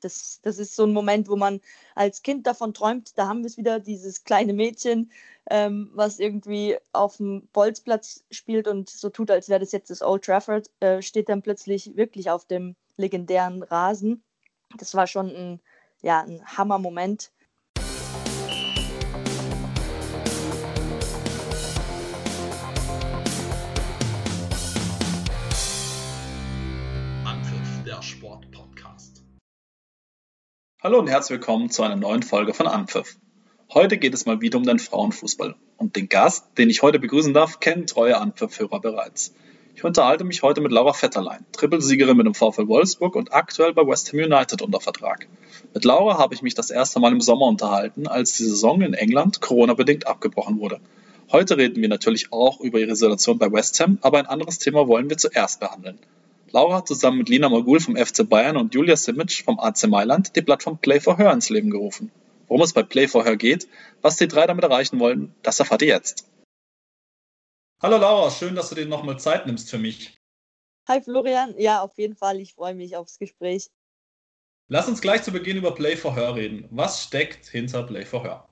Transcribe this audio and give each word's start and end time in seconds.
das, 0.00 0.40
das 0.42 0.58
ist 0.58 0.74
so 0.74 0.84
ein 0.84 0.92
Moment, 0.92 1.28
wo 1.28 1.36
man 1.36 1.60
als 1.94 2.22
Kind 2.22 2.46
davon 2.46 2.74
träumt, 2.74 3.16
da 3.18 3.28
haben 3.28 3.40
wir 3.40 3.46
es 3.46 3.56
wieder, 3.56 3.80
dieses 3.80 4.24
kleine 4.24 4.52
Mädchen, 4.52 5.10
ähm, 5.50 5.90
was 5.94 6.18
irgendwie 6.18 6.76
auf 6.92 7.16
dem 7.16 7.48
Bolzplatz 7.52 8.24
spielt 8.30 8.68
und 8.68 8.90
so 8.90 9.10
tut, 9.10 9.30
als 9.30 9.48
wäre 9.48 9.60
das 9.60 9.72
jetzt 9.72 9.90
das 9.90 10.02
Old 10.02 10.24
Trafford, 10.24 10.70
äh, 10.80 11.02
steht 11.02 11.28
dann 11.28 11.42
plötzlich 11.42 11.96
wirklich 11.96 12.30
auf 12.30 12.44
dem 12.44 12.76
legendären 12.96 13.62
Rasen. 13.62 14.22
Das 14.78 14.94
war 14.94 15.06
schon 15.06 15.28
ein, 15.34 15.60
ja, 16.02 16.22
ein 16.22 16.44
Hammer-Moment. 16.44 17.32
Hallo 30.82 30.98
und 30.98 31.08
herzlich 31.08 31.38
willkommen 31.40 31.68
zu 31.68 31.82
einer 31.82 31.96
neuen 31.96 32.22
Folge 32.22 32.54
von 32.54 32.66
Anpfiff. 32.66 33.18
Heute 33.74 33.98
geht 33.98 34.14
es 34.14 34.24
mal 34.24 34.40
wieder 34.40 34.56
um 34.56 34.64
den 34.64 34.78
Frauenfußball. 34.78 35.54
Und 35.76 35.94
den 35.94 36.08
Gast, 36.08 36.46
den 36.56 36.70
ich 36.70 36.80
heute 36.80 36.98
begrüßen 36.98 37.34
darf, 37.34 37.60
kennen 37.60 37.86
treue 37.86 38.16
Anpfiff-Hörer 38.16 38.80
bereits. 38.80 39.34
Ich 39.74 39.84
unterhalte 39.84 40.24
mich 40.24 40.42
heute 40.42 40.62
mit 40.62 40.72
Laura 40.72 40.94
Vetterlein, 40.94 41.44
Trippelsiegerin 41.52 42.16
mit 42.16 42.24
dem 42.24 42.32
VfL 42.32 42.66
Wolfsburg 42.66 43.14
und 43.14 43.34
aktuell 43.34 43.74
bei 43.74 43.86
West 43.86 44.10
Ham 44.14 44.20
United 44.20 44.62
unter 44.62 44.80
Vertrag. 44.80 45.28
Mit 45.74 45.84
Laura 45.84 46.16
habe 46.16 46.32
ich 46.34 46.40
mich 46.40 46.54
das 46.54 46.70
erste 46.70 46.98
Mal 46.98 47.12
im 47.12 47.20
Sommer 47.20 47.44
unterhalten, 47.44 48.08
als 48.08 48.38
die 48.38 48.44
Saison 48.44 48.80
in 48.80 48.94
England 48.94 49.42
Corona-bedingt 49.42 50.06
abgebrochen 50.06 50.60
wurde. 50.60 50.80
Heute 51.30 51.58
reden 51.58 51.82
wir 51.82 51.90
natürlich 51.90 52.32
auch 52.32 52.58
über 52.58 52.78
ihre 52.78 52.96
Situation 52.96 53.36
bei 53.36 53.52
West 53.52 53.78
Ham, 53.80 53.98
aber 54.00 54.16
ein 54.16 54.26
anderes 54.26 54.56
Thema 54.56 54.88
wollen 54.88 55.10
wir 55.10 55.18
zuerst 55.18 55.60
behandeln. 55.60 55.98
Laura 56.52 56.78
hat 56.78 56.88
zusammen 56.88 57.18
mit 57.18 57.28
Lina 57.28 57.48
Magul 57.48 57.78
vom 57.78 57.96
FC 57.96 58.28
Bayern 58.28 58.56
und 58.56 58.74
Julia 58.74 58.96
Simic 58.96 59.44
vom 59.44 59.60
AC 59.60 59.86
Mailand 59.86 60.34
die 60.34 60.42
Plattform 60.42 60.78
Play 60.78 60.98
for 60.98 61.16
Her 61.16 61.32
ins 61.32 61.48
Leben 61.48 61.70
gerufen. 61.70 62.10
Worum 62.48 62.62
es 62.62 62.72
bei 62.72 62.82
Play 62.82 63.06
for 63.06 63.24
Her 63.24 63.36
geht, 63.36 63.68
was 64.02 64.16
die 64.16 64.26
drei 64.26 64.46
damit 64.48 64.64
erreichen 64.64 64.98
wollen, 64.98 65.32
das 65.42 65.60
erfahrt 65.60 65.82
ihr 65.82 65.88
jetzt. 65.88 66.26
Hallo 67.80 67.98
Laura, 67.98 68.30
schön, 68.32 68.56
dass 68.56 68.68
du 68.68 68.74
dir 68.74 68.86
nochmal 68.86 69.20
Zeit 69.20 69.46
nimmst 69.46 69.70
für 69.70 69.78
mich. 69.78 70.18
Hi 70.88 71.00
Florian, 71.00 71.54
ja, 71.56 71.82
auf 71.82 71.96
jeden 71.98 72.16
Fall, 72.16 72.40
ich 72.40 72.54
freue 72.54 72.74
mich 72.74 72.96
aufs 72.96 73.18
Gespräch. 73.20 73.70
Lass 74.66 74.88
uns 74.88 75.00
gleich 75.00 75.22
zu 75.22 75.30
Beginn 75.30 75.56
über 75.56 75.72
Play 75.72 75.96
for 75.96 76.16
Her 76.16 76.34
reden. 76.34 76.66
Was 76.70 77.04
steckt 77.04 77.46
hinter 77.46 77.84
Play 77.84 78.04
for 78.04 78.24
Her? 78.24 78.48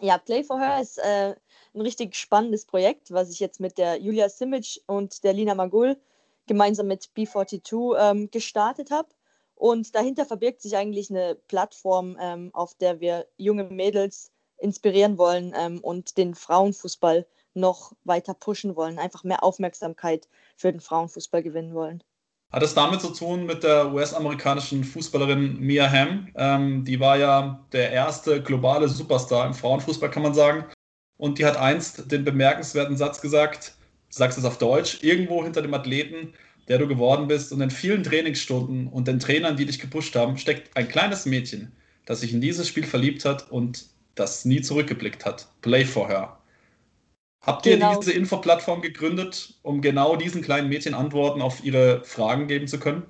Ja, 0.00 0.16
Play 0.16 0.44
for 0.44 0.58
Her 0.58 0.80
ist 0.80 0.96
äh, 0.96 1.34
ein 1.74 1.80
richtig 1.80 2.16
spannendes 2.16 2.64
Projekt, 2.64 3.12
was 3.12 3.30
ich 3.30 3.38
jetzt 3.38 3.60
mit 3.60 3.76
der 3.76 4.00
Julia 4.00 4.30
Simic 4.30 4.80
und 4.86 5.24
der 5.24 5.34
Lina 5.34 5.54
Magul 5.54 5.98
gemeinsam 6.46 6.88
mit 6.88 7.10
B42 7.16 7.98
ähm, 7.98 8.30
gestartet 8.30 8.90
habe. 8.90 9.08
Und 9.54 9.94
dahinter 9.94 10.24
verbirgt 10.24 10.62
sich 10.62 10.76
eigentlich 10.76 11.10
eine 11.10 11.36
Plattform, 11.48 12.16
ähm, 12.20 12.50
auf 12.52 12.74
der 12.74 13.00
wir 13.00 13.26
junge 13.36 13.64
Mädels 13.64 14.32
inspirieren 14.58 15.18
wollen 15.18 15.54
ähm, 15.56 15.78
und 15.80 16.16
den 16.16 16.34
Frauenfußball 16.34 17.26
noch 17.54 17.92
weiter 18.04 18.34
pushen 18.34 18.76
wollen, 18.76 18.98
einfach 18.98 19.24
mehr 19.24 19.42
Aufmerksamkeit 19.42 20.28
für 20.56 20.72
den 20.72 20.80
Frauenfußball 20.80 21.42
gewinnen 21.42 21.74
wollen. 21.74 22.02
Hat 22.50 22.62
es 22.62 22.74
damit 22.74 23.00
zu 23.00 23.10
tun 23.10 23.46
mit 23.46 23.62
der 23.62 23.92
US-amerikanischen 23.92 24.84
Fußballerin 24.84 25.58
Mia 25.58 25.90
Hamm? 25.90 26.28
Ähm, 26.34 26.84
die 26.84 27.00
war 27.00 27.16
ja 27.16 27.64
der 27.72 27.90
erste 27.92 28.42
globale 28.42 28.88
Superstar 28.88 29.46
im 29.46 29.54
Frauenfußball, 29.54 30.10
kann 30.10 30.22
man 30.22 30.34
sagen. 30.34 30.66
Und 31.16 31.38
die 31.38 31.46
hat 31.46 31.56
einst 31.56 32.10
den 32.12 32.24
bemerkenswerten 32.24 32.96
Satz 32.96 33.20
gesagt, 33.20 33.74
sagst 34.12 34.38
es 34.38 34.44
auf 34.44 34.58
Deutsch, 34.58 35.02
irgendwo 35.02 35.42
hinter 35.42 35.62
dem 35.62 35.74
Athleten, 35.74 36.34
der 36.68 36.78
du 36.78 36.86
geworden 36.86 37.26
bist 37.26 37.50
und 37.50 37.60
in 37.60 37.70
vielen 37.70 38.02
Trainingsstunden 38.02 38.86
und 38.88 39.08
den 39.08 39.18
Trainern, 39.18 39.56
die 39.56 39.66
dich 39.66 39.80
gepusht 39.80 40.14
haben, 40.14 40.36
steckt 40.36 40.76
ein 40.76 40.86
kleines 40.86 41.26
Mädchen, 41.26 41.72
das 42.04 42.20
sich 42.20 42.32
in 42.32 42.40
dieses 42.40 42.68
Spiel 42.68 42.84
verliebt 42.84 43.24
hat 43.24 43.50
und 43.50 43.86
das 44.14 44.44
nie 44.44 44.60
zurückgeblickt 44.60 45.24
hat. 45.24 45.48
Play 45.62 45.84
for 45.84 46.08
her. 46.08 46.38
Habt 47.40 47.66
ihr 47.66 47.74
genau. 47.74 47.98
diese 47.98 48.12
Infoplattform 48.12 48.82
gegründet, 48.82 49.54
um 49.62 49.80
genau 49.80 50.14
diesen 50.14 50.42
kleinen 50.42 50.68
Mädchen 50.68 50.94
Antworten 50.94 51.40
auf 51.40 51.64
ihre 51.64 52.04
Fragen 52.04 52.46
geben 52.46 52.68
zu 52.68 52.78
können? 52.78 53.04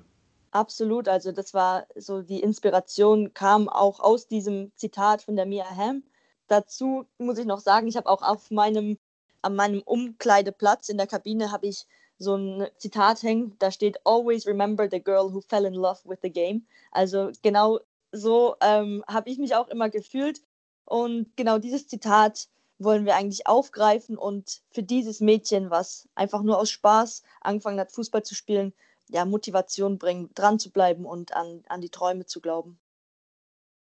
Absolut, 0.51 1.07
also 1.07 1.31
das 1.31 1.53
war 1.53 1.85
so 1.95 2.21
die 2.21 2.39
Inspiration 2.39 3.33
kam 3.33 3.67
auch 3.67 3.99
aus 3.99 4.27
diesem 4.27 4.71
Zitat 4.75 5.23
von 5.23 5.35
der 5.35 5.45
Mia 5.45 5.65
Hamm. 5.75 6.03
Dazu 6.47 7.05
muss 7.17 7.37
ich 7.37 7.45
noch 7.45 7.59
sagen, 7.59 7.87
ich 7.87 7.97
habe 7.97 8.09
auch 8.09 8.21
auf 8.21 8.49
meinem 8.49 8.97
an 9.43 9.55
meinem 9.55 9.81
Umkleideplatz 9.81 10.89
in 10.89 10.97
der 10.97 11.07
Kabine 11.07 11.51
habe 11.51 11.67
ich 11.67 11.85
so 12.17 12.35
ein 12.35 12.67
Zitat 12.77 13.21
hängen, 13.23 13.55
da 13.59 13.71
steht 13.71 13.97
Always 14.05 14.47
remember 14.47 14.87
the 14.89 15.03
girl 15.03 15.31
who 15.33 15.41
fell 15.41 15.65
in 15.65 15.73
love 15.73 15.99
with 16.05 16.19
the 16.21 16.31
game. 16.31 16.65
Also 16.91 17.31
genau 17.41 17.79
so 18.11 18.55
ähm, 18.61 19.03
habe 19.07 19.29
ich 19.29 19.37
mich 19.37 19.55
auch 19.55 19.67
immer 19.67 19.89
gefühlt. 19.89 20.41
Und 20.85 21.35
genau 21.35 21.57
dieses 21.57 21.87
Zitat 21.87 22.47
wollen 22.79 23.05
wir 23.05 23.15
eigentlich 23.15 23.47
aufgreifen 23.47 24.17
und 24.17 24.61
für 24.71 24.83
dieses 24.83 25.19
Mädchen, 25.19 25.69
was 25.69 26.07
einfach 26.15 26.41
nur 26.41 26.59
aus 26.59 26.69
Spaß 26.69 27.23
angefangen 27.41 27.79
hat, 27.79 27.91
Fußball 27.91 28.23
zu 28.23 28.35
spielen, 28.35 28.73
ja, 29.09 29.25
Motivation 29.25 29.97
bringen, 29.97 30.29
dran 30.35 30.59
zu 30.59 30.71
bleiben 30.71 31.05
und 31.05 31.33
an, 31.33 31.63
an 31.67 31.81
die 31.81 31.89
Träume 31.89 32.25
zu 32.25 32.41
glauben. 32.41 32.79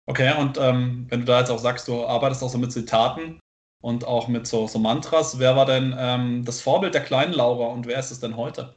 Okay, 0.07 0.39
und 0.39 0.59
ähm, 0.59 1.07
wenn 1.09 1.21
du 1.21 1.27
da 1.27 1.41
jetzt 1.41 1.51
auch 1.51 1.59
sagst, 1.59 1.89
du 1.89 2.05
arbeitest 2.05 2.43
auch 2.43 2.51
so 2.51 2.59
mit 2.59 2.73
Zitaten, 2.73 3.41
und 3.85 4.07
auch 4.07 4.29
mit 4.29 4.47
so, 4.47 4.67
so 4.67 4.79
Mantras. 4.79 5.39
Wer 5.39 5.57
war 5.57 5.67
denn 5.67 5.95
ähm, 5.99 6.43
das 6.47 6.63
Vorbild 6.63 6.95
der 6.95 7.03
kleinen 7.03 7.35
Laura 7.35 7.67
und 7.67 7.87
wer 7.87 7.99
ist 7.99 8.11
es 8.11 8.19
denn 8.19 8.35
heute? 8.35 8.75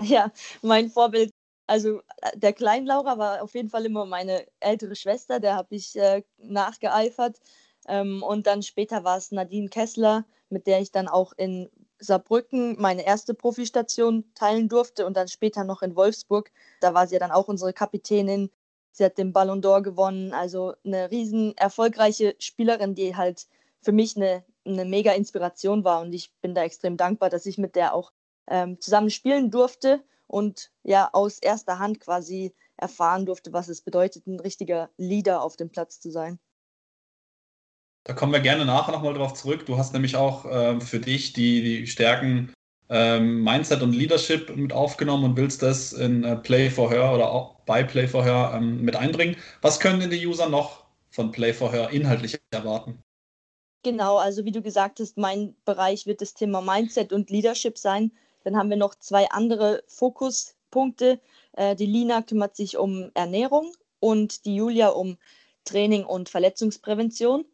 Ja, 0.00 0.32
mein 0.62 0.88
Vorbild, 0.88 1.32
also 1.66 1.98
äh, 2.22 2.34
der 2.34 2.54
kleinen 2.54 2.86
Laura 2.86 3.18
war 3.18 3.42
auf 3.42 3.54
jeden 3.54 3.68
Fall 3.68 3.84
immer 3.84 4.06
meine 4.06 4.46
ältere 4.60 4.96
Schwester, 4.96 5.38
der 5.38 5.54
habe 5.54 5.74
ich 5.74 5.96
äh, 5.96 6.22
nachgeeifert. 6.38 7.36
Ähm, 7.88 8.22
und 8.22 8.46
dann 8.46 8.62
später 8.62 9.04
war 9.04 9.18
es 9.18 9.32
Nadine 9.32 9.68
Kessler, 9.68 10.24
mit 10.48 10.66
der 10.66 10.80
ich 10.80 10.92
dann 10.92 11.08
auch 11.08 11.34
in 11.36 11.68
Saarbrücken 11.98 12.80
meine 12.80 13.04
erste 13.04 13.34
Profistation 13.34 14.24
teilen 14.34 14.70
durfte 14.70 15.04
und 15.04 15.14
dann 15.18 15.28
später 15.28 15.64
noch 15.64 15.82
in 15.82 15.94
Wolfsburg. 15.94 16.50
Da 16.80 16.94
war 16.94 17.06
sie 17.06 17.16
ja 17.16 17.18
dann 17.18 17.32
auch 17.32 17.48
unsere 17.48 17.74
Kapitänin. 17.74 18.50
Sie 18.92 19.04
hat 19.04 19.18
den 19.18 19.34
Ballon 19.34 19.60
d'Or 19.60 19.82
gewonnen, 19.82 20.32
also 20.32 20.72
eine 20.86 21.10
riesen 21.10 21.54
erfolgreiche 21.58 22.34
Spielerin, 22.38 22.94
die 22.94 23.14
halt 23.14 23.46
für 23.82 23.92
mich 23.92 24.16
eine, 24.16 24.44
eine 24.64 24.84
mega 24.84 25.12
Inspiration 25.12 25.84
war 25.84 26.00
und 26.00 26.12
ich 26.12 26.32
bin 26.40 26.54
da 26.54 26.62
extrem 26.62 26.96
dankbar, 26.96 27.30
dass 27.30 27.46
ich 27.46 27.58
mit 27.58 27.76
der 27.76 27.94
auch 27.94 28.12
ähm, 28.48 28.80
zusammen 28.80 29.10
spielen 29.10 29.50
durfte 29.50 30.02
und 30.26 30.70
ja 30.82 31.10
aus 31.12 31.38
erster 31.38 31.78
Hand 31.78 32.00
quasi 32.00 32.54
erfahren 32.76 33.26
durfte, 33.26 33.52
was 33.52 33.68
es 33.68 33.82
bedeutet, 33.82 34.26
ein 34.26 34.40
richtiger 34.40 34.90
Leader 34.96 35.42
auf 35.42 35.56
dem 35.56 35.70
Platz 35.70 36.00
zu 36.00 36.10
sein. 36.10 36.38
Da 38.04 38.14
kommen 38.14 38.32
wir 38.32 38.40
gerne 38.40 38.64
nachher 38.64 38.92
nochmal 38.92 39.14
drauf 39.14 39.34
zurück. 39.34 39.66
Du 39.66 39.76
hast 39.76 39.92
nämlich 39.92 40.16
auch 40.16 40.46
ähm, 40.48 40.80
für 40.80 41.00
dich 41.00 41.34
die, 41.34 41.62
die 41.62 41.86
Stärken 41.86 42.54
ähm, 42.88 43.42
Mindset 43.42 43.82
und 43.82 43.92
Leadership 43.92 44.54
mit 44.56 44.72
aufgenommen 44.72 45.24
und 45.24 45.36
willst 45.36 45.62
das 45.62 45.92
in 45.92 46.24
äh, 46.24 46.36
Play 46.36 46.70
for 46.70 46.90
Her 46.90 47.12
oder 47.12 47.30
auch 47.30 47.60
bei 47.66 47.82
Play 47.82 48.08
for 48.08 48.24
Her 48.24 48.52
ähm, 48.54 48.82
mit 48.82 48.96
einbringen. 48.96 49.36
Was 49.60 49.78
können 49.78 50.00
denn 50.00 50.10
die 50.10 50.26
User 50.26 50.48
noch 50.48 50.86
von 51.10 51.32
Play 51.32 51.52
for 51.52 51.70
Her 51.70 51.90
inhaltlich 51.90 52.40
erwarten? 52.50 53.02
Genau, 53.84 54.16
also 54.16 54.44
wie 54.44 54.52
du 54.52 54.60
gesagt 54.60 54.98
hast, 55.00 55.16
mein 55.16 55.54
Bereich 55.64 56.06
wird 56.06 56.20
das 56.20 56.34
Thema 56.34 56.60
Mindset 56.60 57.12
und 57.12 57.30
Leadership 57.30 57.78
sein. 57.78 58.10
Dann 58.42 58.56
haben 58.56 58.70
wir 58.70 58.76
noch 58.76 58.94
zwei 58.96 59.30
andere 59.30 59.84
Fokuspunkte. 59.86 61.20
Äh, 61.52 61.76
die 61.76 61.86
Lina 61.86 62.22
kümmert 62.22 62.56
sich 62.56 62.76
um 62.76 63.10
Ernährung 63.14 63.72
und 64.00 64.44
die 64.44 64.56
Julia 64.56 64.88
um 64.88 65.16
Training 65.64 66.04
und 66.04 66.28
Verletzungsprävention. 66.28 67.44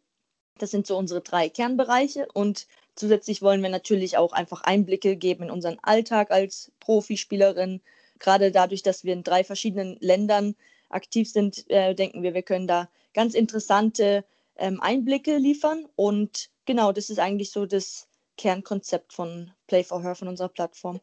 Das 0.57 0.71
sind 0.71 0.87
so 0.87 0.97
unsere 0.97 1.21
drei 1.21 1.49
Kernbereiche 1.49 2.27
und 2.33 2.65
zusätzlich 2.95 3.41
wollen 3.41 3.61
wir 3.61 3.69
natürlich 3.69 4.17
auch 4.17 4.31
einfach 4.31 4.61
Einblicke 4.61 5.17
geben 5.17 5.43
in 5.43 5.51
unseren 5.51 5.77
Alltag 5.81 6.31
als 6.31 6.71
Profispielerin. 6.79 7.81
Gerade 8.19 8.51
dadurch, 8.51 8.81
dass 8.81 9.03
wir 9.03 9.13
in 9.13 9.23
drei 9.23 9.43
verschiedenen 9.43 9.97
Ländern 9.99 10.55
aktiv 10.89 11.29
sind, 11.29 11.69
äh, 11.69 11.93
denken 11.93 12.23
wir, 12.23 12.33
wir 12.33 12.43
können 12.43 12.67
da 12.67 12.89
ganz 13.13 13.33
interessante 13.33 14.23
ähm, 14.57 14.79
Einblicke 14.81 15.37
liefern. 15.37 15.85
Und 15.95 16.49
genau, 16.65 16.91
das 16.91 17.09
ist 17.09 17.19
eigentlich 17.19 17.51
so 17.51 17.65
das 17.65 18.07
Kernkonzept 18.37 19.13
von 19.13 19.51
Play 19.67 19.83
for 19.83 20.01
Her, 20.01 20.15
von 20.15 20.27
unserer 20.27 20.49
Plattform. 20.49 20.99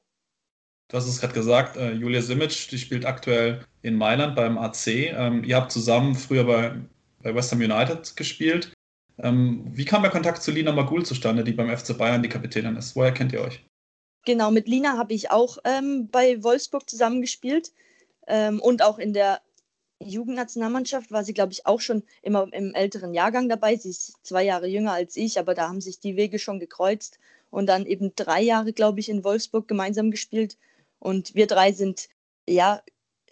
Du 0.88 0.96
hast 0.98 1.06
es 1.06 1.20
gerade 1.20 1.32
gesagt, 1.32 1.76
äh, 1.76 1.92
Julia 1.92 2.20
Simic, 2.20 2.68
die 2.68 2.78
spielt 2.78 3.06
aktuell 3.06 3.64
in 3.80 3.96
Mailand 3.96 4.36
beim 4.36 4.58
AC. 4.58 4.86
Ähm, 4.86 5.42
ihr 5.44 5.56
habt 5.56 5.72
zusammen 5.72 6.14
früher 6.14 6.44
bei, 6.44 6.74
bei 7.22 7.34
West 7.34 7.50
Ham 7.52 7.60
United 7.60 8.14
gespielt. 8.16 8.72
Ähm, 9.18 9.64
wie 9.72 9.84
kam 9.84 10.02
der 10.02 10.10
Kontakt 10.10 10.42
zu 10.42 10.50
Lina 10.50 10.72
Magul 10.72 11.04
zustande, 11.06 11.44
die 11.44 11.52
beim 11.52 11.74
FC 11.74 11.96
Bayern 11.96 12.22
die 12.22 12.28
Kapitänin 12.28 12.76
ist? 12.76 12.94
Woher 12.96 13.12
kennt 13.12 13.32
ihr 13.32 13.40
euch? 13.40 13.64
Genau, 14.24 14.50
mit 14.50 14.68
Lina 14.68 14.96
habe 14.96 15.14
ich 15.14 15.30
auch 15.30 15.58
ähm, 15.64 16.08
bei 16.10 16.42
Wolfsburg 16.42 16.88
zusammengespielt 16.88 17.72
ähm, 18.26 18.60
und 18.60 18.82
auch 18.82 18.98
in 18.98 19.12
der 19.12 19.40
Jugendnationalmannschaft 20.08 21.10
war 21.10 21.24
sie, 21.24 21.34
glaube 21.34 21.52
ich, 21.52 21.66
auch 21.66 21.80
schon 21.80 22.02
immer 22.22 22.52
im 22.52 22.74
älteren 22.74 23.14
Jahrgang 23.14 23.48
dabei. 23.48 23.76
Sie 23.76 23.90
ist 23.90 24.14
zwei 24.22 24.44
Jahre 24.44 24.66
jünger 24.66 24.92
als 24.92 25.16
ich, 25.16 25.38
aber 25.38 25.54
da 25.54 25.68
haben 25.68 25.80
sich 25.80 26.00
die 26.00 26.16
Wege 26.16 26.38
schon 26.38 26.60
gekreuzt 26.60 27.18
und 27.50 27.66
dann 27.66 27.86
eben 27.86 28.12
drei 28.16 28.42
Jahre, 28.42 28.72
glaube 28.72 29.00
ich, 29.00 29.08
in 29.08 29.24
Wolfsburg 29.24 29.68
gemeinsam 29.68 30.10
gespielt. 30.10 30.56
Und 30.98 31.34
wir 31.34 31.46
drei 31.46 31.72
sind 31.72 32.08
ja 32.48 32.82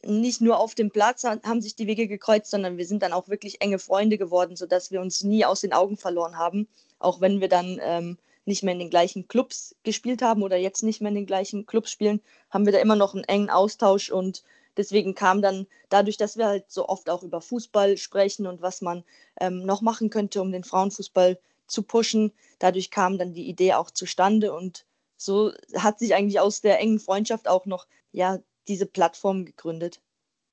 nicht 0.04 0.40
nur 0.40 0.58
auf 0.58 0.74
dem 0.74 0.90
Platz 0.90 1.24
haben 1.24 1.60
sich 1.60 1.76
die 1.76 1.86
Wege 1.86 2.08
gekreuzt, 2.08 2.50
sondern 2.50 2.78
wir 2.78 2.86
sind 2.86 3.02
dann 3.02 3.12
auch 3.12 3.28
wirklich 3.28 3.60
enge 3.60 3.78
Freunde 3.78 4.18
geworden, 4.18 4.56
sodass 4.56 4.90
wir 4.90 5.00
uns 5.00 5.22
nie 5.22 5.44
aus 5.44 5.60
den 5.60 5.72
Augen 5.72 5.96
verloren 5.96 6.38
haben. 6.38 6.68
Auch 6.98 7.20
wenn 7.20 7.40
wir 7.40 7.48
dann 7.48 7.78
ähm, 7.82 8.18
nicht 8.46 8.62
mehr 8.62 8.72
in 8.72 8.78
den 8.78 8.90
gleichen 8.90 9.28
Clubs 9.28 9.74
gespielt 9.82 10.22
haben 10.22 10.42
oder 10.42 10.56
jetzt 10.56 10.82
nicht 10.82 11.00
mehr 11.00 11.10
in 11.10 11.16
den 11.16 11.26
gleichen 11.26 11.66
Clubs 11.66 11.90
spielen, 11.90 12.20
haben 12.50 12.64
wir 12.64 12.72
da 12.72 12.78
immer 12.78 12.96
noch 12.96 13.14
einen 13.14 13.24
engen 13.24 13.50
Austausch 13.50 14.10
und 14.10 14.42
deswegen 14.80 15.14
kam 15.14 15.42
dann 15.42 15.66
dadurch, 15.90 16.16
dass 16.16 16.36
wir 16.36 16.46
halt 16.46 16.64
so 16.68 16.88
oft 16.88 17.10
auch 17.10 17.22
über 17.22 17.40
Fußball 17.40 17.96
sprechen 17.96 18.46
und 18.46 18.62
was 18.62 18.80
man 18.80 19.04
ähm, 19.40 19.64
noch 19.64 19.82
machen 19.82 20.10
könnte, 20.10 20.40
um 20.40 20.50
den 20.50 20.64
Frauenfußball 20.64 21.38
zu 21.66 21.82
pushen, 21.82 22.32
dadurch 22.58 22.90
kam 22.90 23.18
dann 23.18 23.34
die 23.34 23.48
Idee 23.48 23.74
auch 23.74 23.90
zustande 23.90 24.52
und 24.52 24.86
so 25.16 25.52
hat 25.76 25.98
sich 25.98 26.14
eigentlich 26.14 26.40
aus 26.40 26.62
der 26.62 26.80
engen 26.80 26.98
Freundschaft 26.98 27.46
auch 27.46 27.66
noch 27.66 27.86
ja 28.12 28.38
diese 28.68 28.86
Plattform 28.86 29.44
gegründet. 29.44 30.00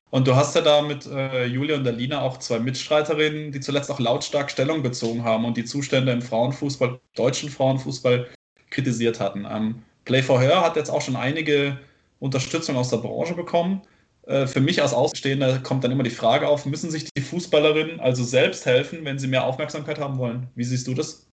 Und 0.09 0.27
du 0.27 0.35
hast 0.35 0.55
ja 0.55 0.61
da 0.61 0.81
mit 0.81 1.05
äh, 1.05 1.45
Julia 1.45 1.77
und 1.77 1.87
Alina 1.87 2.21
auch 2.21 2.37
zwei 2.37 2.59
Mitstreiterinnen, 2.59 3.51
die 3.51 3.59
zuletzt 3.59 3.91
auch 3.91 3.99
lautstark 3.99 4.49
Stellung 4.49 4.81
bezogen 4.81 5.23
haben 5.23 5.43
und 5.43 5.57
die 5.57 5.65
Zustände 5.65 6.11
im 6.11 6.21
Frauenfußball, 6.21 6.99
deutschen 7.15 7.49
Frauenfußball, 7.49 8.27
kritisiert 8.69 9.19
hatten. 9.19 9.45
Ähm, 9.49 9.83
Play 10.05 10.21
for 10.21 10.39
Her 10.41 10.61
hat 10.61 10.75
jetzt 10.75 10.89
auch 10.89 11.01
schon 11.01 11.15
einige 11.15 11.77
Unterstützung 12.19 12.77
aus 12.77 12.89
der 12.89 12.97
Branche 12.97 13.33
bekommen. 13.33 13.81
Äh, 14.27 14.45
für 14.45 14.59
mich 14.59 14.81
als 14.81 14.93
Außenstehender 14.93 15.59
kommt 15.59 15.83
dann 15.83 15.91
immer 15.91 16.03
die 16.03 16.09
Frage 16.09 16.49
auf, 16.49 16.65
müssen 16.65 16.91
sich 16.91 17.09
die 17.13 17.21
Fußballerinnen 17.21 18.01
also 18.01 18.23
selbst 18.23 18.65
helfen, 18.65 19.05
wenn 19.05 19.19
sie 19.19 19.27
mehr 19.27 19.45
Aufmerksamkeit 19.45 19.99
haben 19.99 20.17
wollen? 20.17 20.49
Wie 20.53 20.65
siehst 20.65 20.85
du 20.87 20.93
das? 20.93 21.27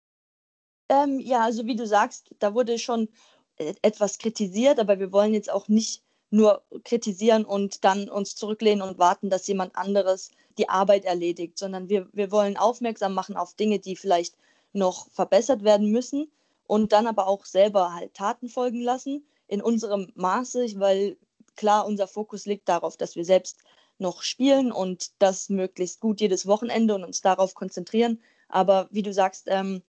Ähm, 0.90 1.20
ja, 1.20 1.42
also 1.42 1.66
wie 1.66 1.78
du 1.78 1.88
sagst, 1.88 2.36
da 2.40 2.54
wurde 2.54 2.78
schon 2.78 3.08
äh, 3.56 3.74
etwas 3.82 4.18
kritisiert, 4.18 4.78
aber 4.78 5.00
wir 5.00 5.14
wollen 5.14 5.34
jetzt 5.34 5.50
auch 5.50 5.70
nicht 5.70 6.04
nur 6.32 6.64
kritisieren 6.84 7.46
und 7.46 7.86
dann 7.86 8.10
uns 8.10 8.36
zurücklehnen 8.36 8.82
und 8.82 9.00
warten, 9.00 9.30
dass 9.30 9.48
jemand 9.48 9.76
anderes 9.76 10.32
die 10.58 10.68
Arbeit 10.68 11.06
erledigt, 11.06 11.58
sondern 11.58 11.88
wir, 11.88 12.10
wir 12.12 12.30
wollen 12.32 12.58
aufmerksam 12.58 13.14
machen 13.14 13.38
auf 13.38 13.54
Dinge, 13.54 13.80
die 13.80 13.96
vielleicht 13.96 14.36
noch 14.74 15.10
verbessert 15.12 15.64
werden 15.64 15.92
müssen 15.92 16.30
und 16.68 16.92
dann 16.92 17.08
aber 17.08 17.28
auch 17.28 17.46
selber 17.46 17.94
halt 17.94 18.14
Taten 18.14 18.50
folgen 18.50 18.82
lassen 18.82 19.26
in 19.48 19.62
unserem 19.62 20.12
Maße, 20.16 20.66
weil 20.76 21.18
klar 21.56 21.86
unser 21.86 22.08
Fokus 22.08 22.46
liegt 22.46 22.70
darauf, 22.70 22.98
dass 22.98 23.16
wir 23.16 23.26
selbst 23.26 23.60
noch 23.98 24.24
spielen 24.24 24.72
und 24.72 25.12
das 25.20 25.50
möglichst 25.50 26.00
gut 26.00 26.22
jedes 26.22 26.48
Wochenende 26.48 26.96
und 26.96 27.04
uns 27.04 27.22
darauf 27.22 27.54
konzentrieren. 27.54 28.22
Aber 28.50 28.88
wie 28.92 29.04
du 29.04 29.14
sagst, 29.14 29.46
ähm, 29.48 29.84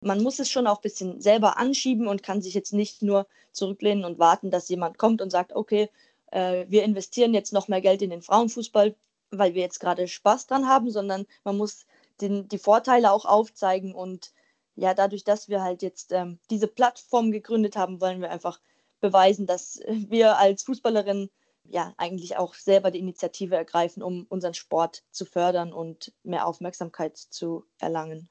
man 0.00 0.22
muss 0.22 0.38
es 0.38 0.50
schon 0.50 0.66
auch 0.66 0.78
ein 0.78 0.82
bisschen 0.82 1.20
selber 1.20 1.58
anschieben 1.58 2.06
und 2.06 2.22
kann 2.22 2.42
sich 2.42 2.54
jetzt 2.54 2.72
nicht 2.72 3.02
nur 3.02 3.26
zurücklehnen 3.52 4.04
und 4.04 4.18
warten, 4.18 4.50
dass 4.50 4.68
jemand 4.68 4.98
kommt 4.98 5.20
und 5.20 5.30
sagt, 5.30 5.54
okay, 5.54 5.90
äh, 6.30 6.66
wir 6.68 6.84
investieren 6.84 7.34
jetzt 7.34 7.52
noch 7.52 7.68
mehr 7.68 7.80
Geld 7.80 8.02
in 8.02 8.10
den 8.10 8.22
Frauenfußball, 8.22 8.94
weil 9.30 9.54
wir 9.54 9.62
jetzt 9.62 9.80
gerade 9.80 10.06
Spaß 10.06 10.46
dran 10.46 10.68
haben, 10.68 10.90
sondern 10.90 11.26
man 11.44 11.56
muss 11.56 11.86
den, 12.20 12.48
die 12.48 12.58
Vorteile 12.58 13.12
auch 13.12 13.24
aufzeigen 13.24 13.94
und 13.94 14.32
ja, 14.76 14.92
dadurch, 14.94 15.24
dass 15.24 15.48
wir 15.48 15.62
halt 15.62 15.82
jetzt 15.82 16.12
ähm, 16.12 16.38
diese 16.50 16.68
Plattform 16.68 17.32
gegründet 17.32 17.76
haben, 17.76 18.00
wollen 18.00 18.20
wir 18.20 18.30
einfach 18.30 18.60
beweisen, 19.08 19.46
dass 19.46 19.80
wir 19.86 20.38
als 20.38 20.62
Fußballerin 20.64 21.28
ja 21.64 21.94
eigentlich 21.96 22.36
auch 22.36 22.54
selber 22.54 22.90
die 22.90 23.00
Initiative 23.00 23.56
ergreifen, 23.56 24.02
um 24.02 24.26
unseren 24.28 24.54
Sport 24.54 25.02
zu 25.10 25.24
fördern 25.24 25.72
und 25.72 26.12
mehr 26.22 26.46
Aufmerksamkeit 26.46 27.16
zu 27.16 27.64
erlangen 27.80 28.28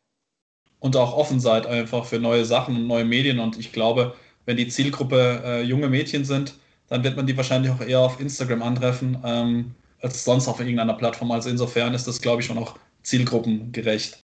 und 0.79 0.95
auch 0.97 1.17
offen 1.17 1.39
seid 1.39 1.65
einfach 1.65 2.05
für 2.05 2.19
neue 2.19 2.45
Sachen 2.45 2.75
und 2.75 2.87
neue 2.87 3.05
Medien. 3.05 3.39
Und 3.39 3.57
ich 3.57 3.71
glaube, 3.71 4.13
wenn 4.45 4.57
die 4.57 4.67
Zielgruppe 4.67 5.41
äh, 5.43 5.61
junge 5.63 5.89
Mädchen 5.89 6.25
sind, 6.25 6.55
dann 6.87 7.03
wird 7.03 7.15
man 7.15 7.25
die 7.25 7.35
wahrscheinlich 7.35 7.71
auch 7.71 7.81
eher 7.81 8.01
auf 8.01 8.19
Instagram 8.19 8.61
antreffen 8.61 9.17
ähm, 9.25 9.73
als 10.01 10.23
sonst 10.23 10.47
auf 10.47 10.59
irgendeiner 10.59 10.93
Plattform. 10.93 11.31
Also 11.31 11.49
insofern 11.49 11.95
ist 11.95 12.07
das, 12.07 12.21
glaube 12.21 12.41
ich, 12.41 12.47
schon 12.47 12.59
auch 12.59 12.77
zielgruppengerecht. 13.01 14.24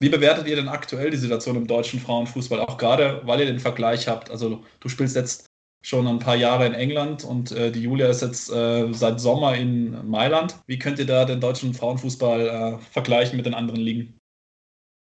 Wie 0.00 0.08
bewertet 0.08 0.46
ihr 0.46 0.56
denn 0.56 0.68
aktuell 0.68 1.10
die 1.10 1.16
Situation 1.16 1.56
im 1.56 1.66
deutschen 1.66 1.98
Frauenfußball? 1.98 2.60
Auch 2.60 2.78
gerade, 2.78 3.20
weil 3.24 3.40
ihr 3.40 3.46
den 3.46 3.58
Vergleich 3.58 4.06
habt. 4.06 4.30
Also 4.30 4.62
du 4.78 4.88
spielst 4.88 5.16
jetzt 5.16 5.46
schon 5.82 6.06
ein 6.06 6.18
paar 6.18 6.36
Jahre 6.36 6.66
in 6.66 6.74
England 6.74 7.24
und 7.24 7.52
äh, 7.52 7.70
die 7.72 7.82
Julia 7.82 8.08
ist 8.08 8.22
jetzt 8.22 8.50
äh, 8.50 8.92
seit 8.92 9.20
Sommer 9.20 9.56
in 9.56 10.08
Mailand. 10.08 10.56
Wie 10.66 10.78
könnt 10.78 10.98
ihr 10.98 11.06
da 11.06 11.24
den 11.24 11.40
deutschen 11.40 11.74
Frauenfußball 11.74 12.48
äh, 12.48 12.78
vergleichen 12.92 13.36
mit 13.36 13.46
den 13.46 13.54
anderen 13.54 13.80
Ligen? 13.80 14.18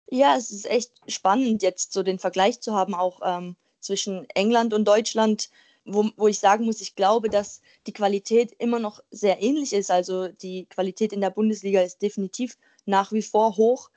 Ja, 0.09 0.37
es 0.37 0.51
ist 0.51 0.69
echt 0.69 0.91
spannend, 1.07 1.63
jetzt 1.63 1.91
so 1.91 2.01
den 2.01 2.19
Vergleich 2.19 2.61
zu 2.61 2.73
haben, 2.73 2.93
auch 2.93 3.19
ähm, 3.25 3.57
zwischen 3.81 4.29
England 4.35 4.73
und 4.73 4.87
Deutschland, 4.87 5.49
wo, 5.83 6.09
wo 6.15 6.27
ich 6.27 6.39
sagen 6.39 6.65
muss, 6.65 6.79
ich 6.79 6.95
glaube, 6.95 7.29
dass 7.29 7.61
die 7.87 7.93
Qualität 7.93 8.53
immer 8.57 8.79
noch 8.79 9.01
sehr 9.11 9.41
ähnlich 9.41 9.73
ist. 9.73 9.91
Also 9.91 10.29
die 10.29 10.65
Qualität 10.65 11.11
in 11.11 11.21
der 11.21 11.29
Bundesliga 11.29 11.81
ist 11.81 12.01
definitiv 12.01 12.57
nach 12.85 13.11
wie 13.11 13.21
vor 13.21 13.57
hoch. 13.57 13.89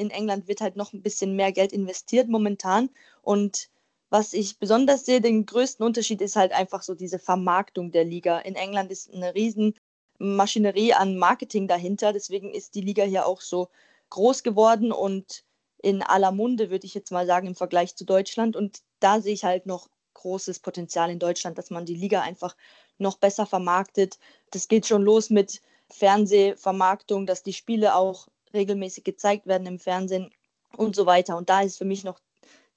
In 0.00 0.10
England 0.10 0.48
wird 0.48 0.60
halt 0.60 0.76
noch 0.76 0.92
ein 0.92 1.02
bisschen 1.02 1.36
mehr 1.36 1.52
Geld 1.52 1.72
investiert 1.72 2.28
momentan. 2.28 2.90
Und 3.22 3.68
was 4.08 4.32
ich 4.32 4.58
besonders 4.58 5.04
sehe, 5.04 5.20
den 5.20 5.46
größten 5.46 5.84
Unterschied 5.84 6.20
ist 6.20 6.36
halt 6.36 6.52
einfach 6.52 6.82
so 6.82 6.94
diese 6.94 7.18
Vermarktung 7.18 7.92
der 7.92 8.04
Liga. 8.04 8.38
In 8.38 8.56
England 8.56 8.90
ist 8.90 9.12
eine 9.12 9.34
riesen 9.34 9.74
Maschinerie 10.18 10.94
an 10.94 11.16
Marketing 11.18 11.68
dahinter. 11.68 12.12
Deswegen 12.12 12.52
ist 12.52 12.74
die 12.74 12.80
Liga 12.80 13.04
hier 13.04 13.26
auch 13.26 13.40
so 13.40 13.68
groß 14.08 14.42
geworden 14.42 14.90
und 14.90 15.44
in 15.82 16.02
aller 16.02 16.32
Munde, 16.32 16.70
würde 16.70 16.86
ich 16.86 16.94
jetzt 16.94 17.12
mal 17.12 17.26
sagen, 17.26 17.46
im 17.46 17.54
Vergleich 17.54 17.96
zu 17.96 18.04
Deutschland. 18.04 18.56
Und 18.56 18.80
da 19.00 19.20
sehe 19.20 19.34
ich 19.34 19.44
halt 19.44 19.66
noch 19.66 19.88
großes 20.14 20.60
Potenzial 20.60 21.10
in 21.10 21.18
Deutschland, 21.18 21.56
dass 21.56 21.70
man 21.70 21.86
die 21.86 21.94
Liga 21.94 22.20
einfach 22.20 22.56
noch 22.98 23.16
besser 23.16 23.46
vermarktet. 23.46 24.18
Das 24.50 24.68
geht 24.68 24.86
schon 24.86 25.02
los 25.02 25.30
mit 25.30 25.60
Fernsehvermarktung, 25.88 27.26
dass 27.26 27.42
die 27.42 27.52
Spiele 27.52 27.94
auch 27.94 28.28
regelmäßig 28.52 29.04
gezeigt 29.04 29.46
werden 29.46 29.66
im 29.66 29.78
Fernsehen 29.78 30.30
und 30.76 30.96
so 30.96 31.06
weiter. 31.06 31.36
Und 31.36 31.48
da 31.48 31.62
ist 31.62 31.78
für 31.78 31.84
mich 31.84 32.04
noch 32.04 32.20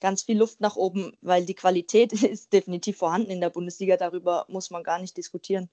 ganz 0.00 0.22
viel 0.22 0.38
Luft 0.38 0.60
nach 0.60 0.76
oben, 0.76 1.16
weil 1.20 1.46
die 1.46 1.54
Qualität 1.54 2.12
ist 2.22 2.52
definitiv 2.52 2.98
vorhanden 2.98 3.30
in 3.30 3.40
der 3.40 3.50
Bundesliga. 3.50 3.96
Darüber 3.96 4.46
muss 4.48 4.70
man 4.70 4.82
gar 4.82 4.98
nicht 4.98 5.16
diskutieren. 5.16 5.68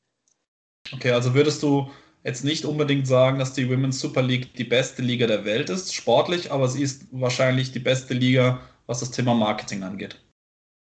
Okay, 0.93 1.11
also 1.11 1.33
würdest 1.33 1.61
du 1.63 1.89
jetzt 2.23 2.43
nicht 2.43 2.65
unbedingt 2.65 3.07
sagen, 3.07 3.39
dass 3.39 3.53
die 3.53 3.69
Women's 3.69 3.99
Super 3.99 4.21
League 4.21 4.55
die 4.55 4.63
beste 4.63 5.01
Liga 5.01 5.27
der 5.27 5.45
Welt 5.45 5.69
ist, 5.69 5.93
sportlich, 5.93 6.51
aber 6.51 6.67
sie 6.67 6.83
ist 6.83 7.05
wahrscheinlich 7.11 7.71
die 7.71 7.79
beste 7.79 8.13
Liga, 8.13 8.61
was 8.85 8.99
das 8.99 9.11
Thema 9.11 9.33
Marketing 9.33 9.83
angeht. 9.83 10.23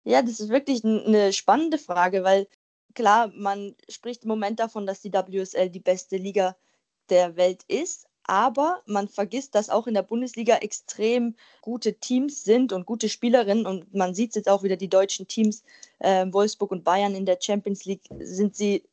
Ja, 0.04 0.22
das 0.22 0.40
ist 0.40 0.48
wirklich 0.48 0.84
eine 0.84 1.32
spannende 1.32 1.78
Frage, 1.78 2.24
weil 2.24 2.48
klar, 2.94 3.30
man 3.34 3.74
spricht 3.88 4.24
im 4.24 4.28
Moment 4.28 4.58
davon, 4.60 4.86
dass 4.86 5.00
die 5.00 5.12
WSL 5.12 5.70
die 5.70 5.80
beste 5.80 6.16
Liga 6.16 6.56
der 7.10 7.36
Welt 7.36 7.64
ist, 7.68 8.06
aber 8.30 8.80
man 8.86 9.08
vergisst, 9.08 9.56
dass 9.56 9.70
auch 9.70 9.88
in 9.88 9.94
der 9.94 10.04
Bundesliga 10.04 10.58
extrem 10.58 11.34
gute 11.62 11.94
Teams 11.94 12.44
sind 12.44 12.72
und 12.72 12.86
gute 12.86 13.08
Spielerinnen 13.08 13.66
und 13.66 13.92
man 13.92 14.14
sieht 14.14 14.30
es 14.30 14.36
jetzt 14.36 14.48
auch 14.48 14.62
wieder, 14.62 14.76
die 14.76 14.88
deutschen 14.88 15.26
Teams, 15.26 15.64
äh, 15.98 16.24
Wolfsburg 16.30 16.70
und 16.70 16.84
Bayern 16.84 17.16
in 17.16 17.26
der 17.26 17.38
Champions 17.40 17.84
League, 17.86 18.02
sind 18.20 18.54
sie 18.54 18.84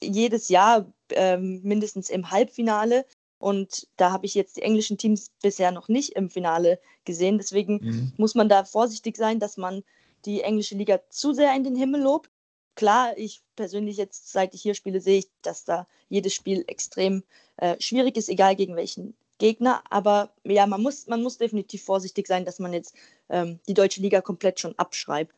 jedes 0.00 0.48
Jahr 0.48 0.90
ähm, 1.10 1.60
mindestens 1.62 2.08
im 2.08 2.30
Halbfinale. 2.30 3.04
Und 3.38 3.86
da 3.98 4.12
habe 4.12 4.24
ich 4.24 4.34
jetzt 4.34 4.56
die 4.56 4.62
englischen 4.62 4.96
Teams 4.96 5.30
bisher 5.42 5.72
noch 5.72 5.88
nicht 5.88 6.14
im 6.14 6.30
Finale 6.30 6.80
gesehen. 7.04 7.36
Deswegen 7.36 7.74
mhm. 7.82 8.12
muss 8.16 8.34
man 8.34 8.48
da 8.48 8.64
vorsichtig 8.64 9.18
sein, 9.18 9.40
dass 9.40 9.58
man 9.58 9.84
die 10.24 10.40
englische 10.40 10.74
Liga 10.74 11.00
zu 11.10 11.34
sehr 11.34 11.54
in 11.54 11.64
den 11.64 11.76
Himmel 11.76 12.00
lobt. 12.00 12.30
Klar, 12.76 13.16
ich 13.16 13.42
persönlich 13.56 13.96
jetzt, 13.96 14.30
seit 14.30 14.54
ich 14.54 14.62
hier 14.62 14.74
spiele, 14.74 15.00
sehe 15.00 15.18
ich, 15.18 15.28
dass 15.42 15.64
da 15.64 15.86
jedes 16.08 16.34
Spiel 16.34 16.64
extrem 16.68 17.24
äh, 17.56 17.74
schwierig 17.80 18.16
ist, 18.16 18.28
egal 18.28 18.54
gegen 18.54 18.76
welchen 18.76 19.14
Gegner. 19.38 19.82
Aber 19.90 20.30
ja, 20.44 20.66
man 20.66 20.82
muss, 20.82 21.06
man 21.06 21.22
muss 21.22 21.38
definitiv 21.38 21.82
vorsichtig 21.82 22.26
sein, 22.28 22.44
dass 22.44 22.58
man 22.58 22.72
jetzt 22.72 22.94
ähm, 23.28 23.58
die 23.66 23.74
deutsche 23.74 24.00
Liga 24.00 24.20
komplett 24.20 24.60
schon 24.60 24.78
abschreibt. 24.78 25.34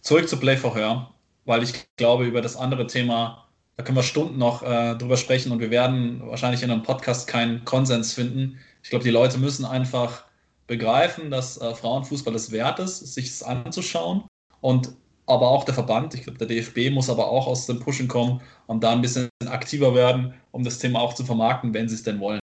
Zurück 0.00 0.28
zu 0.28 0.38
Play 0.38 0.56
for 0.56 0.74
Her, 0.74 1.10
weil 1.44 1.62
ich 1.62 1.74
glaube, 1.96 2.26
über 2.26 2.40
das 2.40 2.56
andere 2.56 2.86
Thema 2.86 3.46
da 3.80 3.84
können 3.84 3.96
wir 3.96 4.02
Stunden 4.02 4.36
noch 4.36 4.62
äh, 4.62 4.94
drüber 4.96 5.16
sprechen 5.16 5.52
und 5.52 5.60
wir 5.60 5.70
werden 5.70 6.20
wahrscheinlich 6.26 6.62
in 6.62 6.70
einem 6.70 6.82
Podcast 6.82 7.26
keinen 7.26 7.64
Konsens 7.64 8.12
finden. 8.12 8.58
Ich 8.82 8.90
glaube, 8.90 9.04
die 9.04 9.10
Leute 9.10 9.38
müssen 9.38 9.64
einfach 9.64 10.24
begreifen, 10.66 11.30
dass 11.30 11.58
äh, 11.58 11.74
Frauenfußball 11.74 12.34
es 12.34 12.52
wert 12.52 12.78
ist, 12.78 12.98
sich 13.14 13.28
es 13.28 13.42
anzuschauen. 13.42 14.24
Und 14.60 14.92
aber 15.30 15.48
auch 15.48 15.64
der 15.64 15.74
Verband, 15.74 16.14
ich 16.14 16.24
glaube, 16.24 16.38
der 16.38 16.48
DFB 16.48 16.92
muss 16.92 17.08
aber 17.08 17.28
auch 17.28 17.46
aus 17.46 17.66
dem 17.66 17.80
Pushen 17.80 18.08
kommen 18.08 18.42
und 18.66 18.82
da 18.82 18.92
ein 18.92 19.00
bisschen 19.00 19.28
aktiver 19.46 19.94
werden, 19.94 20.34
um 20.50 20.64
das 20.64 20.78
Thema 20.78 21.00
auch 21.00 21.14
zu 21.14 21.24
vermarkten, 21.24 21.72
wenn 21.72 21.88
sie 21.88 21.94
es 21.94 22.02
denn 22.02 22.20
wollen. 22.20 22.40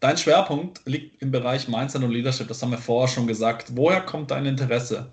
Dein 0.00 0.18
Schwerpunkt 0.18 0.82
liegt 0.84 1.22
im 1.22 1.30
Bereich 1.30 1.66
Mindset 1.68 2.02
und 2.02 2.10
Leadership, 2.10 2.48
das 2.48 2.60
haben 2.60 2.72
wir 2.72 2.78
vorher 2.78 3.08
schon 3.08 3.26
gesagt. 3.26 3.76
Woher 3.76 4.02
kommt 4.02 4.30
dein 4.30 4.44
Interesse? 4.44 5.12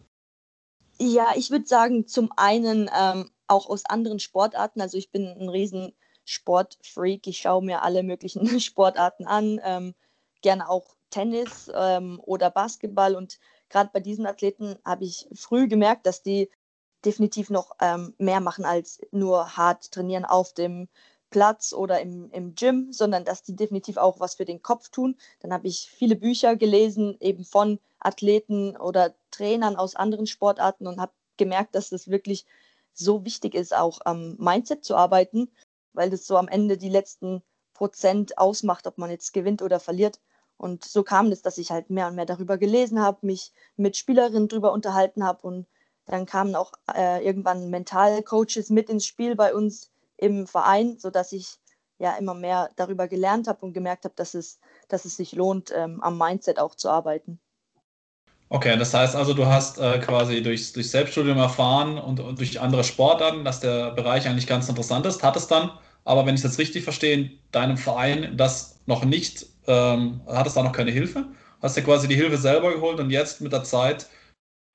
Ja, 0.99 1.27
ich 1.35 1.49
würde 1.49 1.65
sagen, 1.65 2.07
zum 2.07 2.31
einen 2.35 2.89
ähm, 2.95 3.31
auch 3.47 3.69
aus 3.69 3.85
anderen 3.85 4.19
Sportarten. 4.19 4.81
Also 4.81 4.97
ich 4.97 5.11
bin 5.11 5.27
ein 5.27 5.49
riesen 5.49 5.93
Sportfreak. 6.25 7.25
Ich 7.27 7.37
schaue 7.37 7.63
mir 7.63 7.83
alle 7.83 8.03
möglichen 8.03 8.59
Sportarten 8.59 9.25
an, 9.25 9.59
ähm, 9.63 9.95
gerne 10.41 10.69
auch 10.69 10.95
Tennis 11.09 11.71
ähm, 11.73 12.21
oder 12.23 12.51
Basketball. 12.51 13.15
Und 13.15 13.39
gerade 13.71 13.89
bei 13.91 13.99
diesen 13.99 14.27
Athleten 14.27 14.75
habe 14.85 15.05
ich 15.05 15.27
früh 15.33 15.67
gemerkt, 15.67 16.05
dass 16.05 16.21
die 16.21 16.49
definitiv 17.03 17.49
noch 17.49 17.75
ähm, 17.81 18.13
mehr 18.19 18.41
machen 18.41 18.65
als 18.65 18.99
nur 19.11 19.57
hart 19.57 19.91
trainieren 19.91 20.25
auf 20.25 20.53
dem 20.53 20.87
Platz 21.31 21.73
oder 21.73 22.01
im, 22.01 22.29
im 22.31 22.53
Gym, 22.55 22.91
sondern 22.91 23.25
dass 23.25 23.41
die 23.41 23.55
definitiv 23.55 23.97
auch 23.97 24.19
was 24.19 24.35
für 24.35 24.45
den 24.45 24.61
Kopf 24.61 24.89
tun. 24.89 25.17
Dann 25.39 25.53
habe 25.53 25.67
ich 25.67 25.89
viele 25.89 26.15
Bücher 26.15 26.55
gelesen, 26.55 27.17
eben 27.21 27.45
von 27.45 27.79
Athleten 27.99 28.77
oder 28.77 29.15
Trainern 29.31 29.77
aus 29.77 29.95
anderen 29.95 30.27
Sportarten 30.27 30.87
und 30.87 30.99
habe 30.99 31.13
gemerkt, 31.37 31.73
dass 31.73 31.89
das 31.89 32.09
wirklich 32.09 32.45
so 32.93 33.23
wichtig 33.25 33.55
ist, 33.55 33.73
auch 33.73 34.01
am 34.03 34.35
Mindset 34.37 34.83
zu 34.83 34.95
arbeiten, 34.95 35.49
weil 35.93 36.09
das 36.09 36.27
so 36.27 36.37
am 36.37 36.49
Ende 36.49 36.77
die 36.77 36.89
letzten 36.89 37.41
Prozent 37.73 38.37
ausmacht, 38.37 38.85
ob 38.85 38.97
man 38.97 39.09
jetzt 39.09 39.31
gewinnt 39.31 39.61
oder 39.61 39.79
verliert. 39.79 40.19
Und 40.61 40.85
so 40.85 41.01
kam 41.01 41.31
es, 41.31 41.41
dass 41.41 41.57
ich 41.57 41.71
halt 41.71 41.89
mehr 41.89 42.07
und 42.07 42.13
mehr 42.13 42.27
darüber 42.27 42.59
gelesen 42.59 43.01
habe, 43.01 43.25
mich 43.25 43.51
mit 43.77 43.97
Spielerinnen 43.97 44.47
darüber 44.47 44.71
unterhalten 44.73 45.23
habe 45.23 45.41
und 45.41 45.65
dann 46.05 46.27
kamen 46.27 46.55
auch 46.55 46.73
äh, 46.95 47.25
irgendwann 47.25 47.71
Mentalcoaches 47.71 48.69
mit 48.69 48.87
ins 48.87 49.07
Spiel 49.07 49.35
bei 49.35 49.55
uns 49.55 49.89
im 50.17 50.45
Verein, 50.45 50.99
sodass 50.99 51.31
ich 51.31 51.57
ja 51.97 52.15
immer 52.15 52.35
mehr 52.35 52.69
darüber 52.75 53.07
gelernt 53.07 53.47
habe 53.47 53.65
und 53.65 53.73
gemerkt 53.73 54.05
habe, 54.05 54.13
dass 54.15 54.35
es, 54.35 54.59
dass 54.87 55.05
es 55.05 55.17
sich 55.17 55.31
lohnt, 55.31 55.73
ähm, 55.75 55.99
am 56.03 56.19
Mindset 56.19 56.59
auch 56.59 56.75
zu 56.75 56.89
arbeiten. 56.89 57.39
Okay, 58.49 58.77
das 58.77 58.93
heißt 58.93 59.15
also, 59.15 59.33
du 59.33 59.47
hast 59.47 59.79
äh, 59.79 59.97
quasi 59.97 60.43
durch, 60.43 60.73
durch 60.73 60.91
Selbststudium 60.91 61.39
erfahren 61.39 61.97
und, 61.97 62.19
und 62.19 62.37
durch 62.37 62.61
andere 62.61 62.83
Sportarten, 62.83 63.43
dass 63.45 63.61
der 63.61 63.91
Bereich 63.91 64.27
eigentlich 64.27 64.45
ganz 64.45 64.69
interessant 64.69 65.07
ist. 65.07 65.23
Hat 65.23 65.35
es 65.35 65.47
dann, 65.47 65.71
aber 66.03 66.27
wenn 66.27 66.35
ich 66.35 66.41
es 66.41 66.51
jetzt 66.51 66.59
richtig 66.59 66.83
verstehe, 66.83 67.13
in 67.15 67.39
deinem 67.51 67.77
Verein 67.77 68.37
das 68.37 68.79
noch 68.85 69.05
nicht, 69.05 69.47
ähm, 69.71 70.21
hat 70.27 70.47
es 70.47 70.53
da 70.53 70.63
noch 70.63 70.73
keine 70.73 70.91
Hilfe? 70.91 71.25
Hast 71.61 71.77
du 71.77 71.81
quasi 71.81 72.07
die 72.07 72.15
Hilfe 72.15 72.37
selber 72.37 72.73
geholt 72.73 72.99
und 72.99 73.09
jetzt 73.09 73.41
mit 73.41 73.53
der 73.53 73.63
Zeit 73.63 74.07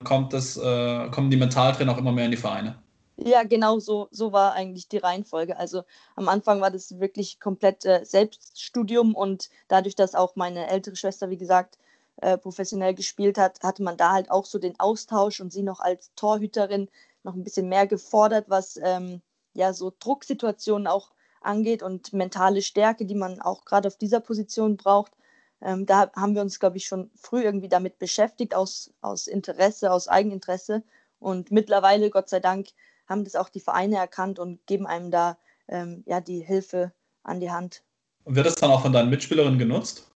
kommt 0.04 0.32
das, 0.32 0.56
äh, 0.56 1.10
kommen 1.10 1.30
die 1.30 1.36
Mentaltrainer 1.36 1.92
auch 1.92 1.98
immer 1.98 2.12
mehr 2.12 2.26
in 2.26 2.30
die 2.30 2.36
Vereine? 2.36 2.76
Ja, 3.18 3.44
genau 3.44 3.78
so, 3.78 4.08
so 4.10 4.32
war 4.32 4.52
eigentlich 4.52 4.88
die 4.88 4.98
Reihenfolge. 4.98 5.56
Also 5.56 5.84
am 6.16 6.28
Anfang 6.28 6.60
war 6.60 6.70
das 6.70 7.00
wirklich 7.00 7.40
komplett 7.40 7.84
äh, 7.84 8.04
Selbststudium 8.04 9.14
und 9.14 9.48
dadurch, 9.68 9.94
dass 9.94 10.14
auch 10.14 10.36
meine 10.36 10.68
ältere 10.68 10.96
Schwester, 10.96 11.30
wie 11.30 11.38
gesagt, 11.38 11.78
äh, 12.16 12.36
professionell 12.38 12.94
gespielt 12.94 13.38
hat, 13.38 13.62
hatte 13.62 13.82
man 13.82 13.96
da 13.96 14.12
halt 14.12 14.30
auch 14.30 14.44
so 14.44 14.58
den 14.58 14.78
Austausch 14.78 15.40
und 15.40 15.52
sie 15.52 15.62
noch 15.62 15.80
als 15.80 16.12
Torhüterin 16.14 16.88
noch 17.24 17.34
ein 17.34 17.44
bisschen 17.44 17.68
mehr 17.68 17.86
gefordert, 17.86 18.46
was 18.48 18.78
ähm, 18.82 19.22
ja 19.54 19.72
so 19.72 19.92
Drucksituationen 19.98 20.86
auch 20.86 21.10
angeht 21.40 21.82
und 21.82 22.12
mentale 22.12 22.62
Stärke, 22.62 23.06
die 23.06 23.14
man 23.14 23.40
auch 23.40 23.64
gerade 23.64 23.88
auf 23.88 23.96
dieser 23.96 24.20
Position 24.20 24.76
braucht. 24.76 25.12
Ähm, 25.60 25.86
da 25.86 26.12
haben 26.14 26.34
wir 26.34 26.42
uns, 26.42 26.60
glaube 26.60 26.76
ich, 26.76 26.86
schon 26.86 27.10
früh 27.14 27.42
irgendwie 27.42 27.68
damit 27.68 27.98
beschäftigt, 27.98 28.54
aus, 28.54 28.92
aus 29.00 29.26
Interesse, 29.26 29.90
aus 29.90 30.08
Eigeninteresse. 30.08 30.82
Und 31.18 31.50
mittlerweile, 31.50 32.10
Gott 32.10 32.28
sei 32.28 32.40
Dank, 32.40 32.68
haben 33.08 33.24
das 33.24 33.36
auch 33.36 33.48
die 33.48 33.60
Vereine 33.60 33.96
erkannt 33.96 34.38
und 34.38 34.66
geben 34.66 34.86
einem 34.86 35.10
da 35.10 35.38
ähm, 35.68 36.02
ja, 36.06 36.20
die 36.20 36.40
Hilfe 36.40 36.92
an 37.22 37.40
die 37.40 37.50
Hand. 37.50 37.82
Und 38.24 38.34
wird 38.34 38.46
das 38.46 38.56
dann 38.56 38.70
auch 38.70 38.82
von 38.82 38.92
deinen 38.92 39.10
Mitspielerinnen 39.10 39.58
genutzt? 39.58 40.10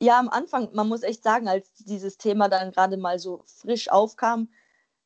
Ja, 0.00 0.18
am 0.18 0.28
Anfang, 0.28 0.70
man 0.72 0.88
muss 0.88 1.02
echt 1.02 1.22
sagen, 1.22 1.46
als 1.48 1.72
dieses 1.74 2.16
Thema 2.16 2.48
dann 2.48 2.72
gerade 2.72 2.96
mal 2.96 3.18
so 3.18 3.42
frisch 3.44 3.90
aufkam, 3.90 4.48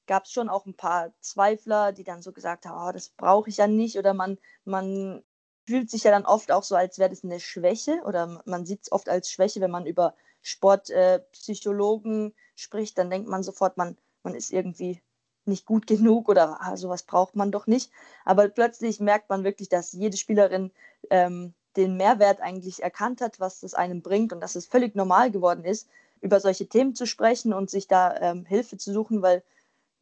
gab 0.06 0.24
es 0.24 0.32
schon 0.32 0.48
auch 0.48 0.66
ein 0.66 0.76
paar 0.76 1.12
Zweifler, 1.20 1.92
die 1.92 2.04
dann 2.04 2.22
so 2.22 2.32
gesagt 2.32 2.66
haben, 2.66 2.88
oh, 2.88 2.92
das 2.92 3.10
brauche 3.10 3.50
ich 3.50 3.58
ja 3.58 3.66
nicht. 3.66 3.98
Oder 3.98 4.14
man, 4.14 4.38
man 4.64 5.22
fühlt 5.66 5.90
sich 5.90 6.04
ja 6.04 6.10
dann 6.10 6.26
oft 6.26 6.52
auch 6.52 6.62
so, 6.62 6.76
als 6.76 6.98
wäre 6.98 7.10
das 7.10 7.24
eine 7.24 7.40
Schwäche. 7.40 8.02
Oder 8.04 8.42
man 8.44 8.66
sieht 8.66 8.82
es 8.82 8.92
oft 8.92 9.08
als 9.08 9.30
Schwäche, 9.30 9.60
wenn 9.60 9.70
man 9.70 9.86
über 9.86 10.14
Sportpsychologen 10.42 12.28
äh, 12.28 12.32
spricht, 12.54 12.98
dann 12.98 13.10
denkt 13.10 13.28
man 13.28 13.42
sofort, 13.42 13.76
man, 13.76 13.96
man 14.22 14.34
ist 14.34 14.52
irgendwie 14.52 15.00
nicht 15.46 15.66
gut 15.66 15.86
genug 15.86 16.28
oder 16.28 16.58
ah, 16.60 16.76
sowas 16.76 17.02
braucht 17.02 17.34
man 17.34 17.50
doch 17.50 17.66
nicht. 17.66 17.90
Aber 18.24 18.48
plötzlich 18.48 19.00
merkt 19.00 19.28
man 19.30 19.44
wirklich, 19.44 19.68
dass 19.68 19.92
jede 19.92 20.16
Spielerin 20.16 20.70
ähm, 21.10 21.54
den 21.76 21.96
Mehrwert 21.96 22.40
eigentlich 22.40 22.82
erkannt 22.82 23.20
hat, 23.20 23.40
was 23.40 23.62
es 23.62 23.74
einem 23.74 24.02
bringt 24.02 24.32
und 24.32 24.40
dass 24.40 24.54
es 24.54 24.66
völlig 24.66 24.94
normal 24.94 25.30
geworden 25.30 25.64
ist, 25.64 25.88
über 26.20 26.40
solche 26.40 26.68
Themen 26.68 26.94
zu 26.94 27.06
sprechen 27.06 27.52
und 27.52 27.70
sich 27.70 27.88
da 27.88 28.14
ähm, 28.20 28.44
Hilfe 28.44 28.78
zu 28.78 28.92
suchen, 28.92 29.22
weil 29.22 29.42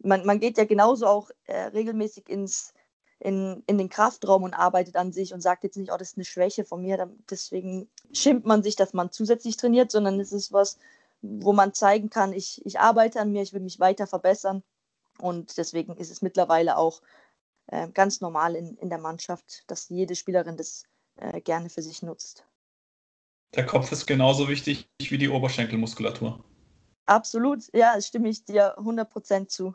man, 0.03 0.25
man 0.27 0.41
geht 0.41 0.59
ja 0.59 0.65
genauso 0.65 1.07
auch 1.07 1.31
äh, 1.45 1.65
regelmäßig 1.65 2.29
ins, 2.29 2.75
in, 3.19 3.63
in 3.67 3.79
den 3.79 3.89
Kraftraum 3.89 4.43
und 4.43 4.55
arbeitet 4.55 4.97
an 4.97 5.13
sich 5.13 5.33
und 5.33 5.41
sagt 5.41 5.65
jetzt 5.65 5.77
nicht, 5.77 5.93
oh, 5.93 5.97
das 5.97 6.11
ist 6.11 6.19
eine 6.19 6.25
Schwäche 6.25 6.65
von 6.65 6.83
mir, 6.83 7.11
deswegen 7.31 7.89
schimpft 8.13 8.47
man 8.47 8.63
sich, 8.63 8.77
dass 8.77 8.93
man 8.93 9.13
zusätzlich 9.13 9.57
trainiert, 9.57 9.91
sondern 9.91 10.19
es 10.21 10.33
ist 10.33 10.53
was, 10.53 10.79
wo 11.21 11.53
man 11.53 11.73
zeigen 11.73 12.11
kann, 12.11 12.33
ich, 12.33 12.65
ich 12.67 12.81
arbeite 12.81 13.21
an 13.21 13.31
mir, 13.31 13.43
ich 13.43 13.53
will 13.53 13.61
mich 13.61 13.79
weiter 13.79 14.07
verbessern 14.07 14.63
und 15.19 15.57
deswegen 15.57 15.97
ist 15.97 16.11
es 16.11 16.21
mittlerweile 16.21 16.77
auch 16.77 17.01
äh, 17.69 17.89
ganz 17.89 18.21
normal 18.21 18.57
in, 18.57 18.77
in 18.79 18.89
der 18.89 18.99
Mannschaft, 18.99 19.65
dass 19.69 19.89
jede 19.89 20.17
Spielerin 20.17 20.57
das 20.57 20.85
äh, 21.17 21.41
gerne 21.41 21.71
für 21.71 21.83
sich 21.83 22.03
nutzt. 22.03 22.45
Der 23.55 23.67
Kopf 23.67 23.93
ist 23.93 24.07
genauso 24.07 24.49
wichtig 24.49 24.89
wie 24.99 25.19
die 25.19 25.29
Oberschenkelmuskulatur. 25.29 26.43
Absolut, 27.07 27.65
ja, 27.75 28.01
stimme 28.01 28.29
ich 28.31 28.45
dir 28.45 28.79
100% 28.79 29.49
zu. 29.49 29.75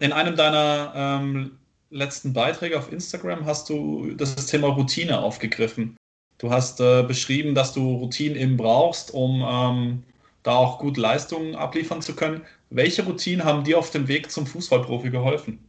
In 0.00 0.12
einem 0.12 0.36
deiner 0.36 0.92
ähm, 0.94 1.58
letzten 1.90 2.32
Beiträge 2.32 2.78
auf 2.78 2.92
Instagram 2.92 3.46
hast 3.46 3.68
du 3.68 4.14
das 4.14 4.46
Thema 4.46 4.68
Routine 4.68 5.20
aufgegriffen. 5.20 5.96
Du 6.38 6.50
hast 6.50 6.80
äh, 6.80 7.04
beschrieben, 7.04 7.54
dass 7.54 7.72
du 7.72 7.96
Routinen 7.96 8.36
eben 8.36 8.56
brauchst, 8.56 9.14
um 9.14 9.44
ähm, 9.46 10.02
da 10.42 10.56
auch 10.56 10.78
gut 10.78 10.96
Leistungen 10.96 11.54
abliefern 11.54 12.02
zu 12.02 12.16
können. 12.16 12.44
Welche 12.70 13.04
Routinen 13.04 13.44
haben 13.44 13.62
dir 13.62 13.78
auf 13.78 13.90
dem 13.90 14.08
Weg 14.08 14.32
zum 14.32 14.46
Fußballprofi 14.46 15.10
geholfen? 15.10 15.64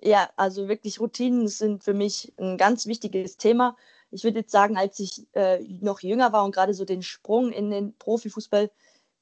Ja, 0.00 0.30
also 0.36 0.68
wirklich 0.68 1.00
Routinen 1.00 1.48
sind 1.48 1.82
für 1.82 1.94
mich 1.94 2.32
ein 2.38 2.58
ganz 2.58 2.86
wichtiges 2.86 3.36
Thema. 3.38 3.76
Ich 4.12 4.22
würde 4.22 4.40
jetzt 4.40 4.52
sagen, 4.52 4.76
als 4.76 5.00
ich 5.00 5.26
äh, 5.32 5.58
noch 5.80 6.00
jünger 6.00 6.32
war 6.32 6.44
und 6.44 6.54
gerade 6.54 6.74
so 6.74 6.84
den 6.84 7.02
Sprung 7.02 7.50
in 7.50 7.70
den 7.70 7.96
Profifußball 7.98 8.70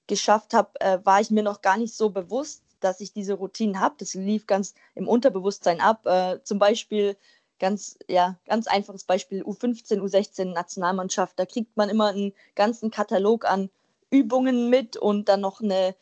geschafft 0.07 0.53
habe, 0.53 0.79
äh, 0.81 0.99
war 1.05 1.23
ich 1.23 1.31
mir 1.31 1.43
noch 1.43 1.63
gar 1.63 1.79
nicht 1.79 1.95
so 1.95 2.11
bewusst, 2.11 2.64
dass 2.85 3.01
ich 3.01 3.13
diese 3.13 3.35
Routinen 3.35 3.81
habe. 3.81 3.95
Das 3.99 4.15
lief 4.15 4.47
ganz 4.47 4.75
im 4.95 5.09
Unterbewusstsein 5.09 5.81
ab. 5.81 6.07
Äh, 6.07 6.39
zum 6.45 6.59
Beispiel 6.59 7.17
ganz, 7.59 7.99
ja, 8.09 8.39
ganz 8.47 8.67
einfaches 8.67 9.05
Beispiel 9.05 9.43
U15, 9.43 10.01
U16 10.01 10.53
Nationalmannschaft. 10.53 11.39
Da 11.39 11.47
kriegt 11.47 11.77
man 11.77 11.89
immer 11.89 12.09
einen 12.09 12.33
ganzen 12.55 12.91
Katalog 12.91 13.45
an 13.45 13.71
Übungen 14.11 14.71
mit 14.71 14.97
und 14.97 15.29
dann 15.29 15.41
noch 15.41 15.61
eine 15.61 15.95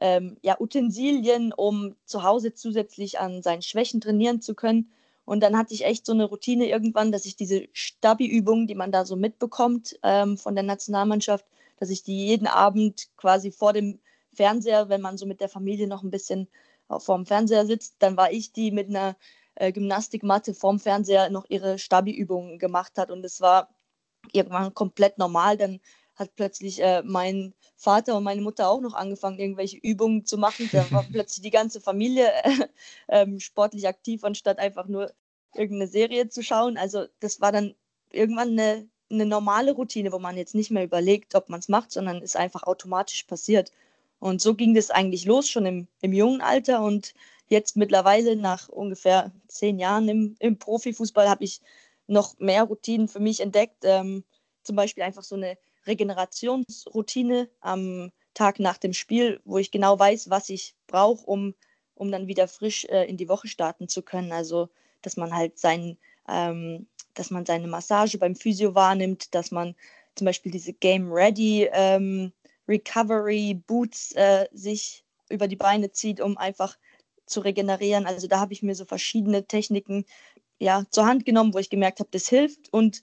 ähm, 0.00 0.38
ja, 0.42 0.56
Utensilien, 0.58 1.52
um 1.52 1.94
zu 2.04 2.22
Hause 2.22 2.54
zusätzlich 2.54 3.20
an 3.20 3.42
seinen 3.42 3.62
Schwächen 3.62 4.00
trainieren 4.00 4.40
zu 4.40 4.54
können. 4.54 4.90
Und 5.24 5.40
dann 5.40 5.56
hatte 5.56 5.74
ich 5.74 5.84
echt 5.84 6.06
so 6.06 6.12
eine 6.12 6.24
Routine 6.24 6.68
irgendwann, 6.68 7.12
dass 7.12 7.26
ich 7.26 7.36
diese 7.36 7.68
Stabi-Übungen, 7.72 8.66
die 8.66 8.74
man 8.74 8.90
da 8.90 9.04
so 9.04 9.14
mitbekommt 9.14 9.98
ähm, 10.02 10.38
von 10.38 10.54
der 10.54 10.64
Nationalmannschaft, 10.64 11.44
dass 11.78 11.90
ich 11.90 12.02
die 12.02 12.26
jeden 12.26 12.46
Abend 12.46 13.08
quasi 13.16 13.52
vor 13.52 13.72
dem 13.72 14.00
Fernseher, 14.34 14.88
wenn 14.88 15.00
man 15.00 15.18
so 15.18 15.26
mit 15.26 15.40
der 15.40 15.48
Familie 15.48 15.86
noch 15.86 16.02
ein 16.02 16.10
bisschen 16.10 16.48
vor 16.88 17.16
dem 17.16 17.26
Fernseher 17.26 17.66
sitzt, 17.66 17.96
dann 18.00 18.16
war 18.16 18.32
ich 18.32 18.52
die 18.52 18.70
mit 18.70 18.88
einer 18.88 19.16
äh, 19.54 19.72
Gymnastikmatte 19.72 20.54
vorm 20.54 20.80
Fernseher 20.80 21.30
noch 21.30 21.46
ihre 21.48 21.78
Stabi-Übungen 21.78 22.58
gemacht 22.58 22.98
hat. 22.98 23.10
Und 23.10 23.24
es 23.24 23.40
war 23.40 23.68
irgendwann 24.32 24.74
komplett 24.74 25.18
normal. 25.18 25.56
Dann 25.56 25.80
hat 26.16 26.34
plötzlich 26.36 26.82
äh, 26.82 27.02
mein 27.04 27.54
Vater 27.76 28.16
und 28.16 28.24
meine 28.24 28.42
Mutter 28.42 28.68
auch 28.68 28.80
noch 28.80 28.94
angefangen, 28.94 29.38
irgendwelche 29.38 29.78
Übungen 29.78 30.24
zu 30.26 30.38
machen. 30.38 30.68
Da 30.72 30.90
war 30.90 31.04
plötzlich 31.12 31.42
die 31.42 31.50
ganze 31.50 31.80
Familie 31.80 32.30
äh, 33.08 33.24
äh, 33.24 33.40
sportlich 33.40 33.86
aktiv, 33.86 34.24
anstatt 34.24 34.58
einfach 34.58 34.86
nur 34.86 35.12
irgendeine 35.54 35.90
Serie 35.90 36.28
zu 36.28 36.42
schauen. 36.42 36.76
Also 36.76 37.06
das 37.20 37.40
war 37.40 37.52
dann 37.52 37.74
irgendwann 38.12 38.50
eine, 38.50 38.88
eine 39.10 39.26
normale 39.26 39.72
Routine, 39.72 40.12
wo 40.12 40.18
man 40.18 40.36
jetzt 40.36 40.54
nicht 40.54 40.70
mehr 40.70 40.84
überlegt, 40.84 41.34
ob 41.34 41.48
man 41.48 41.60
es 41.60 41.68
macht, 41.68 41.90
sondern 41.90 42.22
es 42.22 42.36
einfach 42.36 42.64
automatisch 42.64 43.24
passiert. 43.24 43.72
Und 44.20 44.40
so 44.40 44.54
ging 44.54 44.74
das 44.74 44.90
eigentlich 44.90 45.24
los, 45.24 45.48
schon 45.48 45.66
im, 45.66 45.88
im 46.02 46.12
jungen 46.12 46.42
Alter. 46.42 46.82
Und 46.82 47.14
jetzt 47.48 47.76
mittlerweile, 47.76 48.36
nach 48.36 48.68
ungefähr 48.68 49.32
zehn 49.48 49.78
Jahren 49.78 50.08
im, 50.08 50.36
im 50.38 50.58
Profifußball, 50.58 51.28
habe 51.28 51.42
ich 51.42 51.60
noch 52.06 52.38
mehr 52.38 52.64
Routinen 52.64 53.08
für 53.08 53.20
mich 53.20 53.40
entdeckt. 53.40 53.82
Ähm, 53.82 54.24
zum 54.62 54.76
Beispiel 54.76 55.02
einfach 55.02 55.22
so 55.22 55.34
eine 55.34 55.56
Regenerationsroutine 55.86 57.48
am 57.60 58.12
Tag 58.34 58.60
nach 58.60 58.78
dem 58.78 58.92
Spiel, 58.92 59.40
wo 59.44 59.58
ich 59.58 59.70
genau 59.70 59.98
weiß, 59.98 60.30
was 60.30 60.50
ich 60.50 60.74
brauche, 60.86 61.24
um, 61.24 61.54
um 61.94 62.12
dann 62.12 62.26
wieder 62.26 62.46
frisch 62.46 62.84
äh, 62.84 63.04
in 63.04 63.16
die 63.16 63.28
Woche 63.28 63.48
starten 63.48 63.88
zu 63.88 64.02
können. 64.02 64.32
Also, 64.32 64.68
dass 65.02 65.16
man 65.16 65.34
halt 65.34 65.58
sein, 65.58 65.96
ähm, 66.28 66.86
dass 67.14 67.30
man 67.30 67.46
seine 67.46 67.68
Massage 67.68 68.18
beim 68.18 68.36
Physio 68.36 68.74
wahrnimmt, 68.74 69.34
dass 69.34 69.50
man 69.50 69.74
zum 70.14 70.26
Beispiel 70.26 70.52
diese 70.52 70.74
Game 70.74 71.10
Ready 71.10 71.68
ähm, 71.72 72.32
Recovery 72.70 73.54
Boots 73.66 74.12
äh, 74.12 74.46
sich 74.52 75.04
über 75.28 75.48
die 75.48 75.56
Beine 75.56 75.90
zieht, 75.90 76.20
um 76.20 76.38
einfach 76.38 76.78
zu 77.26 77.40
regenerieren. 77.40 78.06
Also 78.06 78.26
da 78.28 78.40
habe 78.40 78.52
ich 78.52 78.62
mir 78.62 78.74
so 78.74 78.84
verschiedene 78.84 79.46
Techniken 79.46 80.04
ja, 80.58 80.84
zur 80.90 81.06
Hand 81.06 81.24
genommen, 81.24 81.52
wo 81.52 81.58
ich 81.58 81.70
gemerkt 81.70 82.00
habe, 82.00 82.10
das 82.12 82.28
hilft. 82.28 82.72
Und 82.72 83.02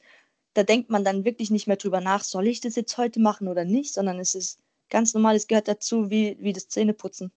da 0.53 0.63
denkt 0.63 0.89
man 0.89 1.03
dann 1.03 1.25
wirklich 1.25 1.51
nicht 1.51 1.67
mehr 1.67 1.75
drüber 1.75 2.01
nach, 2.01 2.23
soll 2.23 2.47
ich 2.47 2.61
das 2.61 2.75
jetzt 2.75 2.97
heute 2.97 3.19
machen 3.19 3.47
oder 3.47 3.65
nicht, 3.65 3.93
sondern 3.93 4.19
es 4.19 4.35
ist 4.35 4.59
ganz 4.89 5.13
normal, 5.13 5.35
es 5.35 5.47
gehört 5.47 5.67
dazu, 5.67 6.09
wie, 6.09 6.37
wie 6.39 6.53
das 6.53 6.69
Zähneputzen. 6.69 7.31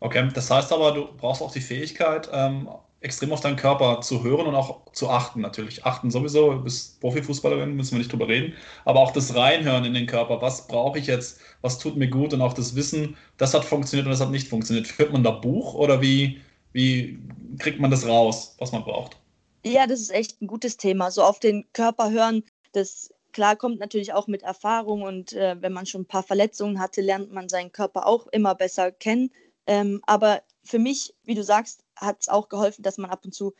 Okay, 0.00 0.28
das 0.34 0.50
heißt 0.50 0.72
aber, 0.72 0.92
du 0.92 1.16
brauchst 1.16 1.40
auch 1.40 1.52
die 1.52 1.60
Fähigkeit, 1.60 2.28
ähm, 2.32 2.68
extrem 3.04 3.32
auf 3.32 3.40
deinen 3.40 3.56
Körper 3.56 4.00
zu 4.00 4.22
hören 4.24 4.46
und 4.46 4.54
auch 4.54 4.80
zu 4.92 5.10
achten 5.10 5.42
natürlich. 5.42 5.84
Achten 5.84 6.10
sowieso, 6.10 6.52
du 6.52 6.64
bist 6.64 7.00
Profifußballerin, 7.00 7.76
müssen 7.76 7.92
wir 7.92 7.98
nicht 7.98 8.10
drüber 8.10 8.28
reden, 8.28 8.54
aber 8.86 9.00
auch 9.00 9.12
das 9.12 9.34
Reinhören 9.34 9.84
in 9.84 9.92
den 9.92 10.06
Körper. 10.06 10.40
Was 10.40 10.66
brauche 10.66 10.98
ich 10.98 11.06
jetzt? 11.06 11.38
Was 11.60 11.78
tut 11.78 11.96
mir 11.96 12.08
gut? 12.08 12.32
Und 12.32 12.40
auch 12.40 12.54
das 12.54 12.74
Wissen, 12.74 13.16
das 13.36 13.52
hat 13.52 13.64
funktioniert 13.64 14.06
und 14.06 14.10
das 14.10 14.20
hat 14.20 14.30
nicht 14.30 14.48
funktioniert. 14.48 14.86
Führt 14.86 15.12
man 15.12 15.22
da 15.22 15.32
Buch 15.32 15.74
oder 15.74 16.00
wie, 16.00 16.40
wie 16.72 17.18
kriegt 17.58 17.78
man 17.78 17.90
das 17.90 18.06
raus, 18.06 18.56
was 18.58 18.72
man 18.72 18.84
braucht? 18.84 19.18
Ja, 19.66 19.86
das 19.86 20.00
ist 20.00 20.10
echt 20.10 20.40
ein 20.40 20.46
gutes 20.46 20.78
Thema. 20.78 21.10
So 21.10 21.22
auf 21.22 21.38
den 21.40 21.66
Körper 21.74 22.10
hören, 22.10 22.42
das 22.72 23.12
klar 23.32 23.56
kommt 23.56 23.80
natürlich 23.80 24.14
auch 24.14 24.28
mit 24.28 24.42
Erfahrung 24.42 25.02
und 25.02 25.34
äh, 25.34 25.56
wenn 25.60 25.74
man 25.74 25.84
schon 25.84 26.02
ein 26.02 26.06
paar 26.06 26.22
Verletzungen 26.22 26.80
hatte, 26.80 27.02
lernt 27.02 27.32
man 27.32 27.50
seinen 27.50 27.72
Körper 27.72 28.06
auch 28.06 28.26
immer 28.28 28.54
besser 28.54 28.92
kennen. 28.92 29.30
Ähm, 29.66 30.00
aber 30.06 30.42
für 30.64 30.78
mich, 30.78 31.14
wie 31.24 31.34
du 31.34 31.44
sagst, 31.44 31.84
hat 31.96 32.22
es 32.22 32.28
auch 32.28 32.48
geholfen, 32.48 32.82
dass 32.82 32.98
man 32.98 33.10
ab 33.10 33.24
und 33.24 33.34
zu 33.34 33.54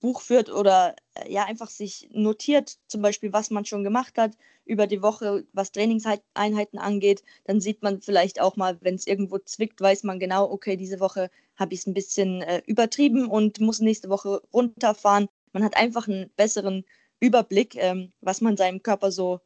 Buch 0.00 0.20
führt 0.20 0.50
oder 0.50 0.94
äh, 1.14 1.32
ja 1.32 1.44
einfach 1.44 1.70
sich 1.70 2.08
notiert, 2.12 2.78
zum 2.86 3.02
Beispiel, 3.02 3.32
was 3.32 3.50
man 3.50 3.64
schon 3.64 3.84
gemacht 3.84 4.18
hat 4.18 4.36
über 4.64 4.86
die 4.86 5.02
Woche, 5.02 5.46
was 5.52 5.72
Trainingseinheiten 5.72 6.78
angeht. 6.78 7.22
Dann 7.44 7.60
sieht 7.60 7.82
man 7.82 8.02
vielleicht 8.02 8.40
auch 8.40 8.56
mal, 8.56 8.78
wenn 8.82 8.94
es 8.94 9.06
irgendwo 9.06 9.38
zwickt, 9.38 9.80
weiß 9.80 10.02
man 10.02 10.18
genau, 10.18 10.50
okay, 10.50 10.76
diese 10.76 11.00
Woche 11.00 11.30
habe 11.56 11.74
ich 11.74 11.80
es 11.80 11.86
ein 11.86 11.94
bisschen 11.94 12.42
äh, 12.42 12.62
übertrieben 12.66 13.28
und 13.28 13.60
muss 13.60 13.80
nächste 13.80 14.08
Woche 14.10 14.42
runterfahren. 14.52 15.28
Man 15.52 15.64
hat 15.64 15.76
einfach 15.76 16.08
einen 16.08 16.30
besseren 16.36 16.84
Überblick, 17.20 17.76
ähm, 17.76 18.12
was 18.20 18.40
man 18.40 18.56
seinem 18.56 18.82
Körper 18.82 19.10
so 19.10 19.40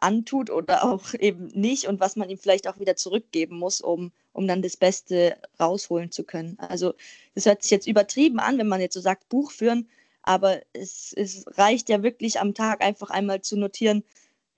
antut 0.00 0.50
oder 0.50 0.84
auch 0.84 1.14
eben 1.18 1.46
nicht 1.48 1.86
und 1.86 2.00
was 2.00 2.16
man 2.16 2.30
ihm 2.30 2.38
vielleicht 2.38 2.68
auch 2.68 2.78
wieder 2.78 2.96
zurückgeben 2.96 3.58
muss, 3.58 3.80
um, 3.80 4.12
um 4.32 4.46
dann 4.46 4.62
das 4.62 4.76
Beste 4.76 5.36
rausholen 5.58 6.10
zu 6.10 6.24
können. 6.24 6.58
Also 6.58 6.94
das 7.34 7.46
hört 7.46 7.62
sich 7.62 7.70
jetzt 7.70 7.86
übertrieben 7.86 8.40
an, 8.40 8.58
wenn 8.58 8.68
man 8.68 8.80
jetzt 8.80 8.94
so 8.94 9.00
sagt, 9.00 9.28
Buch 9.28 9.52
führen, 9.52 9.88
aber 10.22 10.60
es, 10.72 11.12
es 11.16 11.44
reicht 11.58 11.88
ja 11.88 12.02
wirklich 12.02 12.40
am 12.40 12.54
Tag 12.54 12.82
einfach 12.82 13.10
einmal 13.10 13.40
zu 13.40 13.56
notieren, 13.56 14.04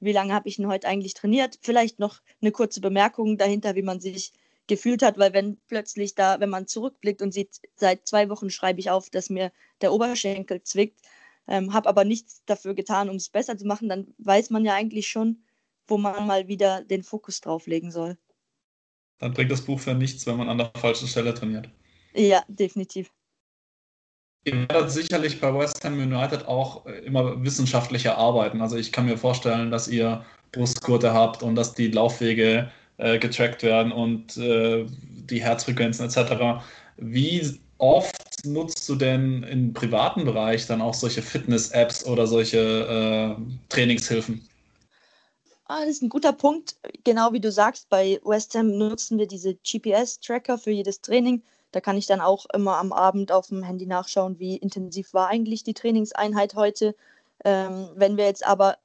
wie 0.00 0.12
lange 0.12 0.34
habe 0.34 0.48
ich 0.48 0.56
denn 0.56 0.66
heute 0.66 0.88
eigentlich 0.88 1.14
trainiert. 1.14 1.58
Vielleicht 1.62 2.00
noch 2.00 2.20
eine 2.40 2.50
kurze 2.50 2.80
Bemerkung 2.80 3.38
dahinter, 3.38 3.76
wie 3.76 3.82
man 3.82 4.00
sich 4.00 4.32
gefühlt 4.66 5.02
hat, 5.02 5.18
weil 5.18 5.32
wenn 5.32 5.58
plötzlich 5.68 6.14
da, 6.14 6.40
wenn 6.40 6.50
man 6.50 6.66
zurückblickt 6.66 7.22
und 7.22 7.32
sieht, 7.32 7.60
seit 7.76 8.06
zwei 8.06 8.28
Wochen 8.28 8.50
schreibe 8.50 8.80
ich 8.80 8.90
auf, 8.90 9.10
dass 9.10 9.30
mir 9.30 9.52
der 9.80 9.92
Oberschenkel 9.92 10.62
zwickt, 10.62 11.00
ähm, 11.48 11.72
habe 11.72 11.88
aber 11.88 12.04
nichts 12.04 12.42
dafür 12.46 12.74
getan, 12.74 13.10
um 13.10 13.16
es 13.16 13.28
besser 13.28 13.56
zu 13.56 13.66
machen, 13.66 13.88
dann 13.88 14.14
weiß 14.18 14.50
man 14.50 14.64
ja 14.64 14.74
eigentlich 14.74 15.08
schon, 15.08 15.42
wo 15.86 15.98
man 15.98 16.26
mal 16.26 16.48
wieder 16.48 16.82
den 16.84 17.02
Fokus 17.02 17.40
drauf 17.40 17.66
legen 17.66 17.90
soll. 17.90 18.16
Dann 19.18 19.32
bringt 19.34 19.50
das 19.50 19.62
Buch 19.62 19.78
für 19.78 19.94
nichts, 19.94 20.26
wenn 20.26 20.36
man 20.36 20.48
an 20.48 20.58
der 20.58 20.72
falschen 20.76 21.08
Stelle 21.08 21.34
trainiert. 21.34 21.68
Ja, 22.14 22.42
definitiv. 22.48 23.10
Ihr 24.44 24.68
werdet 24.68 24.90
sicherlich 24.90 25.40
bei 25.40 25.56
West 25.56 25.84
Ham 25.84 25.98
United 25.98 26.46
auch 26.48 26.84
äh, 26.86 26.98
immer 27.04 27.42
wissenschaftlicher 27.44 28.18
arbeiten. 28.18 28.60
Also 28.60 28.76
ich 28.76 28.90
kann 28.90 29.06
mir 29.06 29.16
vorstellen, 29.16 29.70
dass 29.70 29.86
ihr 29.86 30.24
Brustgurte 30.50 31.12
habt 31.12 31.42
und 31.42 31.54
dass 31.54 31.74
die 31.74 31.88
Laufwege 31.88 32.70
äh, 32.96 33.18
getrackt 33.18 33.62
werden 33.62 33.92
und 33.92 34.36
äh, 34.36 34.84
die 34.88 35.42
Herzfrequenzen 35.42 36.06
etc. 36.06 36.64
Wie 36.96 37.38
oft 37.82 38.46
nutzt 38.46 38.88
du 38.88 38.94
denn 38.94 39.42
im 39.42 39.74
privaten 39.74 40.24
Bereich 40.24 40.66
dann 40.66 40.80
auch 40.80 40.94
solche 40.94 41.20
Fitness-Apps 41.20 42.06
oder 42.06 42.26
solche 42.26 43.36
äh, 43.38 43.42
Trainingshilfen? 43.68 44.48
Ah, 45.66 45.80
das 45.80 45.96
ist 45.96 46.02
ein 46.02 46.08
guter 46.08 46.32
Punkt. 46.32 46.76
Genau 47.02 47.32
wie 47.32 47.40
du 47.40 47.50
sagst, 47.50 47.88
bei 47.88 48.20
West 48.24 48.54
Ham 48.54 48.78
nutzen 48.78 49.18
wir 49.18 49.26
diese 49.26 49.54
GPS-Tracker 49.54 50.58
für 50.58 50.70
jedes 50.70 51.00
Training. 51.00 51.42
Da 51.72 51.80
kann 51.80 51.96
ich 51.96 52.06
dann 52.06 52.20
auch 52.20 52.46
immer 52.52 52.76
am 52.76 52.92
Abend 52.92 53.32
auf 53.32 53.48
dem 53.48 53.64
Handy 53.64 53.86
nachschauen, 53.86 54.38
wie 54.38 54.56
intensiv 54.56 55.12
war 55.12 55.28
eigentlich 55.28 55.64
die 55.64 55.74
Trainingseinheit 55.74 56.54
heute. 56.54 56.94
Ähm, 57.44 57.88
wenn 57.96 58.16
wir 58.16 58.26
jetzt 58.26 58.46
aber 58.46 58.78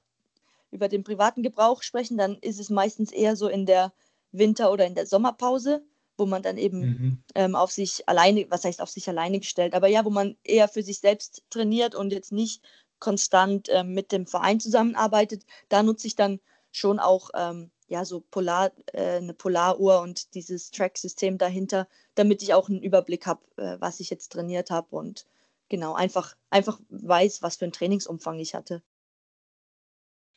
über 0.71 0.87
den 0.87 1.03
privaten 1.03 1.43
Gebrauch 1.43 1.83
sprechen, 1.83 2.17
dann 2.17 2.37
ist 2.41 2.59
es 2.59 2.69
meistens 2.69 3.11
eher 3.11 3.35
so 3.35 3.47
in 3.47 3.65
der 3.65 3.93
Winter- 4.31 4.71
oder 4.71 4.85
in 4.85 4.95
der 4.95 5.05
Sommerpause 5.05 5.83
wo 6.17 6.25
man 6.25 6.41
dann 6.41 6.57
eben 6.57 6.79
mhm. 6.79 7.23
ähm, 7.35 7.55
auf 7.55 7.71
sich 7.71 8.07
alleine, 8.07 8.45
was 8.49 8.63
heißt 8.63 8.81
auf 8.81 8.89
sich 8.89 9.07
alleine 9.07 9.39
gestellt, 9.39 9.73
aber 9.73 9.87
ja, 9.87 10.05
wo 10.05 10.09
man 10.09 10.35
eher 10.43 10.67
für 10.67 10.83
sich 10.83 10.99
selbst 10.99 11.43
trainiert 11.49 11.95
und 11.95 12.11
jetzt 12.11 12.31
nicht 12.31 12.61
konstant 12.99 13.67
ähm, 13.71 13.93
mit 13.93 14.11
dem 14.11 14.25
Verein 14.25 14.59
zusammenarbeitet, 14.59 15.45
da 15.69 15.83
nutze 15.83 16.07
ich 16.07 16.15
dann 16.15 16.39
schon 16.71 16.99
auch 16.99 17.29
ähm, 17.35 17.71
ja 17.87 18.05
so 18.05 18.21
Polar, 18.31 18.71
äh, 18.93 19.17
eine 19.17 19.33
Polaruhr 19.33 20.01
und 20.01 20.33
dieses 20.33 20.71
Track-System 20.71 21.37
dahinter, 21.37 21.87
damit 22.15 22.41
ich 22.41 22.53
auch 22.53 22.69
einen 22.69 22.81
Überblick 22.81 23.25
habe, 23.25 23.41
äh, 23.57 23.77
was 23.79 23.99
ich 23.99 24.09
jetzt 24.09 24.31
trainiert 24.31 24.71
habe 24.71 24.95
und 24.95 25.25
genau 25.69 25.93
einfach, 25.93 26.35
einfach 26.49 26.79
weiß, 26.89 27.41
was 27.41 27.57
für 27.57 27.65
einen 27.65 27.73
Trainingsumfang 27.73 28.39
ich 28.39 28.55
hatte. 28.55 28.81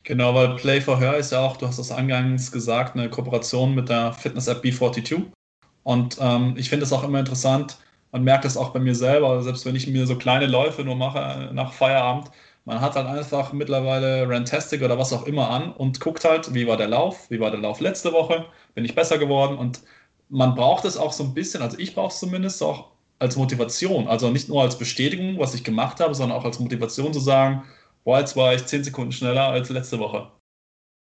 Genau, 0.03 0.33
weil 0.33 0.55
Play 0.55 0.81
for 0.81 0.99
Her 0.99 1.17
ist 1.17 1.31
ja 1.31 1.45
auch, 1.45 1.57
du 1.57 1.67
hast 1.67 1.77
das 1.77 1.91
eingangs 1.91 2.51
gesagt, 2.51 2.95
eine 2.95 3.09
Kooperation 3.09 3.75
mit 3.75 3.89
der 3.89 4.13
Fitness-App 4.13 4.63
B42. 4.63 5.31
Und 5.83 6.17
ähm, 6.19 6.55
ich 6.57 6.69
finde 6.69 6.85
es 6.85 6.93
auch 6.93 7.03
immer 7.03 7.19
interessant, 7.19 7.77
man 8.11 8.23
merkt 8.23 8.45
es 8.45 8.57
auch 8.57 8.69
bei 8.69 8.79
mir 8.79 8.95
selber, 8.95 9.41
selbst 9.41 9.65
wenn 9.65 9.75
ich 9.75 9.87
mir 9.87 10.05
so 10.05 10.17
kleine 10.17 10.47
Läufe 10.47 10.83
nur 10.83 10.95
mache 10.95 11.19
äh, 11.19 11.53
nach 11.53 11.73
Feierabend, 11.73 12.29
man 12.65 12.81
hat 12.81 12.95
halt 12.95 13.07
einfach 13.07 13.53
mittlerweile 13.53 14.29
Rantastic 14.29 14.83
oder 14.83 14.97
was 14.99 15.13
auch 15.13 15.25
immer 15.25 15.49
an 15.49 15.71
und 15.73 15.99
guckt 15.99 16.23
halt, 16.25 16.53
wie 16.53 16.67
war 16.67 16.77
der 16.77 16.87
Lauf, 16.87 17.29
wie 17.29 17.39
war 17.39 17.49
der 17.51 17.59
Lauf 17.59 17.79
letzte 17.79 18.13
Woche, 18.13 18.45
bin 18.75 18.85
ich 18.85 18.93
besser 18.93 19.17
geworden? 19.17 19.57
Und 19.57 19.81
man 20.29 20.55
braucht 20.55 20.85
es 20.85 20.97
auch 20.97 21.11
so 21.13 21.23
ein 21.23 21.33
bisschen, 21.33 21.61
also 21.63 21.77
ich 21.79 21.95
brauche 21.95 22.09
es 22.13 22.19
zumindest 22.19 22.61
auch 22.61 22.91
als 23.19 23.35
Motivation, 23.35 24.07
also 24.07 24.29
nicht 24.29 24.49
nur 24.49 24.61
als 24.63 24.77
Bestätigung, 24.77 25.39
was 25.39 25.53
ich 25.55 25.63
gemacht 25.63 25.99
habe, 25.99 26.15
sondern 26.15 26.37
auch 26.37 26.45
als 26.45 26.59
Motivation 26.59 27.13
zu 27.13 27.19
sagen, 27.19 27.63
boah, 28.03 28.19
jetzt 28.19 28.35
war 28.35 28.53
ich 28.53 28.65
zehn 28.65 28.83
Sekunden 28.83 29.11
schneller 29.11 29.47
als 29.47 29.69
letzte 29.69 29.99
Woche. 29.99 30.31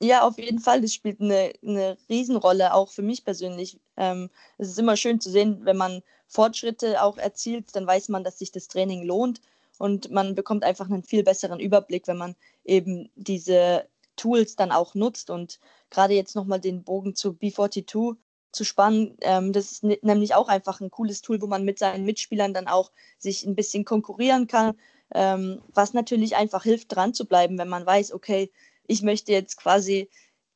Ja, 0.05 0.23
auf 0.23 0.38
jeden 0.38 0.59
Fall. 0.59 0.83
Das 0.83 0.93
spielt 0.93 1.21
eine, 1.21 1.53
eine 1.62 1.97
Riesenrolle, 2.11 2.75
auch 2.75 2.90
für 2.90 3.01
mich 3.03 3.25
persönlich. 3.25 3.81
Ähm, 3.97 4.29
es 4.59 4.69
ist 4.69 4.79
immer 4.79 4.97
schön 4.99 5.19
zu 5.21 5.31
sehen, 5.31 5.61
wenn 5.64 5.79
man 5.79 6.03
Fortschritte 6.27 7.03
auch 7.03 7.17
erzielt, 7.17 7.75
dann 7.75 7.87
weiß 7.87 8.11
man, 8.11 8.23
dass 8.23 8.38
sich 8.38 8.53
das 8.53 8.69
Training 8.69 9.03
lohnt 9.05 9.40
und 9.79 10.11
man 10.11 10.35
bekommt 10.35 10.62
einfach 10.62 10.90
einen 10.90 11.05
viel 11.05 11.23
besseren 11.25 11.59
Überblick, 11.59 12.07
wenn 12.07 12.19
man 12.19 12.37
eben 12.64 13.09
diese 13.14 13.88
Tools 14.17 14.57
dann 14.57 14.73
auch 14.73 14.95
nutzt. 14.95 15.31
Und 15.31 15.59
gerade 15.90 16.12
jetzt 16.14 16.35
nochmal 16.37 16.61
den 16.61 16.85
Bogen 16.85 17.14
zu 17.14 17.31
B42 17.31 18.17
zu 18.53 18.64
spannen, 18.64 19.17
ähm, 19.23 19.53
das 19.55 19.73
ist 19.73 19.85
ne 19.85 19.99
nämlich 20.03 20.35
auch 20.35 20.49
einfach 20.49 20.81
ein 20.83 20.90
cooles 20.90 21.23
Tool, 21.23 21.40
wo 21.40 21.47
man 21.47 21.64
mit 21.64 21.79
seinen 21.79 22.05
Mitspielern 22.05 22.53
dann 22.53 22.69
auch 22.69 22.93
sich 23.19 23.45
ein 23.47 23.55
bisschen 23.57 23.85
konkurrieren 23.87 24.49
kann, 24.49 24.77
ähm, 25.14 25.62
was 25.73 25.95
natürlich 25.95 26.37
einfach 26.37 26.62
hilft, 26.64 26.95
dran 26.95 27.14
zu 27.14 27.27
bleiben, 27.27 27.57
wenn 27.59 27.69
man 27.69 27.87
weiß, 27.87 28.12
okay, 28.12 28.51
ich 28.87 29.03
möchte 29.03 29.33
jetzt 29.33 29.57
quasi 29.57 30.09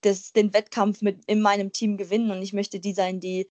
das, 0.02 0.32
den 0.32 0.52
Wettkampf 0.54 1.02
mit 1.02 1.24
in 1.26 1.40
meinem 1.40 1.72
Team 1.72 1.96
gewinnen 1.96 2.30
und 2.30 2.42
ich 2.42 2.52
möchte 2.52 2.80
die 2.80 2.92
sein, 2.92 3.20
die 3.20 3.50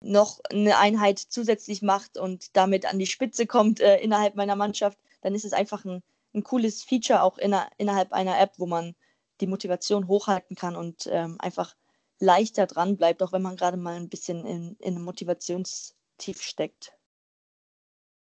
noch 0.00 0.40
eine 0.50 0.78
Einheit 0.78 1.18
zusätzlich 1.18 1.82
macht 1.82 2.18
und 2.18 2.56
damit 2.56 2.86
an 2.86 2.98
die 2.98 3.06
Spitze 3.06 3.46
kommt 3.46 3.80
äh, 3.80 3.98
innerhalb 3.98 4.34
meiner 4.34 4.56
Mannschaft, 4.56 4.98
dann 5.20 5.34
ist 5.34 5.44
es 5.44 5.52
einfach 5.52 5.84
ein, 5.84 6.02
ein 6.34 6.42
cooles 6.42 6.82
Feature 6.82 7.22
auch 7.22 7.38
inner, 7.38 7.68
innerhalb 7.78 8.12
einer 8.12 8.40
App, 8.40 8.54
wo 8.56 8.66
man 8.66 8.94
die 9.40 9.46
Motivation 9.46 10.08
hochhalten 10.08 10.56
kann 10.56 10.76
und 10.76 11.08
ähm, 11.10 11.36
einfach 11.38 11.74
leichter 12.18 12.66
dran 12.66 12.96
bleibt, 12.96 13.22
auch 13.22 13.32
wenn 13.32 13.42
man 13.42 13.56
gerade 13.56 13.76
mal 13.76 13.96
ein 13.96 14.08
bisschen 14.08 14.46
in, 14.46 14.76
in 14.78 15.02
Motivationstief 15.02 16.42
steckt. 16.42 16.92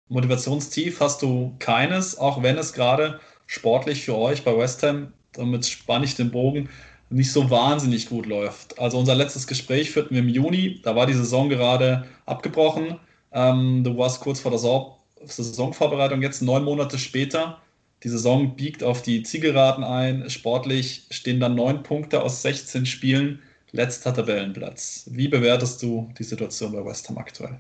Motivationstief 0.08 1.00
hast 1.00 1.22
du 1.22 1.56
keines, 1.60 2.18
auch 2.18 2.44
wenn 2.44 2.58
es 2.58 2.74
gerade 2.74 3.22
sportlich 3.46 4.04
für 4.04 4.18
euch 4.18 4.44
bei 4.44 4.58
West 4.58 4.84
Ham 4.84 5.14
damit 5.34 5.66
spanne 5.66 6.06
ich 6.06 6.16
den 6.16 6.32
Bogen, 6.32 6.70
nicht 7.10 7.32
so 7.32 7.50
wahnsinnig 7.50 8.10
gut 8.10 8.26
läuft. 8.26 8.80
Also 8.80 8.98
unser 8.98 9.16
letztes 9.16 9.48
Gespräch 9.48 9.92
führten 9.92 10.16
wir 10.16 10.22
im 10.22 10.30
Juni, 10.30 10.82
da 10.84 10.96
war 10.96 11.06
die 11.06 11.14
Saison 11.14 11.50
gerade 11.50 12.06
abgebrochen. 12.26 13.00
Ähm, 13.32 13.84
du 13.84 13.98
warst 13.98 14.22
kurz 14.22 14.40
vor 14.40 14.52
der 14.52 14.60
Saisonvorbereitung, 15.28 16.22
jetzt 16.22 16.42
neun 16.42 16.64
Monate 16.64 16.98
später. 16.98 17.60
Die 18.04 18.10
Saison 18.10 18.56
biegt 18.56 18.84
auf 18.84 19.02
die 19.02 19.24
Zielgeraden 19.24 19.84
ein. 19.84 20.30
Sportlich 20.30 21.06
stehen 21.12 21.40
dann 21.40 21.56
neun 21.56 21.84
Punkte 21.84 22.24
aus 22.24 22.42
16 22.42 22.86
Spielen. 22.86 23.42
Letzter 23.74 24.14
Tabellenplatz. 24.14 25.06
Wie 25.08 25.28
bewertest 25.28 25.82
du 25.82 26.10
die 26.18 26.24
Situation 26.24 26.74
bei 26.74 26.84
West 26.84 27.08
Ham 27.08 27.18
aktuell? 27.18 27.60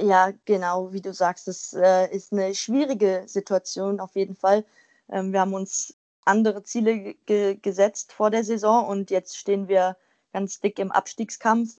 Ja, 0.00 0.32
genau, 0.46 0.92
wie 0.92 1.02
du 1.02 1.12
sagst, 1.12 1.48
es 1.48 1.74
äh, 1.74 2.10
ist 2.14 2.32
eine 2.32 2.54
schwierige 2.54 3.24
Situation 3.26 4.00
auf 4.00 4.14
jeden 4.16 4.34
Fall. 4.34 4.64
Ähm, 5.12 5.32
wir 5.32 5.40
haben 5.40 5.52
uns 5.52 5.94
andere 6.24 6.62
Ziele 6.62 7.14
ge 7.26 7.56
gesetzt 7.56 8.12
vor 8.12 8.30
der 8.30 8.44
Saison 8.44 8.86
und 8.86 9.10
jetzt 9.10 9.36
stehen 9.36 9.68
wir 9.68 9.96
ganz 10.32 10.60
dick 10.60 10.78
im 10.78 10.90
Abstiegskampf, 10.90 11.78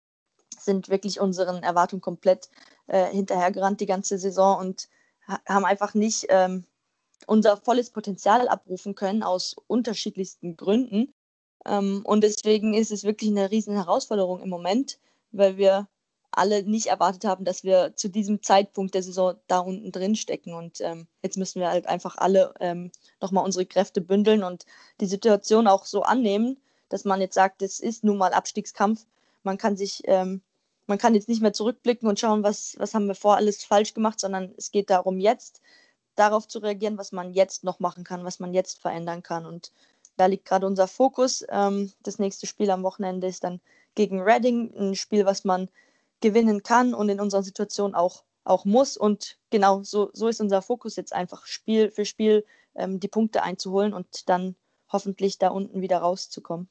sind 0.58 0.90
wirklich 0.90 1.20
unseren 1.20 1.64
Erwartungen 1.64 2.02
komplett 2.02 2.50
äh, 2.88 3.08
hinterhergerannt 3.08 3.82
die 3.82 3.86
ganze 3.86 4.18
Saison 4.18 4.60
und 4.60 4.90
ha 5.28 5.40
haben 5.48 5.66
einfach 5.66 5.94
nicht 5.94 6.28
ähm, 6.30 6.66
unser 7.28 7.58
volles 7.58 7.90
Potenzial 7.90 8.48
abrufen 8.48 8.96
können 8.96 9.24
aus 9.24 9.56
unterschiedlichsten 9.68 10.58
Gründen. 10.58 11.14
Ähm, 11.66 12.02
und 12.06 12.24
deswegen 12.24 12.74
ist 12.74 12.92
es 12.92 13.04
wirklich 13.04 13.32
eine 13.32 13.52
riesen 13.52 13.76
Herausforderung 13.76 14.42
im 14.42 14.50
Moment, 14.50 15.00
weil 15.32 15.58
wir 15.58 15.88
alle 16.38 16.64
nicht 16.64 16.88
erwartet 16.88 17.26
haben, 17.26 17.46
dass 17.46 17.64
wir 17.64 17.96
zu 17.96 18.10
diesem 18.10 18.44
Zeitpunkt 18.44 18.94
der 18.94 19.04
Saison 19.04 19.36
da 19.48 19.60
unten 19.60 19.92
drin 19.92 20.16
stecken. 20.16 20.54
Und 20.54 20.82
ähm, 20.82 21.08
jetzt 21.24 21.38
müssen 21.38 21.60
wir 21.60 21.70
halt 21.70 21.88
einfach 21.88 22.18
alle 22.18 22.54
ähm, 22.60 22.92
nochmal 23.22 23.46
unsere 23.46 23.66
Kräfte 23.66 24.02
bündeln 24.02 24.44
und 24.44 24.66
die 25.00 25.06
Situation 25.06 25.68
auch 25.68 25.86
so 25.86 26.04
annehmen, 26.04 26.58
dass 26.90 27.06
man 27.06 27.22
jetzt 27.22 27.36
sagt, 27.36 27.62
es 27.62 27.80
ist 27.80 28.04
nun 28.04 28.18
mal 28.18 28.34
Abstiegskampf. 28.34 29.06
Man 29.44 29.58
kann 29.58 29.78
sich, 29.78 30.02
ähm, 30.06 30.42
man 30.88 30.98
kann 30.98 31.16
jetzt 31.16 31.30
nicht 31.30 31.42
mehr 31.42 31.54
zurückblicken 31.54 32.08
und 32.08 32.20
schauen, 32.20 32.44
was, 32.44 32.76
was 32.78 32.94
haben 32.94 33.08
wir 33.08 33.16
vor 33.16 33.36
alles 33.38 33.64
falsch 33.64 33.94
gemacht, 33.94 34.20
sondern 34.20 34.54
es 34.58 34.72
geht 34.72 34.90
darum, 34.90 35.20
jetzt 35.20 35.62
darauf 36.16 36.48
zu 36.48 36.60
reagieren, 36.60 36.98
was 36.98 37.12
man 37.12 37.34
jetzt 37.34 37.64
noch 37.64 37.80
machen 37.80 38.04
kann, 38.04 38.24
was 38.24 38.40
man 38.40 38.54
jetzt 38.54 38.82
verändern 38.82 39.24
kann. 39.24 39.46
Und 39.46 39.72
da 40.18 40.28
liegt 40.28 40.46
gerade 40.46 40.68
unser 40.68 40.88
Fokus. 40.88 41.46
Ähm, 41.50 41.92
das 42.04 42.20
nächste 42.20 42.48
Spiel 42.48 42.70
am 42.70 42.84
Wochenende 42.84 43.28
ist 43.28 43.44
dann 43.44 43.60
gegen 43.96 44.22
Reading, 44.22 44.74
ein 44.78 44.96
Spiel, 44.96 45.26
was 45.26 45.44
man 45.44 45.70
gewinnen 46.26 46.64
kann 46.64 46.96
und 46.96 47.08
in 47.10 47.20
unserer 47.20 47.44
Situation 47.44 47.94
auch, 47.94 48.24
auch 48.46 48.66
muss. 48.66 48.98
Und 48.98 49.38
genau 49.52 49.84
so, 49.84 50.10
so 50.14 50.28
ist 50.28 50.42
unser 50.42 50.64
Fokus 50.64 50.96
jetzt 50.96 51.14
einfach 51.14 51.46
Spiel 51.46 51.92
für 51.92 52.04
Spiel 52.04 52.44
ähm, 52.74 53.00
die 53.00 53.08
Punkte 53.08 53.44
einzuholen 53.44 53.94
und 53.94 54.28
dann 54.28 54.56
hoffentlich 54.92 55.38
da 55.38 55.50
unten 55.50 55.82
wieder 55.82 56.00
rauszukommen. 56.00 56.68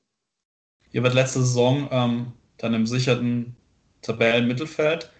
Ihr 0.91 1.05
wird 1.05 1.15
letzte 1.15 1.39
Saison 1.39 1.89
ähm, 1.93 2.33
dann 2.57 2.75
im 2.75 2.85
sicherten 2.85 3.55
Tabellenmittelfeld. 4.03 5.13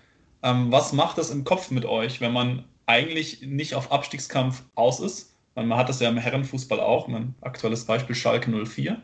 Ähm, 0.43 0.73
was 0.73 0.93
macht 0.93 1.17
das 1.19 1.31
im 1.31 1.45
Kopf 1.45 1.71
mit 1.71 1.85
euch, 1.85 2.21
wenn 2.21 2.33
man 2.33 2.65
eigentlich 2.87 3.43
nicht 3.43 3.77
auf 3.77 3.93
Abstiegskampf 3.93 4.65
aus 4.75 4.99
ist? 4.99 5.33
Man 5.55 5.77
hat 5.77 5.89
das 5.89 6.01
ja 6.01 6.09
im 6.09 6.19
Herrenfußball 6.19 6.81
auch, 6.81 7.07
ein 7.07 7.37
aktuelles 7.41 7.85
Beispiel 7.85 8.17
Schalke 8.17 8.51
04. 8.51 9.01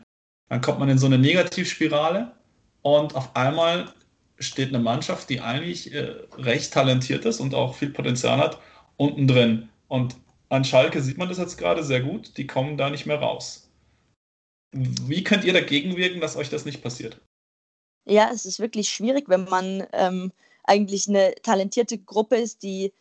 Dann 0.49 0.59
kommt 0.59 0.79
man 0.79 0.89
in 0.89 0.97
so 0.97 1.05
eine 1.05 1.17
Negativspirale 1.17 2.33
und 2.81 3.15
auf 3.15 3.33
einmal 3.37 3.93
steht 4.41 4.69
eine 4.69 4.79
Mannschaft, 4.79 5.29
die 5.29 5.41
eigentlich 5.41 5.93
äh, 5.93 6.15
recht 6.37 6.73
talentiert 6.73 7.25
ist 7.25 7.39
und 7.39 7.55
auch 7.55 7.75
viel 7.75 7.89
Potenzial 7.89 8.37
hat, 8.37 8.59
unten 8.97 9.27
drin. 9.27 9.69
Und 9.87 10.15
an 10.49 10.65
Schalke 10.65 11.01
sieht 11.01 11.17
man 11.17 11.29
das 11.29 11.37
jetzt 11.37 11.57
gerade 11.57 11.83
sehr 11.83 12.01
gut, 12.01 12.37
die 12.37 12.47
kommen 12.47 12.77
da 12.77 12.89
nicht 12.89 13.05
mehr 13.05 13.19
raus. 13.19 13.69
Wie 14.73 15.23
könnt 15.23 15.43
ihr 15.43 15.53
dagegen 15.53 15.97
wirken, 15.97 16.21
dass 16.21 16.35
euch 16.35 16.49
das 16.49 16.65
nicht 16.65 16.81
passiert? 16.81 17.19
Ja, 18.05 18.29
es 18.33 18.45
ist 18.45 18.59
wirklich 18.59 18.89
schwierig, 18.89 19.27
wenn 19.27 19.45
man 19.45 19.85
ähm, 19.93 20.31
eigentlich 20.63 21.07
eine 21.07 21.35
talentierte 21.43 21.97
Gruppe 21.97 22.37
ist, 22.37 22.63
die 22.63 22.93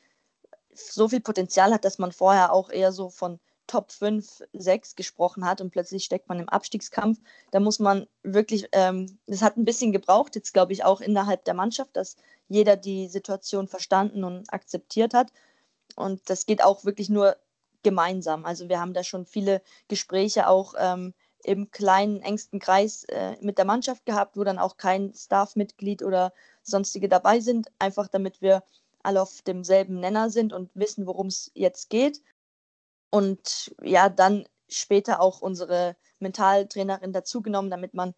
so 0.74 1.08
viel 1.08 1.20
Potenzial 1.20 1.72
hat, 1.72 1.84
dass 1.84 1.98
man 1.98 2.12
vorher 2.12 2.52
auch 2.52 2.70
eher 2.70 2.92
so 2.92 3.08
von 3.10 3.38
Top 3.70 3.92
5, 3.92 4.42
6 4.52 4.96
gesprochen 4.96 5.44
hat 5.44 5.60
und 5.60 5.70
plötzlich 5.70 6.04
steckt 6.04 6.28
man 6.28 6.40
im 6.40 6.48
Abstiegskampf. 6.48 7.20
Da 7.52 7.60
muss 7.60 7.78
man 7.78 8.08
wirklich, 8.24 8.68
ähm, 8.72 9.16
das 9.28 9.42
hat 9.42 9.56
ein 9.56 9.64
bisschen 9.64 9.92
gebraucht, 9.92 10.34
jetzt 10.34 10.52
glaube 10.52 10.72
ich 10.72 10.82
auch 10.82 11.00
innerhalb 11.00 11.44
der 11.44 11.54
Mannschaft, 11.54 11.94
dass 11.94 12.16
jeder 12.48 12.74
die 12.76 13.06
Situation 13.06 13.68
verstanden 13.68 14.24
und 14.24 14.52
akzeptiert 14.52 15.14
hat. 15.14 15.32
Und 15.94 16.28
das 16.28 16.46
geht 16.46 16.64
auch 16.64 16.84
wirklich 16.84 17.10
nur 17.10 17.36
gemeinsam. 17.84 18.44
Also 18.44 18.68
wir 18.68 18.80
haben 18.80 18.92
da 18.92 19.04
schon 19.04 19.24
viele 19.24 19.62
Gespräche 19.86 20.48
auch 20.48 20.74
ähm, 20.76 21.14
im 21.44 21.70
kleinen, 21.70 22.22
engsten 22.22 22.58
Kreis 22.58 23.04
äh, 23.04 23.36
mit 23.40 23.56
der 23.56 23.66
Mannschaft 23.66 24.04
gehabt, 24.04 24.36
wo 24.36 24.42
dann 24.42 24.58
auch 24.58 24.78
kein 24.78 25.14
Staff-Mitglied 25.14 26.02
oder 26.02 26.32
sonstige 26.64 27.08
dabei 27.08 27.38
sind, 27.38 27.70
einfach 27.78 28.08
damit 28.08 28.42
wir 28.42 28.64
alle 29.04 29.22
auf 29.22 29.42
demselben 29.42 30.00
Nenner 30.00 30.28
sind 30.28 30.52
und 30.52 30.70
wissen, 30.74 31.06
worum 31.06 31.28
es 31.28 31.52
jetzt 31.54 31.88
geht 31.88 32.20
und 33.10 33.74
ja, 33.82 34.08
dann 34.08 34.46
später 34.68 35.20
auch 35.20 35.40
unsere 35.40 35.96
Mentaltrainerin 36.20 37.12
dazugenommen, 37.12 37.70
damit 37.70 37.94
man 37.94 38.14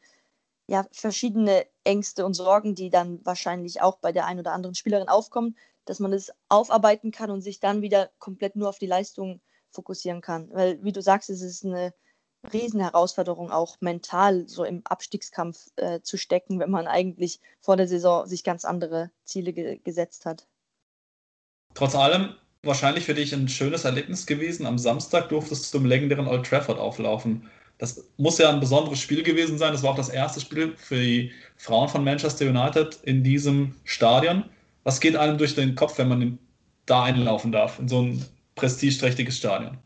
ja 0.67 0.87
verschiedene 0.93 1.67
Ängste 1.85 2.25
und 2.25 2.35
Sorgen, 2.35 2.75
die 2.75 2.91
dann 2.91 3.25
wahrscheinlich 3.25 3.81
auch 3.81 3.99
bei 3.99 4.13
der 4.13 4.27
einen 4.27 4.41
oder 4.41 4.53
anderen 4.53 4.75
Spielerin 4.75 5.09
aufkommen, 5.09 5.57
dass 5.85 5.99
man 5.99 6.13
das 6.13 6.33
aufarbeiten 6.49 7.11
kann 7.11 7.31
und 7.31 7.41
sich 7.41 7.61
dann 7.61 7.83
wieder 7.83 8.11
komplett 8.19 8.57
nur 8.57 8.69
auf 8.69 8.79
die 8.79 8.87
Leistung 8.87 9.41
fokussieren 9.71 10.21
kann. 10.21 10.51
Weil, 10.53 10.83
wie 10.85 10.93
du 10.93 11.03
sagst, 11.03 11.31
es 11.31 11.43
ist 11.43 11.65
eine 11.65 11.93
Riesenherausforderung, 12.53 13.51
auch 13.51 13.81
mental 13.81 14.49
so 14.49 14.65
im 14.65 14.85
Abstiegskampf 14.85 15.71
äh, 15.77 16.01
zu 16.01 16.17
stecken, 16.17 16.59
wenn 16.59 16.71
man 16.71 16.87
eigentlich 16.87 17.41
vor 17.61 17.77
der 17.77 17.89
Saison 17.89 18.27
sich 18.27 18.45
ganz 18.45 18.65
andere 18.65 19.11
Ziele 19.25 19.53
ge 19.53 19.79
gesetzt 19.79 20.27
hat. 20.27 20.47
Trotz 21.75 21.95
allem 21.95 22.35
wahrscheinlich 22.63 23.05
für 23.05 23.15
dich 23.15 23.35
ein 23.35 23.49
schönes 23.49 23.85
Erlebnis 23.85 24.27
gewesen. 24.27 24.67
Am 24.67 24.79
Samstag 24.79 25.29
durftest 25.29 25.73
du 25.73 25.79
im 25.79 25.87
legendären 25.87 26.29
Old 26.29 26.47
Trafford 26.47 26.79
auflaufen. 26.79 27.49
Das 27.79 28.05
muss 28.17 28.39
ja 28.39 28.51
ein 28.51 28.61
besonderes 28.61 29.01
Spiel 29.01 29.23
gewesen 29.23 29.59
sein. 29.59 29.73
Das 29.73 29.83
war 29.83 29.91
auch 29.91 29.97
das 29.97 30.09
erste 30.09 30.41
Spiel 30.41 30.75
für 30.77 30.97
die 30.97 31.33
Frauen 31.57 31.89
von 31.89 32.05
Manchester 32.05 32.47
United 32.47 32.99
in 33.03 33.25
diesem 33.25 33.75
Stadion. 33.85 34.45
Was 34.85 35.01
geht 35.01 35.17
einem 35.17 35.39
durch 35.39 35.55
den 35.55 35.75
Kopf, 35.75 35.99
wenn 35.99 36.09
man 36.09 36.39
da 36.87 37.05
einlaufen 37.05 37.51
darf, 37.51 37.79
in 37.79 37.89
so 37.89 38.03
ein 38.03 38.25
prestigeträchtiges 38.55 39.39
Stadion? 39.39 39.79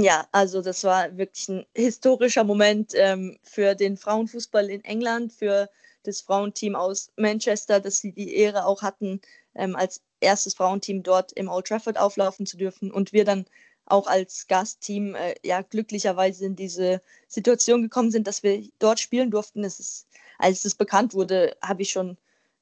Ja, 0.00 0.26
also 0.32 0.62
das 0.62 0.84
war 0.84 1.16
wirklich 1.16 1.48
ein 1.48 1.66
historischer 1.74 2.44
Moment 2.44 2.92
ähm, 2.94 3.36
für 3.42 3.74
den 3.74 3.96
Frauenfußball 3.96 4.70
in 4.70 4.82
England, 4.84 5.32
für 5.32 5.68
das 6.04 6.20
Frauenteam 6.20 6.76
aus 6.76 7.10
Manchester, 7.16 7.80
dass 7.80 7.98
sie 7.98 8.12
die 8.12 8.34
Ehre 8.36 8.64
auch 8.64 8.82
hatten, 8.82 9.20
ähm, 9.54 9.76
als 9.76 10.00
erstes 10.22 10.54
Frauenteam 10.54 11.02
dort 11.02 11.32
im 11.32 11.48
Old 11.48 11.66
Trafford 11.66 11.98
auflaufen 11.98 12.46
zu 12.46 12.56
dürfen 12.56 12.90
und 12.90 13.12
wir 13.12 13.24
dann 13.24 13.46
auch 13.86 14.06
als 14.06 14.46
Gastteam 14.46 15.14
äh, 15.14 15.34
ja 15.44 15.62
glücklicherweise 15.62 16.46
in 16.46 16.56
diese 16.56 17.02
Situation 17.28 17.82
gekommen 17.82 18.10
sind, 18.10 18.26
dass 18.26 18.42
wir 18.42 18.66
dort 18.78 19.00
spielen 19.00 19.30
durften. 19.30 19.64
Es 19.64 19.80
ist, 19.80 20.08
als 20.38 20.64
es 20.64 20.74
bekannt 20.74 21.14
wurde, 21.14 21.56
habe 21.62 21.82
ich 21.82 21.90
schon 21.90 22.16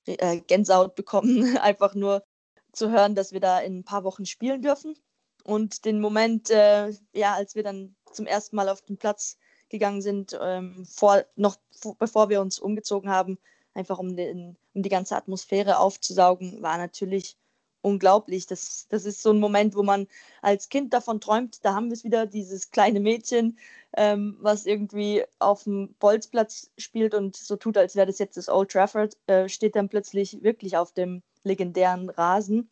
äh, 0.07 0.40
Gänsehaut 0.40 0.94
bekommen, 0.94 1.57
einfach 1.59 1.94
nur 1.94 2.25
zu 2.73 2.90
hören, 2.90 3.14
dass 3.14 3.33
wir 3.33 3.40
da 3.40 3.61
in 3.61 3.81
ein 3.81 3.85
paar 3.85 4.05
Wochen 4.05 4.27
spielen 4.27 4.62
dürfen. 4.62 4.96
Und 5.44 5.85
den 5.85 6.01
Moment, 6.01 6.51
äh, 6.51 6.92
ja, 7.12 7.35
als 7.35 7.55
wir 7.55 7.62
dann 7.62 7.94
zum 8.12 8.27
ersten 8.27 8.57
Mal 8.57 8.68
auf 8.68 8.83
den 8.83 8.96
Platz 8.96 9.38
gegangen 9.68 10.03
sind, 10.03 10.38
ähm, 10.40 10.85
vor, 10.87 11.25
noch 11.37 11.57
vor, 11.70 11.96
bevor 11.99 12.29
wir 12.29 12.40
uns 12.40 12.59
umgezogen 12.59 13.11
haben, 13.11 13.38
einfach 13.75 13.99
um, 13.99 14.16
den, 14.16 14.57
um 14.75 14.83
die 14.83 14.88
ganze 14.88 15.16
Atmosphäre 15.16 15.79
aufzusaugen, 15.79 16.62
war 16.62 16.77
natürlich 16.77 17.37
unglaublich. 17.82 18.46
Das, 18.46 18.86
das 18.88 19.04
ist 19.04 19.22
so 19.22 19.30
ein 19.30 19.40
Moment, 19.40 19.74
wo 19.74 19.82
man 19.82 20.06
als 20.42 20.68
Kind 20.68 20.92
davon 20.92 21.20
träumt. 21.20 21.64
Da 21.64 21.74
haben 21.74 21.86
wir 21.86 21.94
es 21.94 22.04
wieder, 22.04 22.26
dieses 22.26 22.70
kleine 22.70 23.00
Mädchen, 23.00 23.58
ähm, 23.96 24.36
was 24.40 24.66
irgendwie 24.66 25.24
auf 25.38 25.64
dem 25.64 25.94
Bolzplatz 25.98 26.70
spielt 26.78 27.14
und 27.14 27.36
so 27.36 27.56
tut, 27.56 27.76
als 27.76 27.96
wäre 27.96 28.06
das 28.06 28.18
jetzt 28.18 28.36
das 28.36 28.48
Old 28.48 28.70
Trafford, 28.70 29.16
äh, 29.26 29.48
steht 29.48 29.76
dann 29.76 29.88
plötzlich 29.88 30.42
wirklich 30.42 30.76
auf 30.76 30.92
dem 30.92 31.22
legendären 31.42 32.10
Rasen. 32.10 32.70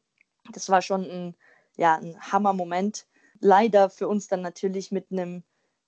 Das 0.53 0.69
war 0.69 0.83
schon 0.83 1.05
ein, 1.05 1.35
ja, 1.77 1.97
ein 1.97 2.19
Hammer-Moment. 2.21 3.07
Leider 3.41 3.91
für 3.91 4.09
uns 4.09 4.29
dann 4.29 4.43
natürlich 4.43 4.91
mit 4.91 5.11
einem 5.11 5.43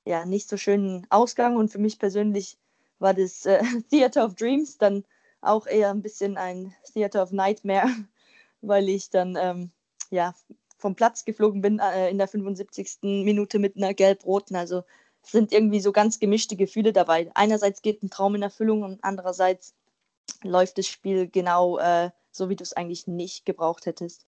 ja, 0.05 0.25
nicht 0.25 0.49
so 0.49 0.57
schönen 0.57 1.07
Ausgang 1.11 1.57
und 1.57 1.71
für 1.71 1.79
mich 1.79 1.99
persönlich 1.99 2.59
war 2.99 3.15
das 3.15 3.47
äh, 3.47 3.63
Theater 3.91 4.25
of 4.25 4.35
Dreams 4.35 4.79
dann 4.79 5.05
auch 5.41 5.67
eher 5.67 5.91
ein 5.91 6.03
bisschen 6.03 6.37
ein 6.37 6.75
Theater 6.93 7.23
of 7.23 7.33
Nightmare, 7.33 7.89
weil 8.63 8.89
ich 8.89 9.11
dann 9.11 9.37
ähm, 9.41 9.71
ja, 10.11 10.35
vom 10.79 10.95
Platz 10.95 11.25
geflogen 11.25 11.61
bin 11.61 11.79
äh, 11.79 12.11
in 12.11 12.19
der 12.19 12.29
75. 12.29 12.99
Minute 13.03 13.59
mit 13.59 13.77
einer 13.77 13.95
gelb-roten. 13.95 14.57
Also 14.57 14.83
sind 15.23 15.53
irgendwie 15.53 15.81
so 15.81 15.93
ganz 15.93 16.19
gemischte 16.19 16.57
Gefühle 16.57 16.93
dabei. 16.93 17.31
Einerseits 17.35 17.83
geht 17.83 18.03
ein 18.03 18.11
Traum 18.11 18.35
in 18.35 18.43
Erfüllung 18.43 18.83
und 18.83 18.99
andererseits 19.03 19.75
läuft 20.43 20.79
das 20.79 20.87
Spiel 20.87 21.29
genau 21.29 21.79
äh, 21.79 22.11
so, 22.31 22.49
wie 22.49 22.57
du 22.57 22.63
es 22.63 22.73
eigentlich 22.73 23.07
nicht 23.07 23.45
gebraucht 23.45 23.87
hättest. 23.87 24.27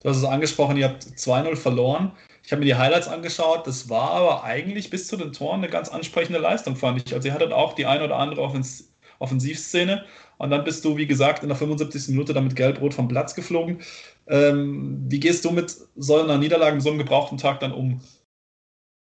Du 0.00 0.10
hast 0.10 0.18
es 0.18 0.24
angesprochen, 0.24 0.76
ihr 0.76 0.88
habt 0.88 1.04
2-0 1.04 1.56
verloren. 1.56 2.12
Ich 2.42 2.52
habe 2.52 2.60
mir 2.60 2.66
die 2.66 2.74
Highlights 2.74 3.08
angeschaut. 3.08 3.66
Das 3.66 3.88
war 3.88 4.10
aber 4.10 4.44
eigentlich 4.44 4.90
bis 4.90 5.06
zu 5.06 5.16
den 5.16 5.32
Toren 5.32 5.60
eine 5.60 5.70
ganz 5.70 5.88
ansprechende 5.88 6.38
Leistung, 6.38 6.76
fand 6.76 7.06
ich. 7.06 7.14
Also 7.14 7.28
ihr 7.28 7.32
hattet 7.32 7.52
auch 7.52 7.72
die 7.72 7.86
ein 7.86 8.02
oder 8.02 8.16
andere 8.16 8.42
Offens 8.42 8.93
Offensivszene. 9.18 10.04
Und 10.38 10.50
dann 10.50 10.64
bist 10.64 10.84
du, 10.84 10.96
wie 10.96 11.06
gesagt, 11.06 11.42
in 11.42 11.48
der 11.48 11.56
75. 11.56 12.08
Minute 12.08 12.32
damit 12.32 12.56
gelb-rot 12.56 12.94
vom 12.94 13.08
Platz 13.08 13.34
geflogen. 13.34 13.82
Ähm, 14.26 15.04
wie 15.08 15.20
gehst 15.20 15.44
du 15.44 15.50
mit 15.50 15.76
so 15.96 16.18
einer 16.18 16.38
Niederlage, 16.38 16.80
so 16.80 16.88
einem 16.88 16.98
gebrauchten 16.98 17.38
Tag 17.38 17.60
dann 17.60 17.72
um? 17.72 18.00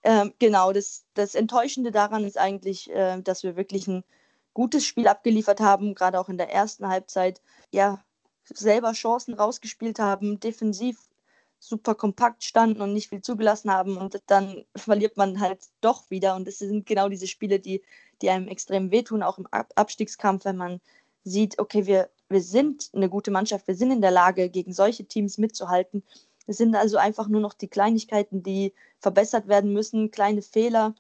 Ähm, 0.03 0.33
genau, 0.39 0.71
das, 0.71 1.05
das 1.15 1.35
Enttäuschende 1.35 1.91
daran 1.91 2.23
ist 2.23 2.37
eigentlich, 2.37 2.89
äh, 2.91 3.21
dass 3.21 3.43
wir 3.43 3.55
wirklich 3.57 3.87
ein 3.87 4.03
gutes 4.53 4.85
Spiel 4.85 5.07
abgeliefert 5.07 5.59
haben, 5.59 5.95
gerade 5.95 6.19
auch 6.19 6.29
in 6.29 6.37
der 6.37 6.51
ersten 6.51 6.87
Halbzeit. 6.87 7.41
Ja, 7.71 8.03
selber 8.43 8.93
Chancen 8.93 9.33
rausgespielt 9.33 9.99
haben, 9.99 10.39
defensiv 10.39 10.97
super 11.59 11.95
kompakt 11.95 12.43
standen 12.43 12.81
und 12.81 12.93
nicht 12.93 13.09
viel 13.09 13.21
zugelassen 13.21 13.71
haben 13.71 13.97
und 13.97 14.21
dann 14.27 14.65
verliert 14.75 15.17
man 15.17 15.39
halt 15.39 15.65
doch 15.81 16.09
wieder 16.09 16.35
und 16.35 16.47
das 16.47 16.59
sind 16.59 16.85
genau 16.85 17.09
diese 17.09 17.27
Spiele, 17.27 17.59
die, 17.59 17.83
die 18.21 18.30
einem 18.30 18.47
extrem 18.47 18.91
wehtun, 18.91 19.23
auch 19.23 19.38
im 19.38 19.47
Ab 19.47 19.71
Abstiegskampf, 19.75 20.45
wenn 20.45 20.58
man 20.58 20.82
sieht, 21.23 21.60
okay, 21.60 21.86
wir, 21.86 22.10
wir 22.30 22.41
sind 22.41 22.89
eine 22.93 23.10
gute 23.10 23.32
Mannschaft, 23.32 23.67
wir 23.67 23.75
sind 23.75 23.91
in 23.91 24.01
der 24.01 24.12
Lage, 24.12 24.49
gegen 24.49 24.73
solche 24.73 25.06
Teams 25.06 25.38
mitzuhalten. 25.38 26.03
Es 26.47 26.58
sind 26.58 26.75
also 26.75 26.97
einfach 26.97 27.27
nur 27.27 27.41
noch 27.41 27.53
die 27.53 27.67
Kleinigkeiten, 27.67 28.43
die 28.43 28.73
verbessert 28.99 29.47
werden 29.47 29.73
müssen, 29.73 30.12
kleine 30.12 30.41
Fehler, 30.41 30.95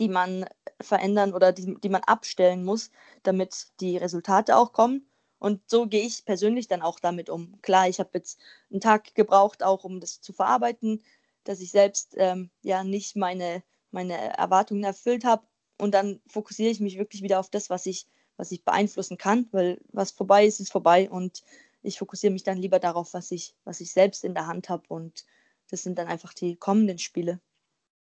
die 0.00 0.08
man 0.08 0.46
verändern 0.80 1.32
oder 1.32 1.52
die, 1.52 1.76
die 1.80 1.88
man 1.88 2.02
abstellen 2.02 2.64
muss, 2.64 2.90
damit 3.22 3.68
die 3.80 3.96
Resultate 3.96 4.56
auch 4.56 4.72
kommen. 4.72 5.06
Und 5.38 5.60
so 5.68 5.86
gehe 5.86 6.04
ich 6.04 6.24
persönlich 6.24 6.68
dann 6.68 6.82
auch 6.82 7.00
damit 7.00 7.28
um. 7.30 7.60
Klar, 7.62 7.88
ich 7.88 7.98
habe 7.98 8.10
jetzt 8.14 8.40
einen 8.70 8.80
Tag 8.80 9.14
gebraucht, 9.14 9.62
auch 9.62 9.84
um 9.84 10.00
das 10.00 10.20
zu 10.20 10.32
verarbeiten, 10.32 11.02
dass 11.44 11.60
ich 11.60 11.70
selbst 11.70 12.14
ähm, 12.16 12.50
ja 12.62 12.84
nicht 12.84 13.16
meine, 13.16 13.62
meine 13.90 14.36
Erwartungen 14.38 14.84
erfüllt 14.84 15.24
habe. 15.24 15.42
Und 15.82 15.94
dann 15.94 16.20
fokussiere 16.28 16.70
ich 16.70 16.78
mich 16.78 16.96
wirklich 16.96 17.22
wieder 17.22 17.40
auf 17.40 17.50
das, 17.50 17.68
was 17.68 17.86
ich, 17.86 18.06
was 18.36 18.52
ich 18.52 18.64
beeinflussen 18.64 19.18
kann, 19.18 19.48
weil 19.50 19.80
was 19.90 20.12
vorbei 20.12 20.46
ist, 20.46 20.60
ist 20.60 20.70
vorbei. 20.70 21.10
Und 21.10 21.42
ich 21.82 21.98
fokussiere 21.98 22.32
mich 22.32 22.44
dann 22.44 22.56
lieber 22.56 22.78
darauf, 22.78 23.14
was 23.14 23.32
ich, 23.32 23.56
was 23.64 23.80
ich 23.80 23.90
selbst 23.90 24.22
in 24.22 24.32
der 24.32 24.46
Hand 24.46 24.68
habe. 24.68 24.84
Und 24.86 25.24
das 25.70 25.82
sind 25.82 25.98
dann 25.98 26.06
einfach 26.06 26.34
die 26.34 26.54
kommenden 26.54 27.00
Spiele. 27.00 27.40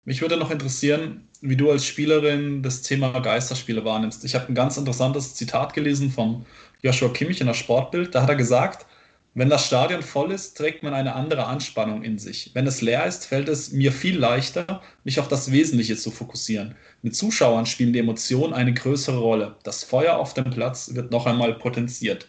Mich 0.03 0.21
würde 0.21 0.37
noch 0.37 0.51
interessieren, 0.51 1.29
wie 1.43 1.57
du 1.57 1.71
als 1.71 1.85
Spielerin 1.85 2.65
das 2.65 2.83
Thema 2.83 3.17
Geisterspiele 3.21 3.85
wahrnimmst. 3.85 4.25
Ich 4.25 4.35
habe 4.35 4.49
ein 4.49 4.57
ganz 4.57 4.77
interessantes 4.77 5.37
Zitat 5.37 5.73
gelesen 5.73 6.11
von 6.11 6.47
Joshua 6.83 7.11
Kimmich 7.11 7.41
in 7.41 7.47
der 7.47 7.55
Sportbild. 7.55 8.17
Da 8.17 8.23
hat 8.23 8.31
er 8.31 8.35
gesagt, 8.35 8.85
wenn 9.35 9.49
das 9.49 9.67
Stadion 9.67 10.03
voll 10.03 10.33
ist, 10.33 10.57
trägt 10.57 10.83
man 10.83 10.93
eine 10.93 11.15
andere 11.15 11.47
Anspannung 11.47 12.03
in 12.03 12.19
sich. 12.19 12.51
Wenn 12.55 12.67
es 12.67 12.83
leer 12.83 13.07
ist, 13.07 13.27
fällt 13.27 13.49
es 13.49 13.71
mir 13.71 13.93
viel 13.93 14.19
leichter, 14.19 14.83
mich 15.05 15.21
auf 15.21 15.29
das 15.29 15.53
Wesentliche 15.53 15.97
zu 15.97 16.11
fokussieren. 16.11 16.75
Mit 17.03 17.15
Zuschauern 17.15 17.67
spielen 17.67 17.93
die 17.93 18.01
Emotionen 18.01 18.55
eine 18.55 18.75
größere 18.75 19.19
Rolle. 19.19 19.57
Das 19.63 19.85
Feuer 19.85 20.17
auf 20.17 20.35
dem 20.35 20.51
Platz 20.51 20.95
wird 20.95 21.11
noch 21.13 21.27
einmal 21.27 21.55
potenziert. 21.55 22.29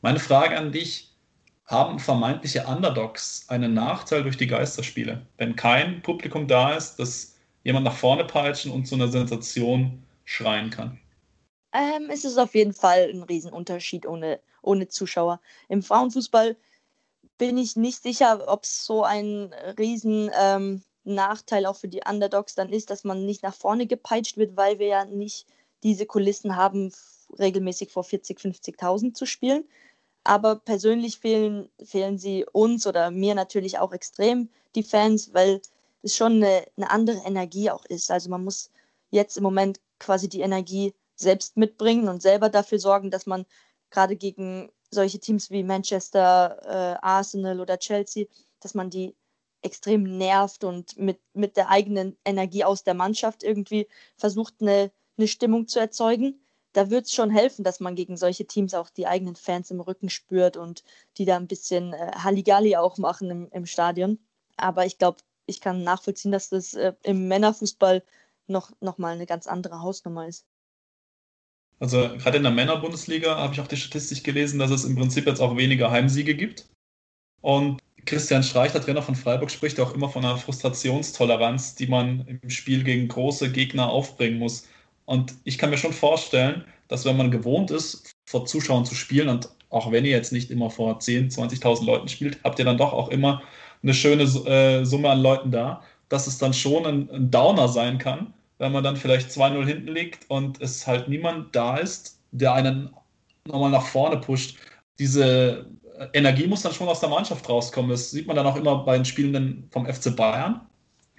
Meine 0.00 0.20
Frage 0.20 0.56
an 0.56 0.70
dich, 0.70 1.08
haben 1.68 1.98
vermeintliche 1.98 2.64
Underdogs 2.66 3.44
einen 3.48 3.74
Nachteil 3.74 4.22
durch 4.22 4.38
die 4.38 4.46
Geisterspiele, 4.46 5.26
wenn 5.36 5.54
kein 5.54 6.00
Publikum 6.02 6.48
da 6.48 6.74
ist, 6.74 6.96
das 6.96 7.36
jemand 7.62 7.84
nach 7.84 7.96
vorne 7.96 8.24
peitschen 8.24 8.72
und 8.72 8.86
zu 8.86 8.94
einer 8.94 9.08
Sensation 9.08 10.02
schreien 10.24 10.70
kann? 10.70 10.98
Ähm, 11.74 12.08
es 12.10 12.24
ist 12.24 12.38
auf 12.38 12.54
jeden 12.54 12.72
Fall 12.72 13.10
ein 13.12 13.22
Riesenunterschied 13.22 14.06
ohne, 14.06 14.40
ohne 14.62 14.88
Zuschauer. 14.88 15.40
Im 15.68 15.82
Frauenfußball 15.82 16.56
bin 17.38 17.56
ich 17.56 17.76
nicht 17.76 18.02
sicher, 18.02 18.44
ob 18.48 18.64
es 18.64 18.84
so 18.84 19.04
ein 19.04 19.54
riesen 19.78 20.30
ähm, 20.38 20.82
Nachteil 21.04 21.66
auch 21.66 21.76
für 21.76 21.88
die 21.88 22.02
Underdogs 22.08 22.54
dann 22.54 22.72
ist, 22.72 22.90
dass 22.90 23.04
man 23.04 23.24
nicht 23.24 23.42
nach 23.42 23.54
vorne 23.54 23.86
gepeitscht 23.86 24.36
wird, 24.36 24.56
weil 24.56 24.78
wir 24.78 24.86
ja 24.88 25.04
nicht 25.04 25.46
diese 25.82 26.06
Kulissen 26.06 26.56
haben, 26.56 26.92
regelmäßig 27.38 27.92
vor 27.92 28.04
40, 28.04 28.38
50.000 28.38 29.14
zu 29.14 29.26
spielen. 29.26 29.64
Aber 30.24 30.56
persönlich 30.56 31.18
fehlen, 31.18 31.70
fehlen 31.82 32.18
sie 32.18 32.44
uns 32.52 32.86
oder 32.86 33.10
mir 33.10 33.34
natürlich 33.34 33.78
auch 33.78 33.92
extrem, 33.92 34.50
die 34.74 34.82
Fans, 34.82 35.32
weil 35.32 35.62
es 36.02 36.16
schon 36.16 36.42
eine, 36.42 36.66
eine 36.76 36.90
andere 36.90 37.18
Energie 37.24 37.70
auch 37.70 37.84
ist. 37.86 38.10
Also 38.10 38.28
man 38.28 38.44
muss 38.44 38.70
jetzt 39.10 39.36
im 39.36 39.42
Moment 39.42 39.80
quasi 39.98 40.28
die 40.28 40.40
Energie 40.40 40.94
selbst 41.14 41.56
mitbringen 41.56 42.08
und 42.08 42.22
selber 42.22 42.48
dafür 42.48 42.78
sorgen, 42.78 43.10
dass 43.10 43.26
man 43.26 43.46
gerade 43.90 44.16
gegen 44.16 44.70
solche 44.90 45.18
Teams 45.18 45.50
wie 45.50 45.62
Manchester, 45.62 46.60
äh, 46.64 47.06
Arsenal 47.06 47.60
oder 47.60 47.78
Chelsea, 47.78 48.26
dass 48.60 48.74
man 48.74 48.90
die 48.90 49.14
extrem 49.62 50.04
nervt 50.18 50.64
und 50.64 50.96
mit, 50.98 51.18
mit 51.34 51.56
der 51.56 51.68
eigenen 51.68 52.16
Energie 52.24 52.64
aus 52.64 52.84
der 52.84 52.94
Mannschaft 52.94 53.42
irgendwie 53.42 53.88
versucht, 54.16 54.54
eine, 54.60 54.90
eine 55.16 55.28
Stimmung 55.28 55.66
zu 55.66 55.80
erzeugen 55.80 56.40
da 56.72 56.90
wird 56.90 57.06
es 57.06 57.12
schon 57.12 57.30
helfen, 57.30 57.64
dass 57.64 57.80
man 57.80 57.96
gegen 57.96 58.16
solche 58.16 58.46
Teams 58.46 58.74
auch 58.74 58.90
die 58.90 59.06
eigenen 59.06 59.36
Fans 59.36 59.70
im 59.70 59.80
Rücken 59.80 60.10
spürt 60.10 60.56
und 60.56 60.84
die 61.16 61.24
da 61.24 61.36
ein 61.36 61.48
bisschen 61.48 61.92
äh, 61.92 62.12
Halligalli 62.14 62.76
auch 62.76 62.98
machen 62.98 63.30
im, 63.30 63.48
im 63.50 63.66
Stadion. 63.66 64.18
Aber 64.56 64.86
ich 64.86 64.98
glaube, 64.98 65.18
ich 65.46 65.60
kann 65.60 65.82
nachvollziehen, 65.82 66.32
dass 66.32 66.50
das 66.50 66.74
äh, 66.74 66.92
im 67.02 67.26
Männerfußball 67.28 68.04
noch, 68.46 68.70
noch 68.80 68.98
mal 68.98 69.14
eine 69.14 69.26
ganz 69.26 69.46
andere 69.46 69.80
Hausnummer 69.80 70.28
ist. 70.28 70.46
Also 71.80 72.08
gerade 72.18 72.38
in 72.38 72.42
der 72.42 72.52
Männerbundesliga 72.52 73.36
habe 73.36 73.54
ich 73.54 73.60
auch 73.60 73.68
die 73.68 73.76
Statistik 73.76 74.24
gelesen, 74.24 74.58
dass 74.58 74.70
es 74.70 74.84
im 74.84 74.96
Prinzip 74.96 75.26
jetzt 75.26 75.40
auch 75.40 75.56
weniger 75.56 75.90
Heimsiege 75.90 76.34
gibt. 76.34 76.68
Und 77.40 77.80
Christian 78.04 78.42
Streich, 78.42 78.72
der 78.72 78.80
Trainer 78.80 79.02
von 79.02 79.14
Freiburg, 79.14 79.50
spricht 79.50 79.78
auch 79.78 79.94
immer 79.94 80.08
von 80.08 80.24
einer 80.24 80.38
Frustrationstoleranz, 80.38 81.76
die 81.76 81.86
man 81.86 82.26
im 82.42 82.50
Spiel 82.50 82.82
gegen 82.82 83.06
große 83.06 83.52
Gegner 83.52 83.88
aufbringen 83.88 84.38
muss. 84.38 84.66
Und 85.04 85.34
ich 85.44 85.58
kann 85.58 85.70
mir 85.70 85.78
schon 85.78 85.92
vorstellen, 85.92 86.64
dass 86.88 87.04
wenn 87.04 87.16
man 87.16 87.30
gewohnt 87.30 87.70
ist, 87.70 88.12
vor 88.26 88.46
Zuschauern 88.46 88.84
zu 88.84 88.94
spielen 88.94 89.28
und 89.28 89.50
auch 89.70 89.92
wenn 89.92 90.04
ihr 90.04 90.10
jetzt 90.10 90.32
nicht 90.32 90.50
immer 90.50 90.70
vor 90.70 90.98
10, 90.98 91.30
20.000 91.30 91.84
Leuten 91.84 92.08
spielt, 92.08 92.42
habt 92.42 92.58
ihr 92.58 92.64
dann 92.64 92.78
doch 92.78 92.92
auch 92.92 93.08
immer 93.08 93.42
eine 93.82 93.94
schöne 93.94 94.24
äh, 94.24 94.84
Summe 94.84 95.10
an 95.10 95.20
Leuten 95.20 95.50
da, 95.50 95.82
dass 96.08 96.26
es 96.26 96.38
dann 96.38 96.54
schon 96.54 96.86
ein, 96.86 97.10
ein 97.10 97.30
Downer 97.30 97.68
sein 97.68 97.98
kann, 97.98 98.32
wenn 98.58 98.72
man 98.72 98.84
dann 98.84 98.96
vielleicht 98.96 99.30
2-0 99.30 99.64
hinten 99.66 99.88
liegt 99.88 100.28
und 100.30 100.60
es 100.60 100.86
halt 100.86 101.08
niemand 101.08 101.54
da 101.54 101.76
ist, 101.76 102.20
der 102.32 102.54
einen 102.54 102.90
nochmal 103.44 103.70
nach 103.70 103.86
vorne 103.86 104.18
pusht. 104.18 104.56
Diese 104.98 105.66
äh, 105.98 106.06
Energie 106.12 106.46
muss 106.46 106.62
dann 106.62 106.72
schon 106.72 106.88
aus 106.88 107.00
der 107.00 107.08
Mannschaft 107.08 107.48
rauskommen. 107.48 107.90
Das 107.90 108.10
sieht 108.10 108.26
man 108.26 108.36
dann 108.36 108.46
auch 108.46 108.56
immer 108.56 108.84
bei 108.84 108.96
den 108.96 109.04
Spielenden 109.04 109.68
vom 109.70 109.86
FC 109.86 110.14
Bayern, 110.14 110.60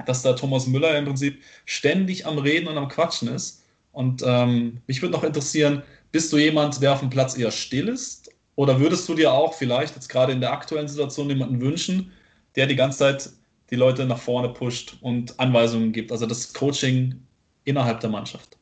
dass 0.05 0.21
da 0.21 0.33
Thomas 0.33 0.67
Müller 0.67 0.97
im 0.97 1.05
Prinzip 1.05 1.41
ständig 1.65 2.25
am 2.25 2.37
Reden 2.37 2.67
und 2.67 2.77
am 2.77 2.87
Quatschen 2.87 3.29
ist 3.29 3.63
und 3.91 4.23
ähm, 4.25 4.81
mich 4.87 5.01
würde 5.01 5.13
noch 5.13 5.23
interessieren, 5.23 5.83
bist 6.11 6.31
du 6.31 6.37
jemand, 6.37 6.81
der 6.81 6.93
auf 6.93 6.99
dem 6.99 7.09
Platz 7.09 7.37
eher 7.37 7.51
still 7.51 7.87
ist? 7.87 8.31
Oder 8.55 8.79
würdest 8.79 9.07
du 9.07 9.15
dir 9.15 9.31
auch 9.31 9.53
vielleicht 9.53 9.95
jetzt 9.95 10.09
gerade 10.09 10.33
in 10.33 10.41
der 10.41 10.51
aktuellen 10.51 10.87
Situation 10.87 11.29
jemanden 11.29 11.61
wünschen, 11.61 12.11
der 12.55 12.67
die 12.67 12.75
ganze 12.75 12.99
Zeit 12.99 13.29
die 13.69 13.75
Leute 13.75 14.05
nach 14.05 14.17
vorne 14.17 14.49
pusht 14.49 14.97
und 15.01 15.39
Anweisungen 15.39 15.91
gibt? 15.91 16.11
Also 16.11 16.25
das 16.25 16.53
Coaching 16.53 17.21
innerhalb 17.63 17.99
der 17.99 18.09
Mannschaft. 18.09 18.57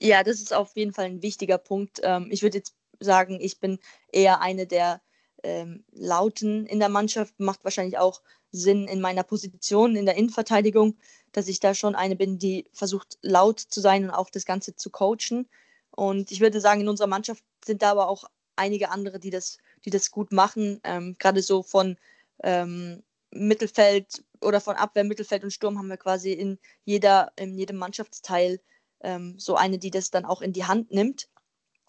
Ja, 0.00 0.22
das 0.22 0.40
ist 0.40 0.52
auf 0.52 0.76
jeden 0.76 0.92
Fall 0.92 1.06
ein 1.06 1.22
wichtiger 1.22 1.58
Punkt. 1.58 2.00
Ähm, 2.02 2.28
ich 2.30 2.42
würde 2.42 2.58
jetzt 2.58 2.74
sagen, 3.00 3.38
ich 3.40 3.60
bin 3.60 3.78
eher 4.12 4.40
eine 4.40 4.66
der 4.66 5.00
ähm, 5.42 5.84
Lauten 5.92 6.66
in 6.66 6.80
der 6.80 6.88
Mannschaft. 6.88 7.38
Macht 7.38 7.64
wahrscheinlich 7.64 7.98
auch 7.98 8.22
Sinn 8.50 8.88
in 8.88 9.00
meiner 9.00 9.22
Position 9.22 9.96
in 9.96 10.06
der 10.06 10.16
Innenverteidigung 10.16 10.96
dass 11.34 11.48
ich 11.48 11.60
da 11.60 11.74
schon 11.74 11.94
eine 11.94 12.16
bin, 12.16 12.38
die 12.38 12.66
versucht 12.72 13.18
laut 13.20 13.58
zu 13.58 13.80
sein 13.80 14.04
und 14.04 14.10
auch 14.10 14.30
das 14.30 14.46
Ganze 14.46 14.76
zu 14.76 14.88
coachen. 14.88 15.48
Und 15.90 16.30
ich 16.30 16.40
würde 16.40 16.60
sagen, 16.60 16.80
in 16.80 16.88
unserer 16.88 17.08
Mannschaft 17.08 17.44
sind 17.64 17.82
da 17.82 17.90
aber 17.90 18.08
auch 18.08 18.24
einige 18.56 18.90
andere, 18.90 19.18
die 19.18 19.30
das, 19.30 19.58
die 19.84 19.90
das 19.90 20.10
gut 20.10 20.32
machen. 20.32 20.80
Ähm, 20.84 21.16
Gerade 21.18 21.42
so 21.42 21.62
von 21.62 21.96
ähm, 22.42 23.02
Mittelfeld 23.32 24.24
oder 24.44 24.60
von 24.60 24.76
Abwehr, 24.76 25.04
Mittelfeld 25.04 25.44
und 25.44 25.52
Sturm 25.52 25.78
haben 25.78 25.88
wir 25.88 25.96
quasi 25.96 26.32
in, 26.32 26.58
jeder, 26.84 27.32
in 27.36 27.56
jedem 27.56 27.76
Mannschaftsteil 27.76 28.60
ähm, 29.00 29.38
so 29.38 29.56
eine, 29.56 29.78
die 29.78 29.90
das 29.90 30.10
dann 30.10 30.24
auch 30.24 30.42
in 30.42 30.52
die 30.52 30.64
Hand 30.64 30.90
nimmt. 30.90 31.28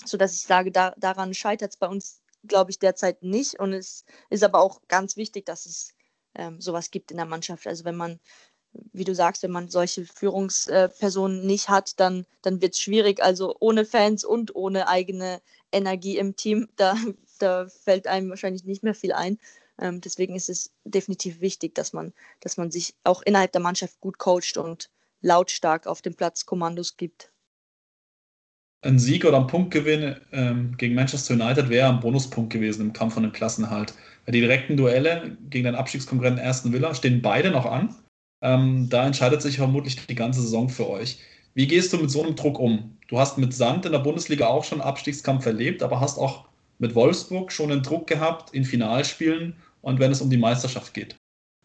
Sodass 0.03 0.35
ich 0.35 0.41
sage, 0.41 0.71
da, 0.71 0.93
daran 0.97 1.33
scheitert 1.33 1.71
es 1.71 1.77
bei 1.77 1.87
uns, 1.87 2.21
glaube 2.43 2.71
ich, 2.71 2.79
derzeit 2.79 3.23
nicht. 3.23 3.59
Und 3.59 3.73
es 3.73 4.05
ist 4.29 4.43
aber 4.43 4.59
auch 4.59 4.81
ganz 4.87 5.15
wichtig, 5.15 5.45
dass 5.45 5.65
es 5.65 5.93
ähm, 6.35 6.59
sowas 6.59 6.91
gibt 6.91 7.11
in 7.11 7.17
der 7.17 7.25
Mannschaft. 7.25 7.65
Also 7.67 7.85
wenn 7.85 7.95
man 7.95 8.19
wie 8.93 9.03
du 9.03 9.15
sagst, 9.15 9.43
wenn 9.43 9.51
man 9.51 9.69
solche 9.69 10.05
Führungspersonen 10.05 11.45
nicht 11.45 11.69
hat, 11.69 11.99
dann, 11.99 12.25
dann 12.41 12.61
wird 12.61 12.73
es 12.73 12.79
schwierig. 12.79 13.21
Also 13.21 13.55
ohne 13.59 13.85
Fans 13.85 14.23
und 14.23 14.55
ohne 14.55 14.87
eigene 14.87 15.41
Energie 15.71 16.17
im 16.17 16.35
Team, 16.35 16.69
da, 16.75 16.95
da 17.39 17.67
fällt 17.67 18.07
einem 18.07 18.29
wahrscheinlich 18.29 18.63
nicht 18.65 18.83
mehr 18.83 18.95
viel 18.95 19.13
ein. 19.13 19.39
Ähm, 19.79 20.01
deswegen 20.01 20.35
ist 20.35 20.49
es 20.49 20.71
definitiv 20.83 21.41
wichtig, 21.41 21.75
dass 21.75 21.93
man, 21.93 22.13
dass 22.39 22.57
man 22.57 22.71
sich 22.71 22.95
auch 23.03 23.21
innerhalb 23.23 23.51
der 23.51 23.61
Mannschaft 23.61 23.99
gut 23.99 24.17
coacht 24.17 24.57
und 24.57 24.89
lautstark 25.21 25.87
auf 25.87 26.01
dem 26.01 26.15
Platz 26.15 26.45
Kommandos 26.45 26.97
gibt. 26.97 27.31
Ein 28.81 28.99
Sieg 28.99 29.25
oder 29.25 29.39
ein 29.39 29.47
Punktgewinn 29.47 30.15
ähm, 30.31 30.77
gegen 30.77 30.93
Manchester 30.93 31.33
United 31.33 31.69
wäre 31.69 31.89
ein 31.89 31.99
Bonuspunkt 31.99 32.53
gewesen 32.53 32.81
im 32.81 32.93
Kampf 32.93 33.15
von 33.15 33.23
dem 33.23 33.31
Klassenhalt. 33.31 33.95
Die 34.27 34.39
direkten 34.39 34.77
Duelle 34.77 35.37
gegen 35.49 35.65
den 35.65 35.75
Abstiegskonkurrenten 35.75 36.43
Ersten 36.43 36.71
Villa 36.71 36.93
stehen 36.93 37.21
beide 37.21 37.49
noch 37.49 37.65
an. 37.65 37.95
Ähm, 38.41 38.87
da 38.89 39.05
entscheidet 39.05 39.41
sich 39.41 39.57
vermutlich 39.57 40.05
die 40.05 40.15
ganze 40.15 40.41
Saison 40.41 40.69
für 40.69 40.87
euch. 40.87 41.19
Wie 41.55 41.67
gehst 41.67 41.93
du 41.93 41.97
mit 41.97 42.11
so 42.11 42.21
einem 42.21 42.35
Druck 42.35 42.59
um? 42.59 42.97
Du 43.07 43.17
hast 43.17 43.37
mit 43.37 43.53
Sand 43.53 43.85
in 43.85 43.91
der 43.91 43.99
Bundesliga 43.99 44.47
auch 44.47 44.63
schon 44.63 44.81
Abstiegskampf 44.81 45.45
erlebt, 45.45 45.81
aber 45.81 45.99
hast 45.99 46.19
auch 46.19 46.45
mit 46.77 46.93
Wolfsburg 46.93 47.51
schon 47.51 47.71
einen 47.71 47.81
Druck 47.81 48.07
gehabt 48.07 48.53
in 48.53 48.65
Finalspielen 48.65 49.55
und 49.85 49.99
wenn 49.99 50.11
es 50.11 50.21
um 50.21 50.31
die 50.31 50.37
Meisterschaft 50.37 50.95
geht. 50.95 51.15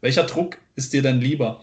Welcher 0.02 0.24
Druck 0.24 0.58
ist 0.74 0.92
dir 0.92 1.00
denn 1.00 1.20
lieber? 1.20 1.62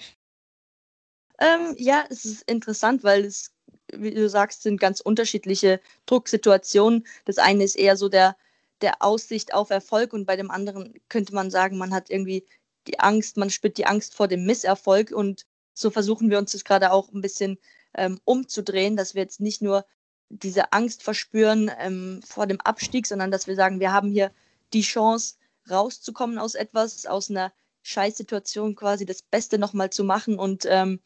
Ähm, 1.39 1.75
ja, 1.77 2.03
es 2.09 2.25
ist 2.25 2.49
interessant, 2.49 3.03
weil 3.03 3.25
es, 3.25 3.53
wie 3.93 4.11
du 4.11 4.27
sagst, 4.27 4.63
sind 4.63 4.79
ganz 4.79 4.99
unterschiedliche 4.99 5.79
Drucksituationen. 6.07 7.05
Das 7.25 7.37
eine 7.37 7.63
ist 7.63 7.75
eher 7.75 7.95
so 7.95 8.09
der, 8.09 8.35
der 8.81 9.03
Aussicht 9.03 9.53
auf 9.53 9.69
Erfolg 9.69 10.13
und 10.13 10.25
bei 10.25 10.35
dem 10.35 10.49
anderen 10.49 10.95
könnte 11.09 11.35
man 11.35 11.51
sagen, 11.51 11.77
man 11.77 11.93
hat 11.93 12.09
irgendwie 12.09 12.43
die 12.87 12.99
Angst, 12.99 13.37
man 13.37 13.51
spürt 13.51 13.77
die 13.77 13.85
Angst 13.85 14.15
vor 14.15 14.27
dem 14.27 14.45
Misserfolg 14.45 15.11
und 15.11 15.45
so 15.75 15.91
versuchen 15.91 16.31
wir 16.31 16.39
uns 16.39 16.53
das 16.53 16.63
gerade 16.63 16.91
auch 16.91 17.13
ein 17.13 17.21
bisschen 17.21 17.59
ähm, 17.93 18.19
umzudrehen, 18.23 18.95
dass 18.95 19.13
wir 19.13 19.21
jetzt 19.21 19.39
nicht 19.41 19.61
nur 19.61 19.85
diese 20.29 20.73
Angst 20.73 21.03
verspüren 21.03 21.69
ähm, 21.77 22.21
vor 22.25 22.47
dem 22.47 22.59
Abstieg, 22.61 23.05
sondern 23.05 23.29
dass 23.29 23.45
wir 23.45 23.55
sagen, 23.55 23.79
wir 23.79 23.93
haben 23.93 24.09
hier 24.09 24.31
die 24.73 24.81
Chance 24.81 25.35
rauszukommen 25.69 26.37
aus 26.37 26.55
etwas, 26.55 27.05
aus 27.05 27.29
einer 27.29 27.53
Scheißsituation 27.83 28.75
quasi 28.75 29.05
das 29.05 29.21
Beste 29.21 29.57
nochmal 29.57 29.89
zu 29.89 30.03
machen 30.03 30.39
und 30.39 30.65
ähm, 30.67 30.99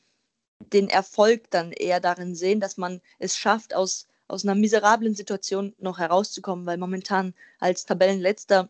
den 0.73 0.89
Erfolg 0.89 1.49
dann 1.51 1.71
eher 1.71 1.99
darin 1.99 2.35
sehen, 2.35 2.59
dass 2.59 2.77
man 2.77 3.01
es 3.19 3.37
schafft, 3.37 3.73
aus, 3.73 4.07
aus 4.27 4.43
einer 4.43 4.55
miserablen 4.55 5.15
Situation 5.15 5.75
noch 5.77 5.99
herauszukommen, 5.99 6.65
weil 6.65 6.77
momentan 6.77 7.33
als 7.59 7.85
Tabellenletzter 7.85 8.69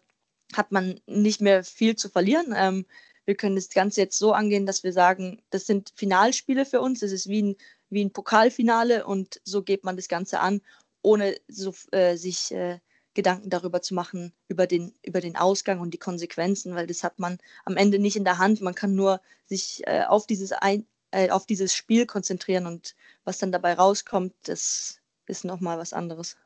hat 0.54 0.71
man 0.71 0.99
nicht 1.06 1.41
mehr 1.41 1.63
viel 1.63 1.95
zu 1.95 2.10
verlieren. 2.10 2.54
Ähm, 2.56 2.86
wir 3.25 3.36
können 3.36 3.56
das 3.56 3.69
Ganze 3.69 4.01
jetzt 4.01 4.17
so 4.17 4.34
angehen, 4.34 4.65
dass 4.65 4.84
wir 4.84 4.93
sagen, 4.93 5.41
das 5.49 5.65
sind 5.65 5.93
Finalspiele 5.95 6.65
für 6.65 6.82
uns, 6.82 7.01
es 7.01 7.12
ist 7.12 7.30
wie 7.30 7.41
ein, 7.43 7.56
wie 7.89 8.04
ein 8.04 8.12
Pokalfinale 8.12 9.06
und 9.06 9.39
so 9.43 9.63
geht 9.63 9.84
man 9.84 9.95
das 9.95 10.08
Ganze 10.08 10.39
an, 10.39 10.62
ohne 11.01 11.38
so, 11.47 11.73
äh, 11.91 12.15
sich 12.17 12.51
äh, 12.51 12.80
Gedanken 13.13 13.50
darüber 13.50 13.82
zu 13.82 13.93
machen, 13.93 14.34
über 14.47 14.67
den, 14.67 14.93
über 15.04 15.21
den 15.21 15.36
Ausgang 15.36 15.80
und 15.80 15.93
die 15.93 15.97
Konsequenzen, 15.97 16.76
weil 16.76 16.88
das 16.88 17.04
hat 17.04 17.19
man 17.19 17.39
am 17.65 17.78
Ende 17.78 18.00
nicht 18.00 18.15
in 18.15 18.24
der 18.24 18.38
Hand. 18.38 18.62
Man 18.62 18.76
kann 18.76 18.95
nur 18.95 19.21
sich 19.45 19.82
äh, 19.86 20.04
auf, 20.08 20.28
dieses 20.28 20.52
ein, 20.52 20.86
äh, 21.12 21.30
auf 21.30 21.45
dieses 21.45 21.74
Spiel 21.74 22.06
konzentrieren 22.06 22.65
und 22.67 22.95
was 23.26 23.38
dann 23.38 23.52
dabei 23.52 23.74
rauskommt, 23.74 24.34
das 24.43 25.00
ist 25.26 25.43
nochmal 25.43 25.78
was 25.78 25.93
anderes. 25.93 26.38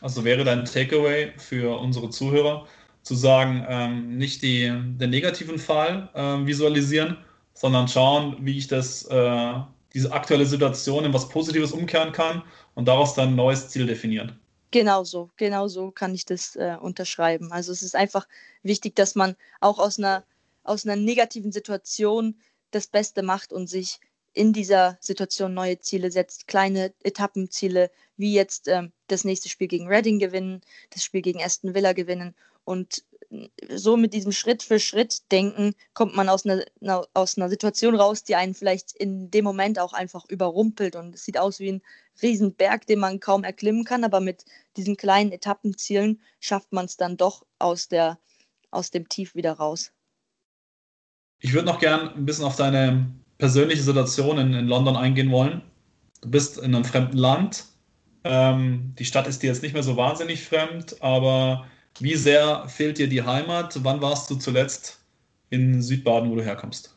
Also 0.00 0.24
wäre 0.24 0.44
dein 0.44 0.64
Takeaway 0.64 1.32
für 1.36 1.78
unsere 1.78 2.10
Zuhörer, 2.10 2.66
zu 3.02 3.14
sagen, 3.14 3.64
ähm, 3.68 4.18
nicht 4.18 4.42
die, 4.42 4.68
den 4.68 5.10
negativen 5.10 5.58
Fall 5.58 6.10
äh, 6.14 6.46
visualisieren, 6.46 7.16
sondern 7.54 7.88
schauen, 7.88 8.36
wie 8.40 8.58
ich 8.58 8.68
das, 8.68 9.04
äh, 9.06 9.54
diese 9.94 10.12
aktuelle 10.12 10.46
Situation 10.46 11.04
in 11.04 11.12
was 11.12 11.28
Positives 11.28 11.72
umkehren 11.72 12.12
kann 12.12 12.42
und 12.74 12.88
daraus 12.88 13.14
dann 13.14 13.30
ein 13.30 13.36
neues 13.36 13.68
Ziel 13.68 13.86
definieren. 13.86 14.38
Genau 14.72 15.02
so, 15.04 15.30
genau 15.36 15.66
so 15.66 15.90
kann 15.90 16.14
ich 16.14 16.24
das 16.24 16.54
äh, 16.54 16.76
unterschreiben. 16.80 17.50
Also 17.50 17.72
es 17.72 17.82
ist 17.82 17.96
einfach 17.96 18.28
wichtig, 18.62 18.94
dass 18.94 19.14
man 19.16 19.36
auch 19.60 19.78
aus 19.78 19.98
einer, 19.98 20.24
aus 20.62 20.86
einer 20.86 20.96
negativen 20.96 21.50
Situation 21.50 22.40
das 22.70 22.86
Beste 22.86 23.22
macht 23.22 23.52
und 23.52 23.66
sich 23.68 24.00
in 24.32 24.52
dieser 24.52 24.96
Situation 25.00 25.54
neue 25.54 25.80
Ziele 25.80 26.12
setzt, 26.12 26.46
kleine 26.46 26.92
Etappenziele, 27.02 27.90
wie 28.16 28.32
jetzt 28.32 28.68
ähm, 28.68 28.92
das 29.08 29.24
nächste 29.24 29.48
Spiel 29.48 29.66
gegen 29.66 29.88
Reading 29.88 30.20
gewinnen, 30.20 30.60
das 30.90 31.02
Spiel 31.02 31.22
gegen 31.22 31.42
Aston 31.42 31.74
Villa 31.74 31.92
gewinnen 31.92 32.36
und 32.64 33.04
so 33.68 33.96
mit 33.96 34.12
diesem 34.12 34.32
Schritt 34.32 34.62
für 34.62 34.80
Schritt 34.80 35.30
denken, 35.30 35.74
kommt 35.94 36.16
man 36.16 36.28
aus 36.28 36.44
einer, 36.44 36.64
aus 37.14 37.36
einer 37.36 37.48
Situation 37.48 37.94
raus, 37.94 38.24
die 38.24 38.34
einen 38.34 38.54
vielleicht 38.54 38.92
in 38.92 39.30
dem 39.30 39.44
Moment 39.44 39.78
auch 39.78 39.92
einfach 39.92 40.24
überrumpelt. 40.28 40.96
Und 40.96 41.14
es 41.14 41.24
sieht 41.24 41.38
aus 41.38 41.60
wie 41.60 41.72
ein 41.72 41.82
Riesenberg, 42.22 42.86
den 42.86 42.98
man 42.98 43.20
kaum 43.20 43.44
erklimmen 43.44 43.84
kann, 43.84 44.04
aber 44.04 44.20
mit 44.20 44.44
diesen 44.76 44.96
kleinen 44.96 45.32
Etappenzielen 45.32 46.20
schafft 46.40 46.72
man 46.72 46.86
es 46.86 46.96
dann 46.96 47.16
doch 47.16 47.46
aus, 47.58 47.88
der, 47.88 48.18
aus 48.70 48.90
dem 48.90 49.08
Tief 49.08 49.34
wieder 49.34 49.52
raus. 49.52 49.92
Ich 51.38 51.52
würde 51.52 51.66
noch 51.66 51.78
gern 51.78 52.08
ein 52.08 52.26
bisschen 52.26 52.44
auf 52.44 52.56
deine 52.56 53.10
persönliche 53.38 53.82
Situation 53.82 54.38
in, 54.38 54.52
in 54.54 54.66
London 54.66 54.96
eingehen 54.96 55.30
wollen. 55.30 55.62
Du 56.20 56.30
bist 56.30 56.58
in 56.58 56.74
einem 56.74 56.84
fremden 56.84 57.16
Land. 57.16 57.64
Ähm, 58.24 58.94
die 58.98 59.06
Stadt 59.06 59.26
ist 59.26 59.42
dir 59.42 59.46
jetzt 59.46 59.62
nicht 59.62 59.72
mehr 59.72 59.82
so 59.82 59.96
wahnsinnig 59.96 60.44
fremd, 60.44 61.00
aber 61.00 61.66
wie 62.02 62.16
sehr 62.16 62.68
fehlt 62.68 62.98
dir 62.98 63.08
die 63.08 63.22
Heimat? 63.22 63.84
Wann 63.84 64.00
warst 64.00 64.30
du 64.30 64.36
zuletzt 64.36 64.98
in 65.50 65.82
Südbaden, 65.82 66.30
wo 66.30 66.36
du 66.36 66.42
herkommst? 66.42 66.96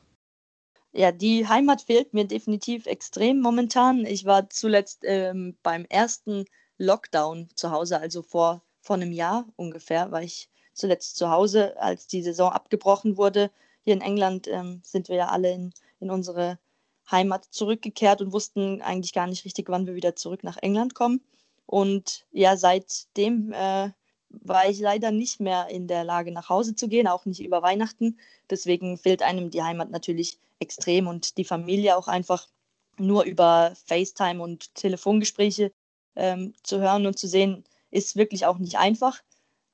Ja, 0.91 1.11
die 1.11 1.47
Heimat 1.47 1.81
fehlt 1.81 2.13
mir 2.13 2.25
definitiv 2.25 2.85
extrem 2.85 3.41
momentan. 3.41 4.05
Ich 4.05 4.25
war 4.25 4.49
zuletzt 4.49 5.01
ähm, 5.03 5.57
beim 5.63 5.85
ersten 5.85 6.45
Lockdown 6.77 7.49
zu 7.55 7.71
Hause, 7.71 7.99
also 7.99 8.21
vor, 8.21 8.61
vor 8.79 8.95
einem 8.95 9.11
Jahr 9.11 9.47
ungefähr, 9.55 10.11
war 10.11 10.21
ich 10.21 10.49
zuletzt 10.73 11.17
zu 11.17 11.29
Hause, 11.29 11.79
als 11.81 12.07
die 12.07 12.21
Saison 12.21 12.51
abgebrochen 12.51 13.17
wurde. 13.17 13.49
Hier 13.83 13.93
in 13.93 14.01
England 14.01 14.47
ähm, 14.47 14.81
sind 14.83 15.09
wir 15.09 15.15
ja 15.15 15.27
alle 15.29 15.51
in, 15.51 15.73
in 15.99 16.11
unsere 16.11 16.59
Heimat 17.09 17.45
zurückgekehrt 17.45 18.21
und 18.21 18.31
wussten 18.31 18.81
eigentlich 18.81 19.13
gar 19.13 19.27
nicht 19.27 19.45
richtig, 19.45 19.69
wann 19.69 19.87
wir 19.87 19.95
wieder 19.95 20.15
zurück 20.15 20.43
nach 20.43 20.57
England 20.57 20.95
kommen. 20.95 21.21
Und 21.65 22.25
ja, 22.31 22.55
seitdem 22.55 23.51
äh, 23.51 23.89
war 24.41 24.69
ich 24.69 24.79
leider 24.79 25.11
nicht 25.11 25.39
mehr 25.39 25.67
in 25.69 25.87
der 25.87 26.03
Lage, 26.03 26.31
nach 26.31 26.49
Hause 26.49 26.75
zu 26.75 26.87
gehen, 26.87 27.07
auch 27.07 27.25
nicht 27.25 27.41
über 27.41 27.61
Weihnachten. 27.61 28.17
Deswegen 28.49 28.97
fehlt 28.97 29.21
einem 29.21 29.51
die 29.51 29.63
Heimat 29.63 29.91
natürlich 29.91 30.39
extrem 30.59 31.07
und 31.07 31.37
die 31.37 31.45
Familie 31.45 31.97
auch 31.97 32.07
einfach 32.07 32.47
nur 32.97 33.23
über 33.23 33.73
FaceTime 33.85 34.41
und 34.41 34.73
Telefongespräche 34.75 35.71
ähm, 36.15 36.53
zu 36.63 36.79
hören 36.79 37.05
und 37.05 37.17
zu 37.17 37.27
sehen, 37.27 37.63
ist 37.91 38.15
wirklich 38.15 38.45
auch 38.45 38.57
nicht 38.57 38.77
einfach. 38.77 39.21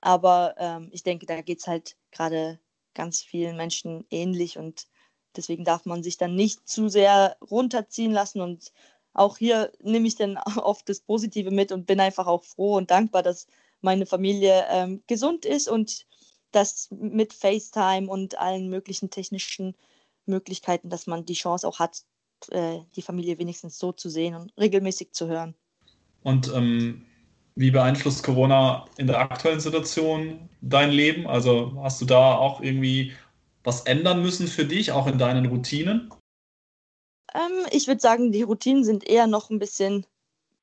Aber 0.01 0.55
ähm, 0.57 0.89
ich 0.91 1.03
denke, 1.03 1.25
da 1.25 1.41
geht 1.41 1.59
es 1.59 1.67
halt 1.67 1.95
gerade 2.11 2.59
ganz 2.93 3.21
vielen 3.21 3.57
Menschen 3.57 4.05
ähnlich 4.09 4.57
und 4.57 4.87
deswegen 5.35 5.63
darf 5.63 5.85
man 5.85 6.03
sich 6.03 6.17
dann 6.17 6.35
nicht 6.35 6.67
zu 6.67 6.89
sehr 6.89 7.37
runterziehen 7.49 8.11
lassen 8.11 8.41
und 8.41 8.71
auch 9.13 9.37
hier 9.37 9.71
nehme 9.81 10.07
ich 10.07 10.15
dann 10.15 10.37
oft 10.57 10.87
das 10.89 11.01
Positive 11.01 11.51
mit 11.51 11.71
und 11.71 11.85
bin 11.85 11.99
einfach 11.99 12.27
auch 12.27 12.43
froh 12.43 12.77
und 12.77 12.91
dankbar, 12.91 13.23
dass 13.23 13.47
meine 13.81 14.05
Familie 14.05 14.65
ähm, 14.69 15.03
gesund 15.07 15.45
ist 15.45 15.67
und 15.67 16.05
das 16.51 16.89
mit 16.91 17.33
FaceTime 17.33 18.09
und 18.09 18.37
allen 18.37 18.69
möglichen 18.69 19.09
technischen 19.09 19.75
Möglichkeiten, 20.25 20.89
dass 20.89 21.07
man 21.07 21.25
die 21.25 21.33
Chance 21.33 21.67
auch 21.67 21.79
hat, 21.79 22.03
äh, 22.49 22.79
die 22.95 23.01
Familie 23.01 23.37
wenigstens 23.37 23.77
so 23.77 23.91
zu 23.91 24.09
sehen 24.09 24.35
und 24.35 24.53
regelmäßig 24.57 25.11
zu 25.11 25.27
hören. 25.27 25.55
Und 26.23 26.51
ähm, 26.53 27.05
wie 27.55 27.71
beeinflusst 27.71 28.23
Corona 28.23 28.85
in 28.97 29.07
der 29.07 29.19
aktuellen 29.19 29.59
Situation 29.59 30.49
dein 30.61 30.91
Leben? 30.91 31.27
Also 31.27 31.73
hast 31.83 32.01
du 32.01 32.05
da 32.05 32.35
auch 32.35 32.61
irgendwie 32.61 33.13
was 33.63 33.81
ändern 33.81 34.21
müssen 34.21 34.47
für 34.47 34.65
dich, 34.65 34.91
auch 34.91 35.07
in 35.07 35.17
deinen 35.17 35.45
Routinen? 35.45 36.09
Ähm, 37.33 37.67
ich 37.71 37.87
würde 37.87 38.01
sagen, 38.01 38.31
die 38.31 38.43
Routinen 38.43 38.83
sind 38.83 39.07
eher 39.07 39.27
noch 39.27 39.49
ein 39.49 39.59
bisschen 39.59 40.05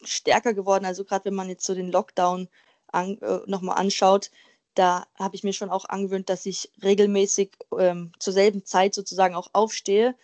stärker 0.03 0.55
geworden. 0.55 0.85
Also 0.85 1.05
gerade 1.05 1.27
wenn 1.27 1.35
man 1.35 1.49
jetzt 1.49 1.65
so 1.65 1.75
den 1.75 1.93
Lockdown 1.93 2.49
an, 2.89 3.19
äh, 3.21 3.41
nochmal 3.47 3.79
anschaut, 3.79 4.31
da 4.75 5.07
habe 5.19 5.35
ich 5.35 5.43
mir 5.43 5.53
schon 5.53 5.71
auch 5.71 5.87
angewöhnt, 5.87 6.29
dass 6.29 6.47
ich 6.47 6.71
regelmäßig 6.83 7.53
ähm, 7.79 8.13
zur 8.19 8.33
selben 8.33 8.65
Zeit 8.65 8.95
sozusagen 8.95 9.35
auch 9.35 9.49
aufstehe, 9.53 10.15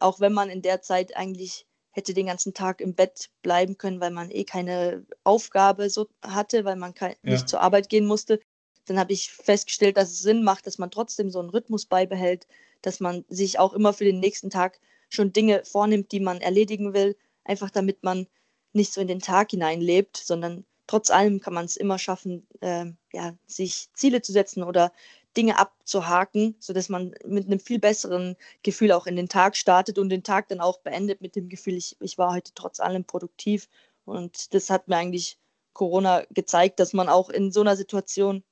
auch 0.00 0.20
wenn 0.20 0.32
man 0.32 0.50
in 0.50 0.62
der 0.62 0.82
Zeit 0.82 1.16
eigentlich 1.16 1.66
hätte 1.92 2.14
den 2.14 2.26
ganzen 2.26 2.54
Tag 2.54 2.80
im 2.80 2.94
Bett 2.94 3.30
bleiben 3.42 3.78
können, 3.78 4.00
weil 4.00 4.10
man 4.10 4.30
eh 4.30 4.44
keine 4.44 5.06
Aufgabe 5.24 5.90
so 5.90 6.08
hatte, 6.22 6.64
weil 6.64 6.76
man 6.76 6.94
kein, 6.94 7.14
ja. 7.22 7.32
nicht 7.32 7.48
zur 7.48 7.60
Arbeit 7.60 7.88
gehen 7.88 8.06
musste. 8.06 8.40
Dann 8.86 8.98
habe 8.98 9.12
ich 9.12 9.30
festgestellt, 9.30 9.96
dass 9.96 10.10
es 10.10 10.20
Sinn 10.20 10.42
macht, 10.42 10.66
dass 10.66 10.78
man 10.78 10.90
trotzdem 10.90 11.30
so 11.30 11.38
einen 11.38 11.50
Rhythmus 11.50 11.86
beibehält, 11.86 12.46
dass 12.80 13.00
man 13.00 13.24
sich 13.28 13.58
auch 13.58 13.74
immer 13.74 13.92
für 13.92 14.04
den 14.04 14.20
nächsten 14.20 14.50
Tag 14.50 14.80
schon 15.08 15.32
Dinge 15.32 15.62
vornimmt, 15.64 16.12
die 16.12 16.20
man 16.20 16.40
erledigen 16.40 16.94
will, 16.94 17.16
einfach 17.44 17.70
damit 17.70 18.02
man 18.02 18.26
nicht 18.72 18.92
so 18.92 19.00
in 19.00 19.08
den 19.08 19.20
Tag 19.20 19.50
hineinlebt, 19.50 20.16
sondern 20.16 20.64
trotz 20.92 21.10
allem 21.10 21.40
kann 21.40 21.54
man 21.54 21.64
es 21.64 21.78
immer 21.78 21.98
schaffen, 21.98 22.46
äh, 22.60 22.84
ja, 23.14 23.34
sich 23.46 23.88
Ziele 23.94 24.20
zu 24.20 24.30
setzen 24.30 24.62
oder 24.62 24.92
Dinge 25.38 25.58
abzuhaken, 25.58 26.54
sodass 26.58 26.90
man 26.90 27.14
mit 27.24 27.46
einem 27.46 27.60
viel 27.60 27.78
besseren 27.78 28.36
Gefühl 28.62 28.92
auch 28.92 29.06
in 29.06 29.16
den 29.16 29.30
Tag 29.30 29.56
startet 29.56 29.98
und 29.98 30.10
den 30.10 30.22
Tag 30.22 30.48
dann 30.48 30.60
auch 30.60 30.80
beendet 30.80 31.22
mit 31.22 31.34
dem 31.34 31.48
Gefühl, 31.48 31.78
ich, 31.78 31.96
ich 32.00 32.18
war 32.18 32.34
heute 32.34 32.52
trotz 32.54 32.78
allem 32.78 33.06
produktiv. 33.06 33.70
Und 34.04 34.52
das 34.52 34.68
hat 34.68 34.88
mir 34.88 34.98
eigentlich 34.98 35.38
Corona 35.72 36.24
gezeigt, 36.28 36.78
dass 36.78 36.92
man 36.92 37.08
auch 37.08 37.30
in 37.30 37.52
so 37.52 37.62
einer 37.62 37.76
Situation 37.76 38.44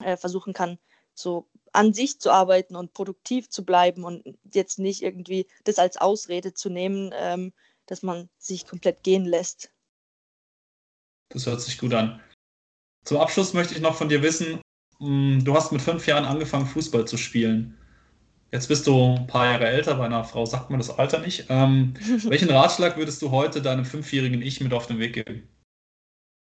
äh, 0.00 0.18
versuchen 0.18 0.52
kann, 0.52 0.78
so 1.14 1.46
an 1.72 1.94
sich 1.94 2.20
zu 2.20 2.30
arbeiten 2.30 2.76
und 2.76 2.92
produktiv 2.92 3.48
zu 3.48 3.64
bleiben 3.64 4.04
und 4.04 4.36
jetzt 4.52 4.78
nicht 4.78 5.00
irgendwie 5.00 5.46
das 5.64 5.78
als 5.78 5.96
Ausrede 5.96 6.52
zu 6.52 6.68
nehmen, 6.68 7.14
ähm, 7.14 7.54
dass 7.86 8.02
man 8.02 8.28
sich 8.36 8.66
komplett 8.66 9.02
gehen 9.02 9.24
lässt. 9.24 9.70
Das 11.28 11.46
hört 11.46 11.60
sich 11.60 11.78
gut 11.78 11.94
an. 11.94 12.20
Zum 13.04 13.18
Abschluss 13.18 13.52
möchte 13.52 13.74
ich 13.74 13.80
noch 13.80 13.94
von 13.94 14.08
dir 14.08 14.22
wissen, 14.22 14.60
hm, 14.98 15.44
du 15.44 15.54
hast 15.54 15.72
mit 15.72 15.82
fünf 15.82 16.06
Jahren 16.06 16.24
angefangen, 16.24 16.66
Fußball 16.66 17.06
zu 17.06 17.16
spielen. 17.16 17.76
Jetzt 18.52 18.68
bist 18.68 18.86
du 18.86 19.16
ein 19.16 19.26
paar 19.26 19.46
Jahre 19.46 19.66
älter, 19.66 19.96
bei 19.96 20.06
einer 20.06 20.24
Frau 20.24 20.46
sagt 20.46 20.70
man 20.70 20.78
das 20.78 20.90
Alter 20.90 21.18
nicht. 21.18 21.46
Ähm, 21.48 21.94
welchen 22.24 22.50
Ratschlag 22.50 22.96
würdest 22.96 23.20
du 23.22 23.30
heute 23.30 23.60
deinem 23.60 23.84
fünfjährigen 23.84 24.42
Ich 24.42 24.60
mit 24.60 24.72
auf 24.72 24.86
den 24.86 24.98
Weg 24.98 25.14
geben? 25.14 25.48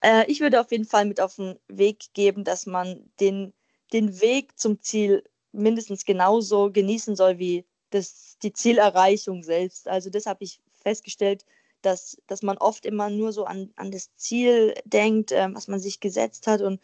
Äh, 0.02 0.30
ich 0.30 0.42
würde 0.42 0.60
auf 0.60 0.72
jeden 0.72 0.86
Fall 0.86 1.06
mit 1.06 1.22
auf 1.22 1.36
den 1.36 1.58
Weg 1.68 2.14
geben, 2.14 2.44
dass 2.44 2.66
man 2.66 3.10
den, 3.20 3.54
den 3.94 4.22
Weg 4.22 4.60
zum 4.60 4.82
Ziel 4.82 5.24
mindestens 5.52 6.04
genauso 6.04 6.72
genießen 6.72 7.16
soll 7.16 7.38
wie 7.38 7.66
das, 7.92 8.38
die 8.42 8.52
Zielerreichung 8.52 9.44
selbst. 9.44 9.88
Also 9.88 10.10
das 10.10 10.26
habe 10.26 10.44
ich 10.44 10.60
festgestellt, 10.74 11.46
dass, 11.86 12.18
dass 12.28 12.42
man 12.42 12.58
oft 12.58 12.86
immer 12.86 13.10
nur 13.10 13.32
so 13.32 13.46
an, 13.46 13.72
an 13.76 13.92
das 13.92 14.16
Ziel 14.16 14.74
denkt, 14.86 15.32
äh, 15.32 15.48
was 15.54 15.68
man 15.68 15.80
sich 15.80 16.00
gesetzt 16.00 16.48
hat. 16.48 16.62
Und, 16.62 16.82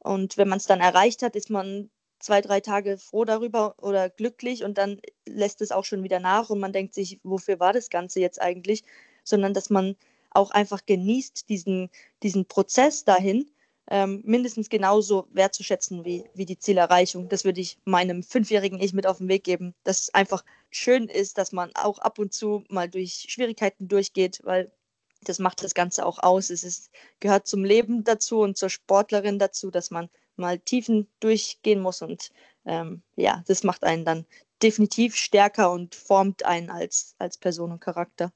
und 0.00 0.36
wenn 0.36 0.48
man 0.48 0.58
es 0.58 0.66
dann 0.66 0.80
erreicht 0.80 1.22
hat, 1.22 1.36
ist 1.36 1.50
man 1.50 1.90
zwei, 2.18 2.40
drei 2.40 2.60
Tage 2.60 2.98
froh 2.98 3.24
darüber 3.24 3.74
oder 3.80 4.10
glücklich 4.10 4.64
und 4.64 4.76
dann 4.78 5.00
lässt 5.26 5.60
es 5.60 5.70
auch 5.70 5.84
schon 5.84 6.02
wieder 6.02 6.20
nach 6.20 6.50
und 6.50 6.58
man 6.58 6.72
denkt 6.72 6.94
sich, 6.94 7.20
wofür 7.22 7.60
war 7.60 7.72
das 7.72 7.90
Ganze 7.90 8.20
jetzt 8.20 8.40
eigentlich? 8.40 8.82
Sondern 9.22 9.54
dass 9.54 9.70
man 9.70 9.96
auch 10.30 10.50
einfach 10.50 10.84
genießt, 10.84 11.48
diesen, 11.48 11.90
diesen 12.22 12.46
Prozess 12.46 13.04
dahin 13.04 13.50
ähm, 13.90 14.22
mindestens 14.24 14.68
genauso 14.68 15.26
wertzuschätzen 15.32 16.04
wie, 16.04 16.24
wie 16.34 16.44
die 16.44 16.58
Zielerreichung. 16.58 17.28
Das 17.28 17.44
würde 17.44 17.60
ich 17.60 17.78
meinem 17.84 18.22
fünfjährigen 18.22 18.80
Ich 18.80 18.92
mit 18.92 19.06
auf 19.06 19.18
den 19.18 19.28
Weg 19.28 19.44
geben, 19.44 19.74
dass 19.84 20.02
es 20.02 20.14
einfach 20.14 20.44
schön 20.70 21.08
ist, 21.08 21.38
dass 21.38 21.52
man 21.52 21.70
auch 21.74 21.98
ab 21.98 22.18
und 22.18 22.32
zu 22.32 22.64
mal 22.68 22.88
durch 22.88 23.26
Schwierigkeiten 23.28 23.88
durchgeht, 23.88 24.40
weil 24.44 24.70
das 25.22 25.38
macht 25.38 25.64
das 25.64 25.74
Ganze 25.74 26.04
auch 26.04 26.18
aus. 26.22 26.50
Es 26.50 26.64
ist, 26.64 26.90
gehört 27.20 27.46
zum 27.46 27.64
Leben 27.64 28.04
dazu 28.04 28.40
und 28.40 28.56
zur 28.56 28.70
Sportlerin 28.70 29.38
dazu, 29.38 29.70
dass 29.70 29.90
man 29.90 30.08
mal 30.36 30.58
Tiefen 30.58 31.08
durchgehen 31.20 31.80
muss. 31.80 32.02
Und 32.02 32.30
ähm, 32.66 33.02
ja, 33.16 33.42
das 33.46 33.64
macht 33.64 33.84
einen 33.84 34.04
dann 34.04 34.26
definitiv 34.62 35.16
stärker 35.16 35.72
und 35.72 35.94
formt 35.94 36.44
einen 36.44 36.70
als, 36.70 37.14
als 37.18 37.38
Person 37.38 37.72
und 37.72 37.80
Charakter. 37.80 38.32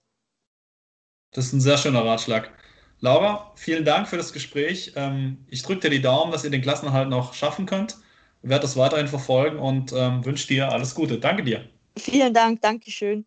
Das 1.33 1.47
ist 1.47 1.53
ein 1.53 1.61
sehr 1.61 1.79
schöner 1.79 2.05
Ratschlag. 2.05 2.51
Laura, 3.03 3.53
vielen 3.57 3.85
Dank 3.85 4.09
für 4.09 4.17
das 4.17 4.33
Gespräch. 4.33 4.93
Ähm, 4.97 5.45
ich 5.51 5.63
drücke 5.63 5.81
dir 5.83 5.91
die 5.91 6.01
Daumen, 6.03 6.33
dass 6.33 6.43
ihr 6.45 6.51
den 6.51 6.63
Klassenerhalt 6.63 7.09
noch 7.11 7.35
schaffen 7.35 7.67
könnt. 7.67 7.99
Ich 8.43 8.49
werde 8.49 8.63
das 8.63 8.77
weiterhin 8.79 9.09
verfolgen 9.09 9.59
und 9.59 9.93
ähm, 9.93 10.25
wünsche 10.25 10.47
dir 10.49 10.71
alles 10.73 10.95
Gute. 10.95 11.19
Danke 11.19 11.43
dir. 11.45 11.69
Vielen 11.97 12.35
Dank, 12.35 12.61
Dankeschön. 12.61 13.27